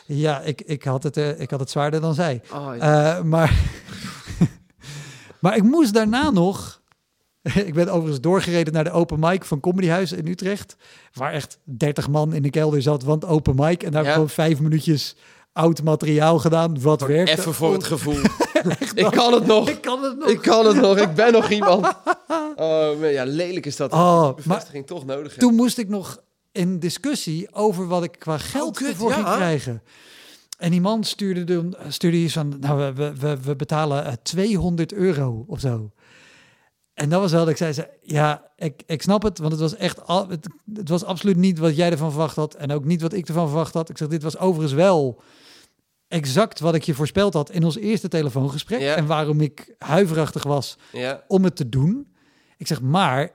[0.07, 2.43] ja, ik, ik, had het, eh, ik had het zwaarder dan zij.
[2.53, 3.17] Oh, ja.
[3.17, 3.61] Eh, maar,
[5.41, 6.83] maar ik moest daarna nog
[7.69, 10.77] ik ben overigens doorgereden naar de open mic van Comedy Huis in Utrecht.
[11.13, 13.83] Waar echt 30 man in de kelder zat, want open mic.
[13.83, 14.13] En daar Ja.
[14.13, 15.17] gewoon vijf minuutjes
[15.55, 16.81] oud materiaal gedaan.
[16.81, 17.33] Wat werkte.
[17.33, 18.17] Even voor het gevoel.
[18.79, 19.69] echt ik kan het nog.
[19.69, 20.29] Ik kan het nog.
[20.29, 20.99] Ik kan het nog.
[20.99, 21.87] Ik ben nog iemand.
[22.57, 23.93] Oh, man, ja, lelijk is dat.
[23.93, 25.35] Oh, bevestiging toch nodig.
[25.35, 26.23] Toen moest ik nog
[26.53, 29.37] in discussie over wat ik qua geld Oh, ervoor ging ja.
[29.37, 29.83] krijgen.
[30.59, 34.13] En die man stuurde, de, stuurde iets van, nou, we, we, we, we betalen eh,
[34.23, 35.91] 200 euro of zo.
[36.95, 39.61] En dat was wel dat ik zei, zei, ja, ik, ik snap het, want het
[39.61, 42.85] was echt, al, het, het was absoluut niet wat jij ervan verwacht had en ook
[42.85, 43.89] niet wat ik ervan verwacht had.
[43.89, 45.23] Ik zeg, dit was overigens wel
[46.15, 48.95] exact wat ik je voorspeld had in ons eerste telefoongesprek Ja.
[48.95, 51.25] en waarom ik huiverachtig was Ja.
[51.29, 52.07] om het te doen.
[52.57, 53.31] Ik zeg, maar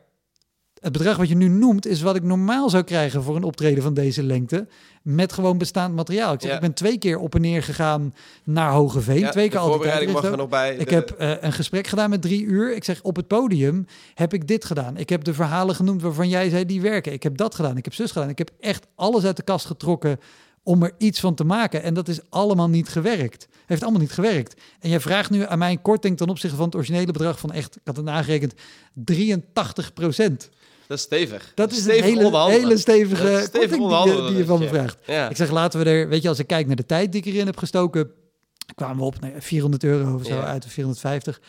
[0.79, 3.83] het bedrag wat je nu noemt is wat ik normaal zou krijgen voor een optreden
[3.83, 4.67] van deze lengte
[5.03, 6.33] met gewoon bestaand materiaal.
[6.33, 6.55] Ik zeg, Ja.
[6.55, 10.13] ik ben twee keer op en neer gegaan naar Hogeveen, Ja, twee keer altijd voorbereiding
[10.13, 10.75] mag er nog bij.
[10.75, 12.75] ik heb eh, een gesprek gedaan met drie uur.
[12.75, 14.97] Ik zeg, op het podium heb ik dit gedaan.
[14.97, 17.13] Ik heb de verhalen genoemd waarvan jij zei die werken.
[17.13, 17.77] Ik heb dat gedaan.
[17.77, 18.29] Ik heb zus gedaan.
[18.29, 20.19] Ik heb echt alles uit de kast getrokken
[20.63, 21.83] om er iets van te maken.
[21.83, 23.47] En dat is allemaal niet gewerkt.
[23.65, 24.61] Heeft allemaal niet gewerkt.
[24.79, 27.51] En jij vraagt nu aan mij een korting ten opzichte van het originele bedrag van
[27.51, 28.53] echt, ik had het nagerekend,
[28.93, 30.49] 83 procent.
[30.87, 31.51] Dat is stevig.
[31.55, 34.45] Dat is een hele, hele stevige Dat is stevig korting die, je- onderhandelen, die je
[34.45, 34.97] van me vraagt.
[35.05, 35.29] Ja.
[35.29, 37.33] Ik zeg, laten we er, weet je, als ik kijk naar de tijd die ik
[37.33, 38.11] erin heb gestoken,
[38.75, 40.43] kwamen we op nee, 400 euro of zo Ja.
[40.43, 41.41] uit, of 450.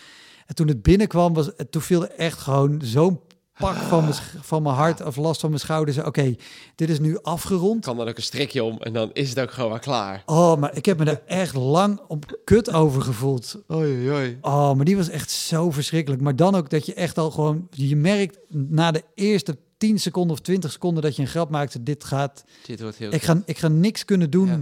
[0.47, 3.21] En toen het binnenkwam, was, toen viel er echt gewoon zo'n
[3.61, 5.99] pak van mijn, van mijn hart of last van mijn schouders.
[5.99, 6.35] Oké,
[6.75, 7.85] dit is nu afgerond.
[7.85, 10.23] kan dan ook een strikje om en dan is het ook gewoon maar klaar.
[10.27, 13.63] Oh, maar ik heb me er echt lang op kut over gevoeld.
[13.73, 14.39] Oei, oei.
[14.41, 16.23] Oh, maar die was echt zo verschrikkelijk.
[16.23, 20.33] Maar dan ook dat je echt al gewoon, je merkt na de eerste 10 seconden
[20.33, 23.13] of 20 seconden dat je een grap maakte, dit gaat, Dit wordt heel...
[23.13, 24.61] ik ga, ik ga niks kunnen doen Ja.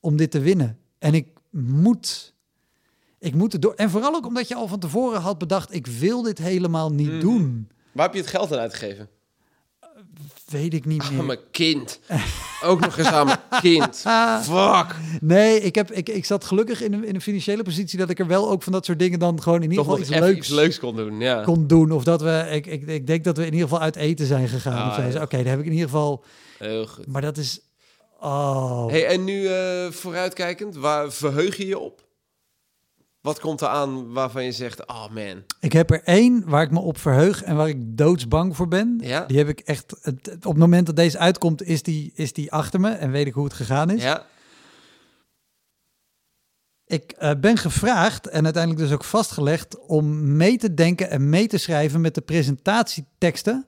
[0.00, 0.78] om dit te winnen.
[0.98, 2.34] En ik moet,
[3.18, 3.74] ik moet het door.
[3.74, 7.10] En vooral ook omdat je al van tevoren had bedacht, ik wil dit helemaal niet
[7.10, 7.20] Mhm.
[7.20, 7.68] doen.
[7.94, 9.08] Waar heb je het geld aan uitgegeven?
[10.48, 11.24] Weet ik niet Aan meer.
[11.24, 12.00] mijn kind.
[12.62, 13.96] ook nog eens aan mijn kind.
[14.50, 14.96] Fuck.
[15.20, 18.18] nee, ik, heb, ik, ik zat gelukkig in een, in een financiële positie dat ik
[18.18, 20.38] er wel ook van dat soort dingen dan gewoon in ieder Toch geval iets leuks,
[20.38, 21.42] iets leuks kon doen, ja.
[21.42, 21.90] kon doen.
[21.92, 24.48] Of dat we, ik, ik, ik denk dat we in ieder geval uit eten zijn
[24.48, 24.90] gegaan.
[24.90, 25.22] Ah, ja.
[25.22, 26.24] Oké, daar heb ik in ieder geval.
[26.58, 27.06] Heel goed.
[27.06, 27.60] Maar dat is.
[28.20, 28.86] Oh.
[28.88, 32.02] Hey, en nu eh, vooruitkijkend, waar verheug je je op?
[33.24, 35.42] Wat komt er aan waarvan je zegt, oh man.
[35.60, 38.98] Ik heb er één waar ik me op verheug en waar ik doodsbang voor ben.
[39.02, 39.24] Ja?
[39.26, 39.94] Die heb ik echt.
[40.02, 43.26] Het, op het moment dat deze uitkomt, is die, is die achter me en weet
[43.26, 44.02] ik hoe het gegaan is.
[44.02, 44.26] Ja?
[46.86, 51.46] Ik eh, ben gevraagd en uiteindelijk dus ook vastgelegd om mee te denken en mee
[51.46, 53.66] te schrijven met de presentatieteksten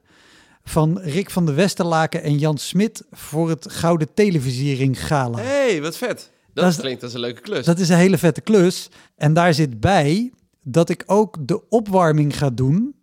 [0.64, 5.38] van Rick van de Westerlaken en Jan Smit voor het Gouden Televisiering Gala.
[5.38, 6.34] hey, wat vet.
[6.56, 7.64] Dat, Dat is- klinkt als een leuke klus.
[7.66, 8.88] Dat is een hele vette klus.
[9.16, 12.94] En daar zit bij dat ik ook de opwarming ga doen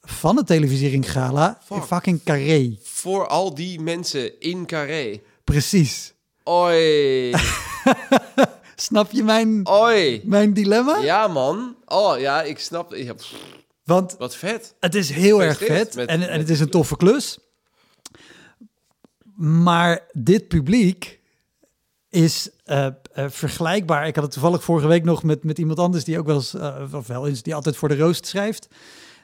[0.00, 1.84] van het Televisiering Gala in Fuck.
[1.86, 2.76] fucking Carré.
[2.82, 5.20] Voor al die mensen in Carré.
[5.44, 6.14] Precies.
[6.44, 7.30] Oi.
[8.76, 10.22] Snap je mijn, Oi.
[10.24, 10.96] mijn dilemma?
[10.98, 11.76] Ja, man.
[11.86, 12.94] Oh, ja, ik snap.
[12.94, 13.14] Ja,
[13.84, 14.74] Want wat vet.
[14.80, 17.38] Het is heel erg vet met- en, en het is een toffe klus.
[19.36, 21.19] Maar dit publiek
[22.10, 22.92] is eh, eh,
[23.28, 24.06] vergelijkbaar.
[24.06, 26.54] Ik had het toevallig vorige week nog met, met iemand anders die ook wel eens,
[26.54, 28.68] eh, of wel eens, die altijd voor de roost schrijft.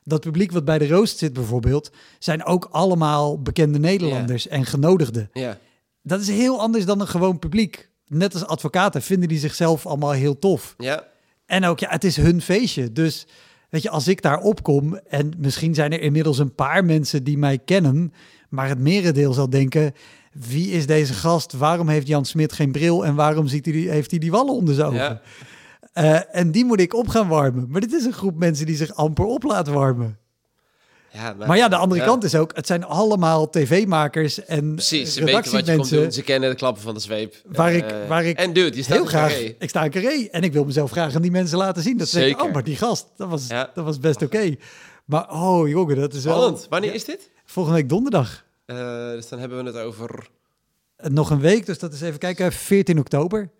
[0.04, 5.30] Dat publiek wat bij de roost zit bijvoorbeeld, zijn ook allemaal bekende Nederlanders en genodigden.
[5.32, 5.58] Ja.
[6.02, 7.90] Dat is heel anders dan een gewoon publiek.
[8.06, 10.74] Net als advocaten vinden die zichzelf allemaal heel tof.
[10.78, 11.06] Ja.
[11.46, 12.92] En ook, ja, het is hun feestje.
[12.92, 13.26] Dus
[13.70, 17.38] weet je, als ik daar opkom en misschien zijn er inmiddels een paar mensen die
[17.38, 18.12] mij kennen,
[18.48, 19.92] maar het merendeel zal denken,
[20.48, 21.52] wie is deze gast?
[21.52, 24.54] Waarom heeft Jan Smit geen bril en waarom ziet hij die, heeft hij die wallen
[24.54, 24.98] onder zijn ogen?
[24.98, 25.20] Ja.
[25.92, 27.66] Eh, en die moet ik op gaan warmen.
[27.68, 30.18] Maar dit is een groep mensen die zich amper op laat warmen.
[31.12, 32.06] ja Maar ja, de andere ja.
[32.06, 36.12] kant is ook, het zijn allemaal tv-makers en Precies, ze weten wat je komt doen.
[36.12, 37.34] Ze kennen de klappen van de zweep.
[37.46, 39.30] Waar ik- Eh, waar ik En dude, je staat Heel graag.
[39.32, 39.54] Carré.
[39.58, 41.96] Ik sta in Carré en ik wil mezelf graag aan die mensen laten zien.
[41.96, 42.44] Dat ze Zeker.
[42.44, 43.70] oh, maar die gast, dat was, Ja.
[43.74, 44.54] dat was best oké.
[45.04, 46.60] Maar oh jongen, dat is wel...
[46.68, 47.30] Wanneer is dit?
[47.44, 48.44] Volgende week donderdag.
[48.66, 50.28] Eh, dus dan hebben we het over...
[50.96, 53.50] Nog een week, dus dat is even kijken, 14 oktober.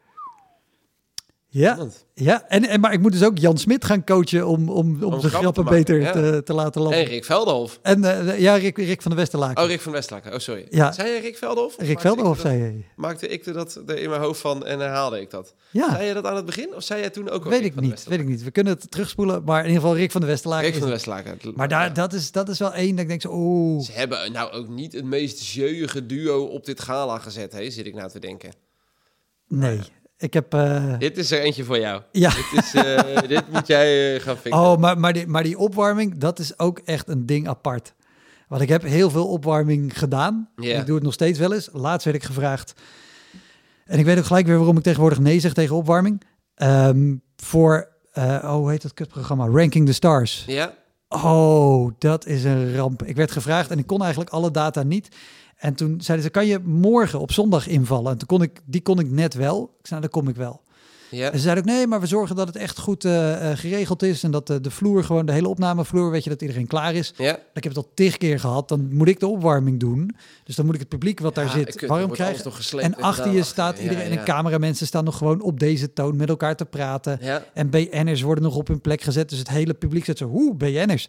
[1.48, 2.48] Ja, ja.
[2.48, 5.32] En, en, maar ik moet dus ook Jan Smit gaan coachen om, om, om, zijn
[5.32, 6.12] grappen te beter ja.
[6.12, 7.01] te, te laten landen.
[7.01, 7.78] En Rick Velderhof.
[7.82, 9.62] En eh, ja, Rick, Rick van de Westerlaken.
[9.62, 10.32] Oh, Rick van Westlaken.
[10.32, 10.66] Oh, sorry.
[10.70, 10.93] Ja.
[10.93, 11.77] Zei je Rick Velderhof?
[11.77, 12.82] Of Rick er zei je.
[12.97, 15.55] Maakte ik er dat er in mijn hoofd van en herhaalde ik dat?
[15.70, 16.74] Ja, Zei je dat aan het begin?
[16.74, 17.82] Of zei jij toen ook al weet Rick ik niet.
[17.82, 18.24] Weet Westerlaken?
[18.24, 18.44] ik niet.
[18.44, 20.64] We kunnen het terugspoelen, maar in ieder geval Rick van de Westerlaken.
[20.64, 21.06] Rick van de het.
[21.06, 21.52] Westlaken.
[21.56, 21.93] Maar daar, Ja.
[21.93, 23.85] dat, is, dat is wel één dat ik denk zo, oeh.
[23.85, 27.70] Ze hebben nou ook niet het meest jeugige duo op dit gala gezet, hè?
[27.70, 28.52] zit ik nou te denken.
[29.48, 29.81] Nee.
[30.19, 30.55] Ik heb...
[30.55, 32.03] eh, Dit is er eentje voor jou.
[32.13, 34.63] ja, Dit, is, eh, dit moet jij eh, gaan fixen.
[34.63, 37.95] oh, maar, maar, die, maar die opwarming, dat is ook echt een ding apart.
[38.49, 40.49] Want ik heb heel veel opwarming gedaan.
[40.57, 41.69] Ik doe het nog steeds wel eens.
[41.73, 42.73] Laatst werd ik gevraagd.
[43.85, 46.23] En ik weet ook gelijk weer waarom ik tegenwoordig nee zeg tegen opwarming.
[46.55, 49.47] Ehm, voor, oh, hoe heet dat kutprogramma?
[49.47, 50.45] Ranking the Stars.
[50.47, 50.75] Ja?
[51.09, 53.03] Oh, dat is een ramp.
[53.05, 55.09] Ik werd gevraagd en ik kon eigenlijk alle data niet.
[55.57, 58.12] En toen zeiden ze, kan je morgen op zondag invallen?
[58.12, 59.62] En toen kon ik, die kon ik net wel.
[59.62, 60.65] Ik zei, nou, dan kom ik wel.
[61.11, 61.27] Ja?
[61.31, 64.03] En ze zeiden ook, nee, maar we zorgen dat het echt goed eh, eh, geregeld
[64.03, 64.23] is.
[64.23, 67.12] En dat de, de vloer, gewoon de hele opnamevloer, weet je, dat iedereen klaar is.
[67.16, 67.35] Ja?
[67.55, 68.69] Ik heb het al tig keer gehad.
[68.69, 70.16] Dan moet ik de opwarming doen.
[70.45, 72.53] Dus dan moet ik het publiek wat daar zit kut, warm krijgen.
[72.81, 74.19] En achter je staat iedereen.
[74.19, 77.20] En cameramensen staan nog gewoon op deze toon met elkaar te praten.
[77.55, 79.28] En BN'ers worden nog op hun plek gezet.
[79.28, 81.09] Dus het hele publiek zit zo, hoe, BN'ers.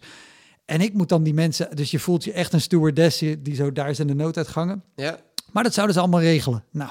[0.68, 1.76] En ik moet dan die mensen...
[1.76, 4.82] Dus je voelt je echt een stewardess die zo daar zijn de nooduitgangen.
[4.94, 5.18] Ja?
[5.52, 6.64] Maar dat zouden ze allemaal regelen.
[6.70, 6.90] Nou,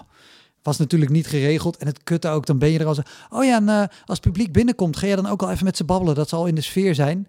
[0.61, 1.77] was natuurlijk niet geregeld.
[1.77, 3.01] En het kutte ook, dan ben je er al zo...
[3.29, 5.77] Oh ja, en eh, als het publiek binnenkomt, ga je dan ook al even met
[5.77, 6.15] ze babbelen.
[6.15, 7.27] Dat zal in de sfeer zijn.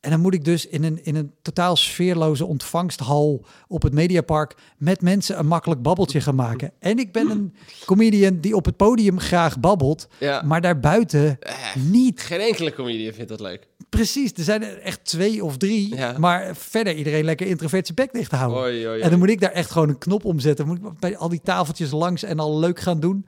[0.00, 4.54] En dan moet ik dus in een, in een totaal sfeerloze ontvangsthal op het Mediapark
[4.76, 6.72] met mensen een makkelijk babbeltje gaan maken.
[6.78, 7.54] En ik ben een
[7.84, 10.42] comedian die op het podium graag babbelt, Ja.
[10.42, 12.20] maar daarbuiten Eh, niet.
[12.20, 13.66] geen enkele comedian vindt dat leuk.
[13.88, 16.18] Precies, er zijn er echt twee of drie, Ja.
[16.18, 18.60] maar verder iedereen lekker introvert zijn bek dicht te houden.
[18.62, 19.00] Oei, oei, oei.
[19.00, 20.66] En dan moet ik daar echt gewoon een knop omzetten.
[20.66, 23.26] Moet ik bij al die tafeltjes langs en al leuk gaan doen.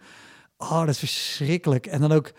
[0.59, 1.87] Oh, dat is verschrikkelijk.
[1.87, 2.33] En dan ook,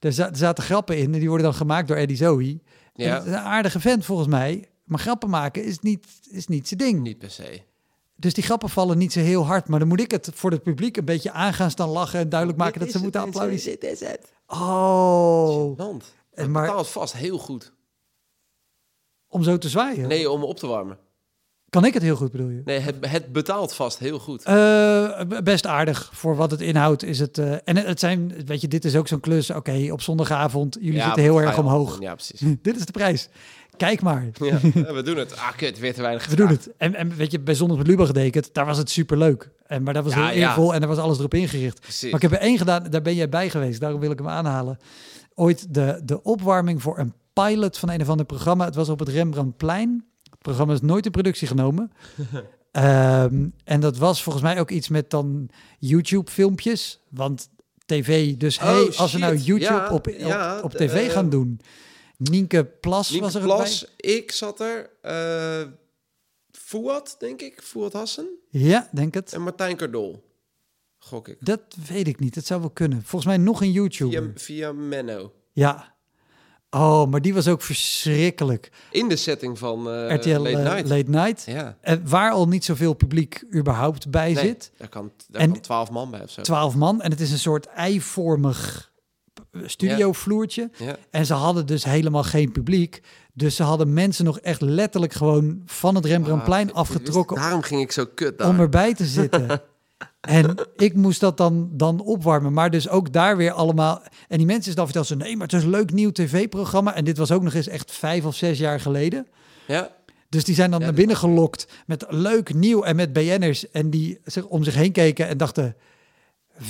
[0.00, 2.60] er, er zaten grappen in en die worden dan gemaakt door Eddie Zoe.
[2.94, 3.06] Ja.
[3.06, 4.68] En het is een aardige vent volgens mij.
[4.84, 7.00] Maar grappen maken is niet, is niet zijn ding.
[7.00, 7.62] Niet per se.
[8.16, 9.68] Dus die grappen vallen niet zo heel hard.
[9.68, 12.28] Maar dan moet ik het voor het publiek een beetje aan gaan staan lachen en
[12.28, 13.80] duidelijk maken dat ze moeten applaudisseren.
[13.80, 14.32] Dit is het.
[14.46, 16.12] Oh, Land.
[16.32, 17.72] En maar- betaalt vast heel goed.
[19.28, 20.08] om zo te zwaaien.
[20.08, 20.98] Nee, om op te warmen.
[21.72, 22.62] Kan ik het heel goed bedoel je?
[22.64, 24.42] Nee, het, het betaalt vast heel goed.
[24.44, 27.02] Eh, best aardig voor wat het inhoudt.
[27.02, 29.50] Is het, eh, en het- zijn, weet je, dit is ook zo'n klus.
[29.50, 32.00] Oké, op zondagavond, jullie Ja, zitten heel erg omhoog.
[32.00, 32.40] Ja, precies.
[32.62, 33.28] dit is de prijs.
[33.76, 34.58] Kijk maar, Ja,
[34.94, 35.36] we doen het.
[35.36, 36.68] Ah, kut, weer te weinig we doen het.
[36.76, 39.50] En, en weet je, bij Zondag met Lubach getekend, daar was het superleuk.
[39.66, 41.80] En, maar dat was Ja, heel eervol en daar was alles erop ingericht.
[41.80, 42.10] Precies.
[42.12, 43.80] Maar ik heb er één gedaan, daar ben jij bij geweest.
[43.80, 44.78] Daarom wil ik hem aanhalen.
[45.34, 48.64] Ooit de, de opwarming voor een pilot van een of ander programma.
[48.64, 50.04] Het was op het Rembrandtplein.
[50.42, 51.90] Programma is nooit in productie genomen.
[52.72, 55.48] Ehm, en dat was volgens mij ook iets met dan
[55.78, 57.00] YouTube-filmpjes.
[57.08, 57.48] Want
[57.86, 59.36] tv, dus Oh, hey, als we nou.
[59.36, 61.60] YouTube Ja, op, op, ja, op tv eh, gaan doen.
[62.16, 64.90] Nienke Plas Nienke was er Plas, ik zat er.
[65.02, 65.62] eh
[66.50, 67.60] Fouad, denk ik.
[67.62, 68.28] Fouad Hassen.
[68.48, 69.32] Ja, denk het.
[69.32, 70.24] En Martijn Cardol.
[70.98, 71.36] Gok ik.
[71.40, 72.34] Dat weet ik niet.
[72.34, 73.02] Dat zou wel kunnen.
[73.02, 74.16] Volgens mij nog een YouTube.
[74.16, 75.32] Via, via Menno.
[75.52, 75.94] Ja.
[76.74, 78.70] Oh, maar die was ook verschrikkelijk.
[78.90, 80.88] In de setting van eh RTL Late eh, Night.
[80.88, 81.42] Late Night.
[81.46, 81.76] Ja.
[81.80, 84.72] En waar al niet zoveel publiek überhaupt bij Nee, zit.
[84.76, 86.42] Daar kan, daar En- kan 12 man bij of zo.
[86.42, 87.00] Twaalf man.
[87.02, 88.90] En het is een soort eivormig
[89.66, 90.70] studiovloertje.
[90.78, 90.96] Ja.
[91.10, 93.00] En ze hadden dus helemaal geen publiek.
[93.34, 97.80] Dus ze hadden mensen nog echt letterlijk gewoon van het Rembrandtplein Ah, afgetrokken Daarom ging
[97.80, 98.48] ik zo kut daar.
[98.48, 99.46] om erbij te zitten.
[100.22, 102.52] en ik moest dat dan, dan opwarmen.
[102.52, 104.02] Maar dus ook daar weer allemaal...
[104.28, 105.24] En die mensen dan vertelden ze...
[105.24, 106.94] Nee, maar het is een leuk nieuw tv-programma.
[106.94, 109.26] En dit was ook nog eens echt vijf of zes jaar geleden.
[109.66, 109.90] Ja,
[110.28, 113.70] Dus die zijn dan Ja, naar binnen gelokt met leuk nieuw en met BN'ers.
[113.70, 115.76] En die zich om zich heen keken en dachten...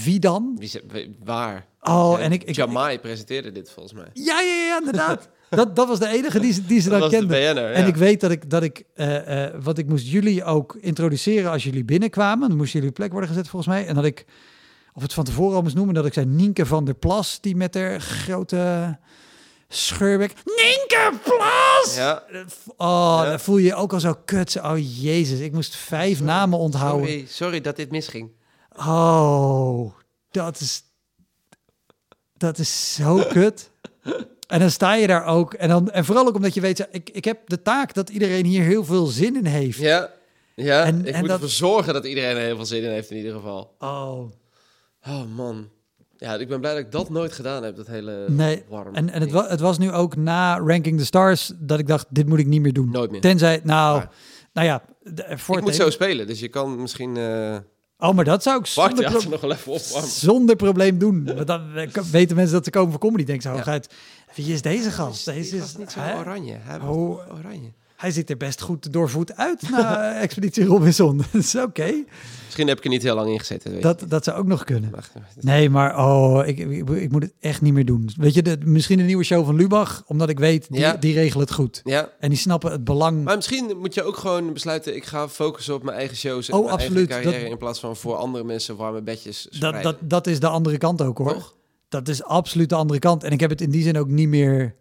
[0.05, 0.57] Wie dan?
[0.59, 1.67] wie waar?
[1.81, 2.43] Oh, Ja, en ik...
[2.45, 4.09] ik Jamai presenteerde dit volgens mij.
[4.13, 5.29] ja, ja, ja, inderdaad.
[5.57, 7.55] dat, dat was de enige die, ze- die ze Dat dan was de kenden.
[7.55, 11.51] BN'er, En ik weet dat ik, dat ik eh, wat ik moest jullie ook introduceren
[11.51, 12.49] als jullie binnenkwamen.
[12.49, 13.87] Dan moesten jullie plek worden gezet volgens mij.
[13.87, 14.25] En dat ik,
[14.95, 17.57] of het van tevoren al moest noemen, dat ik zei Nienke van der Plas, die
[17.57, 18.99] met haar grote
[19.69, 20.33] scheurbek.
[20.45, 21.97] Nienke Plas!
[21.97, 22.23] Ja,
[22.77, 23.31] Oh, Ja.
[23.31, 24.61] dan voel je je ook al zo kut.
[24.63, 27.07] Oh jezus, ik moest vijf namen onthouden.
[27.09, 28.31] sorry, sorry dat dit misging.
[28.87, 29.93] Oh,
[30.31, 30.83] dat is,
[32.37, 33.71] dat is zo kut.
[34.53, 35.55] En dan sta je daar ook.
[35.55, 38.45] En, dan, en vooral ook omdat je weet, ik, ik heb de taak dat iedereen
[38.45, 39.79] hier heel veel zin in heeft.
[39.79, 40.11] Ja,
[40.55, 42.91] ja En- ik en moet dat- ervoor zorgen dat iedereen er heel veel zin in
[42.91, 43.75] heeft in ieder geval.
[43.79, 44.21] Oh,
[45.09, 45.69] Oh man.
[46.17, 48.63] Ja, ik ben blij dat ik dat nooit gedaan heb, dat hele nee.
[48.69, 48.95] warm.
[48.95, 52.07] En, en het, wa- het was nu ook na Ranking the Stars dat ik dacht,
[52.09, 52.91] dit moet ik niet meer doen.
[52.91, 53.21] Nooit meer.
[53.21, 54.11] Tenzij, nou, Maar-
[54.53, 57.17] nou ja, de- voor ik moet zo spelen, dus je kan misschien...
[57.17, 57.57] eh
[57.99, 60.11] Oh, maar dat zou ik zonder, ja, pro- nog wel even opwarmen.
[60.11, 61.25] zonder probleem doen.
[61.25, 63.25] Want dan eh, weten mensen dat ze komen voor comedy.
[63.25, 63.81] Denken ze, Ja.
[64.35, 65.25] Wie is deze gast?
[65.25, 66.19] Die Deze is, niet zo hè?
[66.19, 66.57] oranje.
[66.61, 67.17] Hij Oh.
[67.17, 67.73] was oranje.
[67.97, 71.17] hij ziet er best goed doorvoed uit na Expeditie Robinson.
[71.33, 71.93] Dat is oké.
[72.45, 73.73] Misschien heb ik er niet heel lang in gezeten.
[73.73, 74.93] weet Dat, dat zou ook nog kunnen.
[75.41, 78.11] Nee, maar oh, ik, ik, ik moet het echt niet meer doen.
[78.17, 80.95] Weet je, de, misschien een nieuwe show van Lubach, omdat ik weet, die, Ja.
[80.97, 81.81] die regelen het goed.
[81.85, 83.25] Ja, En die snappen het belang.
[83.25, 84.97] maar misschien moet je ook gewoon besluiten...
[84.97, 86.97] ik ga focussen op mijn eigen shows en Oh, mijn absoluut.
[86.97, 87.43] eigen carrière...
[87.43, 90.79] Dat- in plaats van voor andere mensen warme bedjes dat, dat, dat is de andere
[90.79, 91.33] kant ook hoor.
[91.33, 91.55] Toch?
[91.93, 93.25] Dat is absoluut de andere kant.
[93.25, 94.75] En ik heb het in die zin ook niet meer,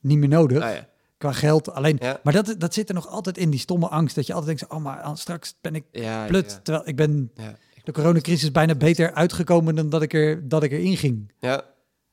[0.00, 0.62] niet meer nodig.
[0.62, 0.88] Ah, ja.
[1.18, 1.72] Qua geld.
[1.72, 2.20] Alleen, Ja.
[2.22, 4.14] maar dat, dat zit er nog altijd in, die stomme angst.
[4.14, 6.60] Dat je altijd denkt, oh maar straks ben ik Ja, plut.
[6.62, 7.56] Terwijl ik ben ja.
[7.84, 11.32] de coronacrisis bijna beter uitgekomen dan dat ik, er, dat ik erin ging.
[11.40, 11.62] ja.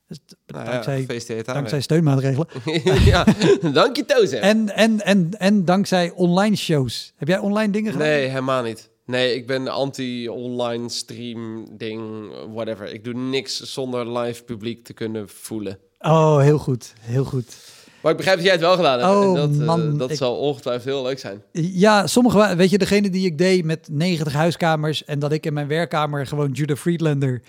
[0.08, 1.06] Dus Nou dankzij,
[1.46, 2.48] aan dankzij steunmaatregelen.
[3.04, 3.24] ja,
[3.72, 4.38] dank je Toze.
[4.38, 7.12] En, en, en, en dankzij online shows.
[7.16, 8.08] Heb jij online dingen gedaan?
[8.08, 8.90] Nee, helemaal niet.
[9.06, 12.92] Nee, ik ben anti-online stream ding, whatever.
[12.92, 15.78] Ik doe niks zonder live publiek te kunnen voelen.
[15.98, 16.92] Oh, heel goed.
[17.00, 17.56] Heel goed.
[18.00, 19.10] Maar ik begrijp dat jij het wel gedaan hebt.
[19.12, 21.42] Oh, en dat eh, man, dat ik- zal ongetwijfeld heel leuk zijn.
[21.52, 25.52] Ja, sommige, weet je, degene die ik deed met 90 huiskamers en dat ik in
[25.52, 27.42] mijn werkkamer gewoon Judah Friedlander,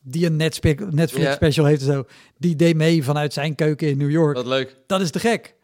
[0.00, 0.82] die een Netflix,
[1.34, 2.04] special heeft en zo,
[2.38, 4.36] die deed mee vanuit zijn keuken in New York.
[4.36, 4.76] Wat leuk.
[4.86, 5.54] Dat is te gek.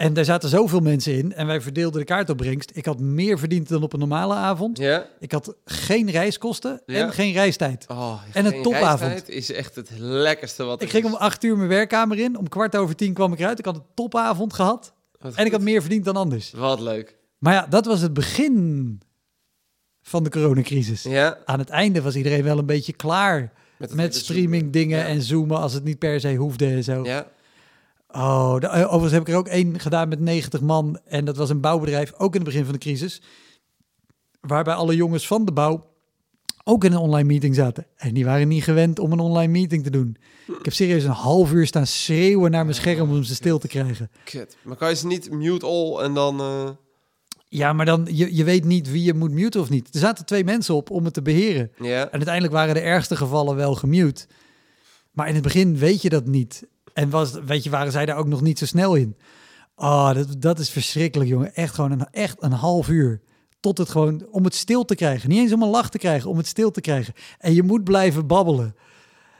[0.00, 2.70] En daar zaten zoveel mensen in en wij verdeelden de kaartopbrengst.
[2.74, 4.78] Ik had meer verdiend dan op een normale avond.
[4.78, 5.06] Ja?
[5.18, 7.06] Ik had geen reiskosten Ja.
[7.06, 7.86] en geen reistijd.
[7.88, 9.28] Oh, En een topavond.
[9.28, 11.10] is echt het lekkerste wat Ik ging is.
[11.10, 12.38] om acht uur mijn werkkamer in.
[12.38, 13.58] Om kwart over tien kwam ik eruit.
[13.58, 14.92] Ik had een topavond gehad.
[15.18, 16.50] Wat En ik had meer verdiend dan anders.
[16.50, 17.16] Wat leuk.
[17.38, 19.00] Maar ja, dat was het begin
[20.02, 21.02] van de coronacrisis.
[21.02, 21.38] Ja?
[21.44, 25.58] Aan het einde was iedereen wel een beetje klaar met hele streaming dingen en zoomen
[25.58, 27.04] als het niet per se hoefde en zo.
[27.04, 27.26] Ja?
[28.12, 30.98] Oh, de, eh, overigens heb ik er ook één gedaan met 90 man.
[31.04, 33.22] En dat was een bouwbedrijf, ook in het begin van de crisis.
[34.40, 35.88] Waarbij alle jongens van de bouw
[36.64, 37.86] ook in een online meeting zaten.
[37.96, 40.16] En die waren niet gewend om een online meeting te doen.
[40.46, 43.68] Ik heb serieus een half uur staan schreeuwen naar mijn scherm om ze stil te
[43.68, 44.10] krijgen.
[44.62, 46.40] Maar kan je ze niet mute all en dan...
[46.40, 46.68] eh,
[47.48, 49.94] Ja, maar dan, je, je weet niet wie je moet muten of niet.
[49.94, 51.70] Er zaten twee mensen op om het te beheren.
[51.78, 52.02] Ja?
[52.04, 54.26] En uiteindelijk waren de ergste gevallen wel gemute.
[55.12, 56.66] Maar in het begin weet je dat niet.
[57.00, 59.16] En was, weet je, waren zij daar ook nog niet zo snel in.
[59.76, 61.54] Oh, dat, dat is verschrikkelijk, jongen.
[61.54, 63.20] Echt gewoon een, echt een half uur.
[63.60, 65.28] Tot het gewoon, om het stil te krijgen.
[65.28, 67.14] Niet eens om een lach te krijgen, om het stil te krijgen.
[67.38, 68.76] En je moet blijven babbelen.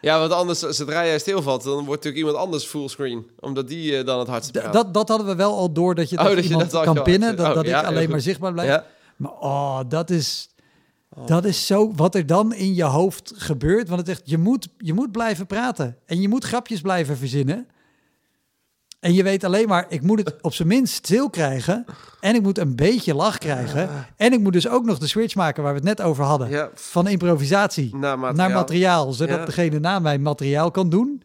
[0.00, 3.26] Ja, want anders, zodra jij stilvalt, dan wordt natuurlijk iemand anders fullscreen.
[3.40, 4.72] Omdat die eh, dan het hardst praat.
[4.72, 6.84] dat, dat hadden we wel al door, dat je Oh, dat dat je iemand dat
[6.84, 7.36] kan pinnen.
[7.36, 8.68] Dat, Oh, dat ja, ik alleen maar zichtbaar blijf.
[8.68, 8.86] Ja?
[9.16, 10.48] Maar oh, dat is,
[11.26, 13.88] dat is zo wat er dan in je hoofd gebeurt.
[13.88, 15.96] Want het echt, je moet, je moet blijven praten.
[16.06, 17.66] En je moet grapjes blijven verzinnen.
[19.00, 21.84] En je weet alleen maar, ik moet het op zijn minst stil krijgen.
[22.20, 24.06] En ik moet een beetje lach krijgen.
[24.16, 26.48] En ik moet dus ook nog de switch maken waar we het net over hadden.
[26.50, 28.48] Ja, Van improvisatie naar materiaal.
[28.48, 29.12] naar materiaal.
[29.12, 29.44] Zodat Ja.
[29.44, 31.22] degene na mij materiaal kan doen.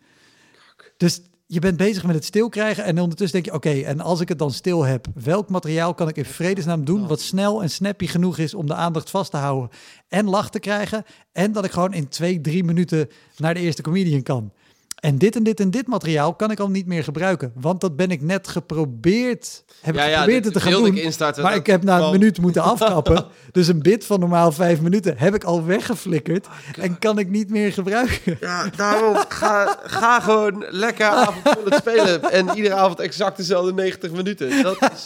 [0.97, 2.83] Dus je bent bezig met het stil krijgen.
[2.83, 6.07] En ondertussen denk je, oké, en als ik het dan stil heb, welk materiaal kan
[6.07, 9.37] ik in vredesnaam doen wat snel en snappy genoeg is om de aandacht vast te
[9.37, 9.69] houden
[10.07, 11.03] en lach te krijgen.
[11.31, 14.51] En dat ik gewoon in twee, drie minuten naar de eerste comedian kan.
[14.95, 17.51] En dit en dit en dit materiaal kan ik al niet meer gebruiken.
[17.55, 19.63] Want dat ben ik net geprobeerd.
[19.81, 20.85] Heb Ja, ik geprobeerd het te gaan doen.
[20.85, 21.43] ik instarten.
[21.43, 23.25] Maar ik heb na een minuut moeten afkappen.
[23.51, 26.47] dus een bit van normaal vijf minuten heb ik al Oh weggeflikkerd.
[26.79, 28.37] en kan ik niet meer gebruiken.
[28.39, 32.31] Ja, daarom ga, ga gewoon lekker avondvullend spelen.
[32.31, 34.63] En iedere avond exact dezelfde 90 minuten.
[34.63, 35.03] Dat is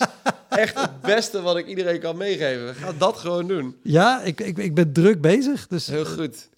[0.49, 2.75] echt het beste wat ik iedereen kan meegeven.
[2.75, 3.75] Ga dat gewoon doen.
[3.83, 5.67] Ja, ik, ik, ik ben druk bezig.
[5.67, 6.49] Dus Heel goed.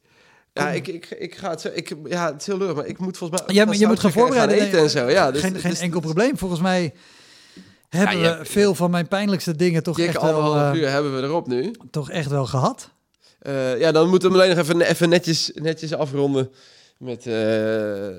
[0.54, 1.70] Ja, ik, ik, ik ga het zo.
[1.74, 3.56] Ik, ja, het is heel leuk, maar ik moet volgens mij.
[3.56, 4.58] Ja, maar je moet gaan voorbereiden.
[4.58, 5.10] Gaan eten en zo.
[5.10, 6.38] Ja, dus, geen, geen dus- enkel probleem.
[6.38, 6.94] Volgens mij
[7.90, 10.90] hebben Ja, je- we veel van mijn pijnlijkste dingen toch echt, wel, anderhalf eh, uur
[10.90, 11.72] hebben we erop nu.
[11.92, 12.90] toch echt wel gehad.
[13.40, 16.52] Eh, ja, dan moeten we alleen nog even, even netjes, netjes afronden
[17.02, 17.34] met, eh,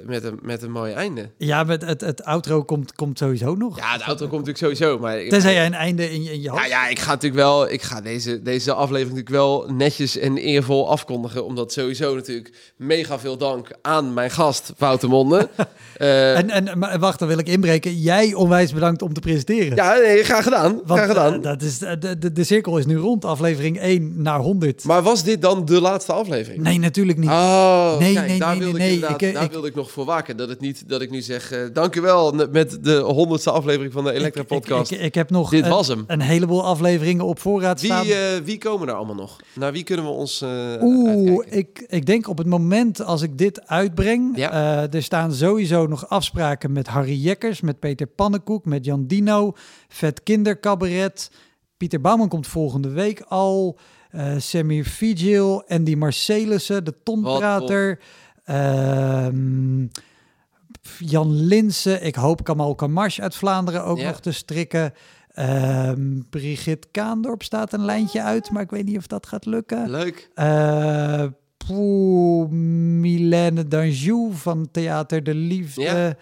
[0.07, 1.31] met, een, met een mooi einde.
[1.39, 3.79] Ja, met het, het outro komt, komt sowieso nog.
[3.79, 5.25] Ja, de auto komt natuurlijk sowieso, maar...
[5.29, 6.69] Tenzij jij een einde in je, in je Ja, hoofd.
[6.69, 10.91] ja, ik ga natuurlijk wel, ik ga deze, deze aflevering natuurlijk wel netjes en eervol
[10.91, 15.49] afkondigen, omdat sowieso natuurlijk mega veel dank aan mijn gast Wouter Monde.
[15.97, 17.99] Eh, En, en maar wacht, dan wil ik inbreken.
[18.01, 19.77] Jij onwijs bedankt om te presenteren.
[19.77, 21.35] ja, nee, graag gedaan, Want, graag gedaan.
[21.35, 24.85] eh, dat is, de, de, de cirkel is nu rond, aflevering 1 naar 100.
[24.85, 26.63] maar was dit dan de laatste aflevering?
[26.63, 27.29] Nee, natuurlijk niet.
[27.29, 29.75] Oh, Nee, kijk, nee, daar nee, wilde nee, ik inderdaad, Ik, daar ik- wilde ik
[29.75, 30.37] nog voor waken.
[30.37, 33.51] Dat het niet dat ik nu zeg, eh dank u wel n- met de honderdste
[33.51, 34.91] aflevering van de Elektra podcast.
[34.91, 36.05] Ik, ik, heb nog Dit een, was hem.
[36.07, 38.05] een heleboel afleveringen op voorraad staan.
[38.05, 39.37] Wie, eh, wie komen er allemaal nog?
[39.55, 43.39] Naar wie kunnen we ons eh Oeh, ik, ik denk op het moment als ik
[43.39, 44.51] dit uitbreng, Ja.
[44.83, 49.53] eh, er staan sowieso nog afspraken met Harry Jekkers, met Peter Pannenkoek, met Jan Dino,
[49.89, 51.31] Vet Kindercabaret.
[51.77, 53.79] Pieter Bouwman komt volgende week al.
[54.11, 57.99] eh Samir Vigil, Andy Marcelissen, de tonprater.
[58.45, 59.87] Ehm,
[60.99, 64.09] Jan Linsen, ik hoop Kamal Kamash uit Vlaanderen ook Ja.
[64.09, 64.93] nog te strikken.
[65.33, 69.91] Ehm Brigitte Kaandorp staat een lijntje uit, maar ik weet niet of dat gaat lukken.
[69.91, 70.31] Leuk.
[70.35, 71.25] Eh
[71.67, 72.49] poeh,
[73.01, 75.83] Milène Danjou van Theater de Liefde.
[75.83, 76.15] Ja.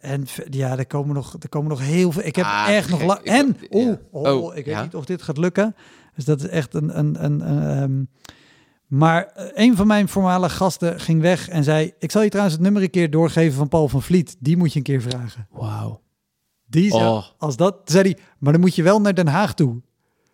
[0.00, 2.22] En ja, er komen, nog, er komen nog heel veel.
[2.24, 3.20] Ik heb Ah, echt nog lang.
[3.20, 4.82] En, oeh, oh, Oh, ik weet ja.
[4.82, 5.74] niet of dit gaat lukken.
[6.14, 6.98] Dus dat is echt een.
[6.98, 8.02] een, een, een, ehm,
[8.92, 12.54] maar eh, een van mijn voormalige gasten ging weg en zei: Ik zal je trouwens
[12.56, 14.36] het nummer een keer doorgeven van Paul van Vliet.
[14.38, 15.46] Die moet je een keer vragen.
[15.50, 16.00] Wauw.
[16.66, 17.24] Die zei, Oh.
[17.38, 19.80] als dat, zei hij, maar dan moet je wel naar Den Haag toe.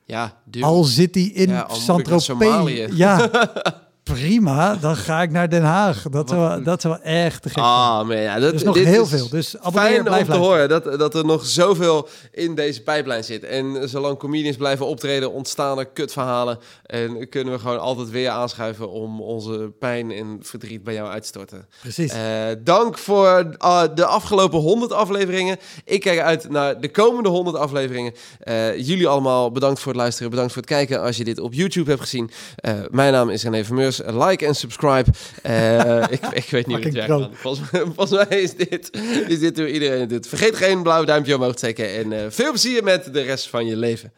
[0.04, 0.64] Ja, duur.
[0.64, 2.86] Al zit hij in Ja, Saint-Tropez.
[2.96, 3.30] Ja,
[4.12, 4.74] prima.
[4.80, 6.02] Dan ga ik naar Den Haag.
[6.10, 7.58] Dat zou, wel- dat zou wel echt te gek.
[7.62, 9.28] Ah, man, ja, dat, Dus nog dit heel is veel.
[9.28, 10.40] Dus abonneer, Fijn om te luisteren.
[10.40, 13.44] horen dat, dat er nog zoveel in deze pijplijn zit.
[13.44, 16.58] En zolang comedians blijven optreden, ontstaan er kutverhalen.
[16.86, 21.22] En kunnen we gewoon altijd weer aanschuiven om onze pijn en verdriet bij jou uit
[21.22, 21.66] te storten.
[21.80, 22.12] Precies.
[22.12, 22.20] Eh,
[22.64, 25.56] dank voor ah, de afgelopen 100 afleveringen.
[25.84, 28.12] Ik kijk uit naar de komende 100 afleveringen.
[28.40, 30.30] Eh, jullie allemaal bedankt voor het luisteren.
[30.30, 32.30] Bedankt voor het kijken als je dit op YouTube hebt gezien.
[32.56, 33.97] Eh, mijn naam is René Vermeurs.
[34.06, 35.10] Like en subscribe.
[35.42, 37.06] Eh, ik, ik weet niet werkt.
[37.06, 37.18] pro.
[37.18, 37.30] man.
[37.32, 38.90] Volgens, mij- volgens mij is dit,
[39.28, 40.26] is dit hoe iedereen het doet.
[40.28, 41.94] Vergeet geen blauw duimpje omhoog te steken.
[41.94, 44.12] En eh, veel plezier met de rest van je leven.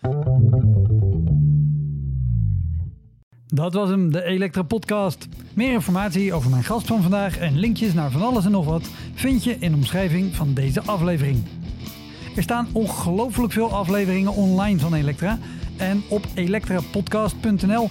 [3.46, 5.28] Dat was hem, de Elektra Podcast.
[5.54, 8.88] Meer informatie over mijn gast van vandaag en linkjes naar van alles en nog wat
[9.14, 11.42] vind je in de omschrijving van deze aflevering.
[12.36, 15.38] Er staan ongelooflijk veel afleveringen online van Elektra.
[15.76, 17.90] En op elektrapodcast.nl